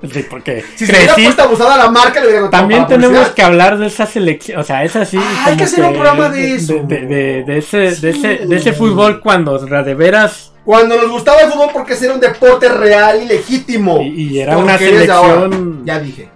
sí, 0.12 0.24
porque 0.30 0.64
Si 0.76 0.86
se 0.86 0.92
hubiera 0.92 1.12
crecí. 1.14 1.24
puesto 1.26 1.42
abusada 1.42 1.76
la 1.76 1.90
marca, 1.90 2.22
le 2.24 2.48
También 2.48 2.86
tenemos 2.86 3.28
que 3.30 3.42
hablar 3.42 3.78
de 3.78 3.86
esa 3.88 4.06
selección, 4.06 4.60
o 4.60 4.64
sea, 4.64 4.84
es 4.84 4.94
así. 4.96 5.16
Ah, 5.20 5.44
hay 5.46 5.56
que 5.56 5.64
hacer 5.64 5.84
un 5.84 5.92
programa 5.92 6.28
de 6.28 6.54
eso. 6.54 6.74
De, 6.84 7.06
de- 7.06 7.44
de 7.44 7.58
ese, 7.58 7.78
de, 7.78 7.94
Sí. 7.94 8.08
ese, 8.08 8.46
de 8.46 8.56
ese 8.56 8.72
fútbol 8.72 9.20
cuando 9.20 9.58
de 9.58 9.94
veras 9.94 10.52
Cuando 10.64 10.96
nos 10.96 11.10
gustaba 11.10 11.40
el 11.40 11.50
fútbol 11.50 11.70
porque 11.72 11.94
era 12.00 12.14
un 12.14 12.20
deporte 12.20 12.68
real 12.68 13.22
y 13.22 13.26
legítimo. 13.26 14.00
Y- 14.02 14.34
y 14.34 14.38
era 14.40 14.56
una 14.56 14.78
selección- 14.78 15.84
Ya 15.84 15.98
dije. 15.98 16.28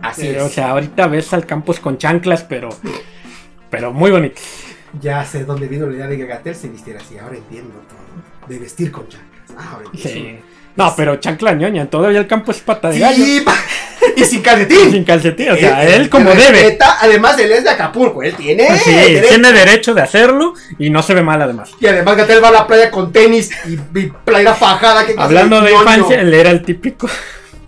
Así 0.00 0.26
eh, 0.28 0.36
es. 0.36 0.42
o 0.42 0.48
sea, 0.48 0.70
ahorita 0.70 1.06
ves 1.06 1.32
al 1.32 1.44
campos 1.46 1.80
con 1.80 1.98
chanclas, 1.98 2.42
pero 2.44 2.68
pero 3.70 3.92
muy 3.92 4.10
bonito. 4.10 4.40
ya 5.00 5.24
sé 5.24 5.44
dónde 5.44 5.66
vino 5.66 5.86
la 5.86 5.94
idea 5.96 6.06
de 6.06 6.16
que 6.16 6.26
Gatel 6.26 6.54
se 6.54 6.68
vistiera 6.68 7.00
así. 7.00 7.18
Ahora 7.18 7.36
entiendo 7.36 7.74
todo. 7.88 8.48
De 8.48 8.58
vestir 8.58 8.92
con 8.92 9.08
chanclas. 9.08 9.50
Ah, 9.58 9.72
ahora 9.74 9.86
entiendo. 9.92 10.30
Sí. 10.30 10.36
No, 10.76 10.92
pero 10.96 11.16
chancla 11.16 11.52
ñoña, 11.54 11.86
todavía 11.86 12.18
el 12.18 12.26
campo 12.26 12.50
es 12.50 12.58
pata 12.58 12.90
de 12.90 12.98
gallo. 12.98 13.24
Sí, 13.24 13.44
y 14.16 14.24
sin 14.24 14.42
calcetín. 14.42 14.90
Sin 14.90 15.04
calcetín, 15.04 15.50
o 15.50 15.56
sea, 15.56 15.84
Él- 15.84 16.02
él 16.02 16.10
como 16.10 16.32
él 16.32 16.38
debe. 16.38 16.76
Además, 17.00 17.38
él 17.38 17.52
es 17.52 17.62
de 17.64 17.70
Acapulco. 17.70 18.22
Él 18.22 18.34
tiene. 18.34 18.76
Sí, 18.78 18.90
derecho. 18.92 19.28
tiene 19.28 19.52
derecho 19.52 19.94
de 19.94 20.02
hacerlo 20.02 20.54
y 20.78 20.90
no 20.90 21.02
se 21.02 21.14
ve 21.14 21.22
mal 21.22 21.40
además. 21.40 21.70
Y 21.80 21.86
además 21.86 22.16
Gatel 22.16 22.42
va 22.42 22.48
a 22.48 22.52
la 22.52 22.66
playa 22.66 22.90
con 22.90 23.12
tenis 23.12 23.50
y, 23.66 23.74
y 23.98 24.12
playera 24.24 24.54
fajada. 24.54 25.06
Que 25.06 25.14
Hablando 25.16 25.60
de 25.60 25.72
infancia, 25.72 26.20
él 26.20 26.34
era 26.34 26.50
el 26.50 26.62
típico. 26.64 27.08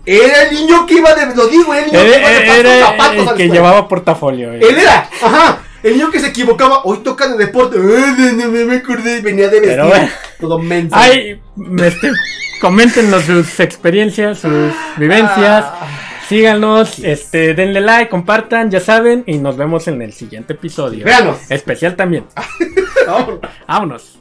Era 0.05 0.43
el 0.43 0.55
niño 0.55 0.85
que 0.85 0.95
iba 0.95 1.13
de. 1.15 1.33
Lo 1.35 1.47
digo, 1.47 1.73
era 1.73 1.85
el 1.85 1.91
niño 1.91 1.99
Era, 2.01 2.39
que 2.43 2.59
iba 2.59 2.69
de 2.73 2.79
zapatos 2.81 3.27
el 3.31 3.35
que 3.37 3.47
llevaba 3.49 3.87
portafolio. 3.87 4.53
eh. 4.53 4.59
Él 4.61 4.77
era, 4.79 5.09
ajá. 5.21 5.59
El 5.83 5.93
niño 5.93 6.09
que 6.11 6.19
se 6.19 6.27
equivocaba. 6.27 6.81
Hoy 6.83 6.99
toca 7.03 7.27
de 7.27 7.37
deporte. 7.37 7.77
No, 7.77 8.47
no 8.47 8.65
me 8.65 8.75
acordé. 8.77 9.21
Venía 9.21 9.47
de 9.49 9.59
vestir. 9.61 9.77
Pero. 9.79 10.09
Todo 10.39 10.59
menso. 10.59 10.95
Ay, 10.97 11.39
este, 11.79 12.11
coméntenos 12.59 13.23
sus 13.23 13.59
experiencias, 13.59 14.39
sus 14.39 14.73
vivencias. 14.97 15.65
Ah. 15.65 15.87
Síganos, 16.27 16.99
este, 16.99 17.53
denle 17.53 17.79
like, 17.79 18.09
compartan, 18.09 18.69
ya 18.69 18.81
saben, 18.81 19.23
y 19.27 19.37
nos 19.37 19.55
vemos 19.55 19.87
en 19.87 20.01
el 20.01 20.11
siguiente 20.11 20.53
episodio. 20.53 21.05
Véanos. 21.05 21.49
Especial 21.49 21.95
también. 21.95 22.25
Vámonos. 23.07 23.39
Vámonos. 23.65 24.16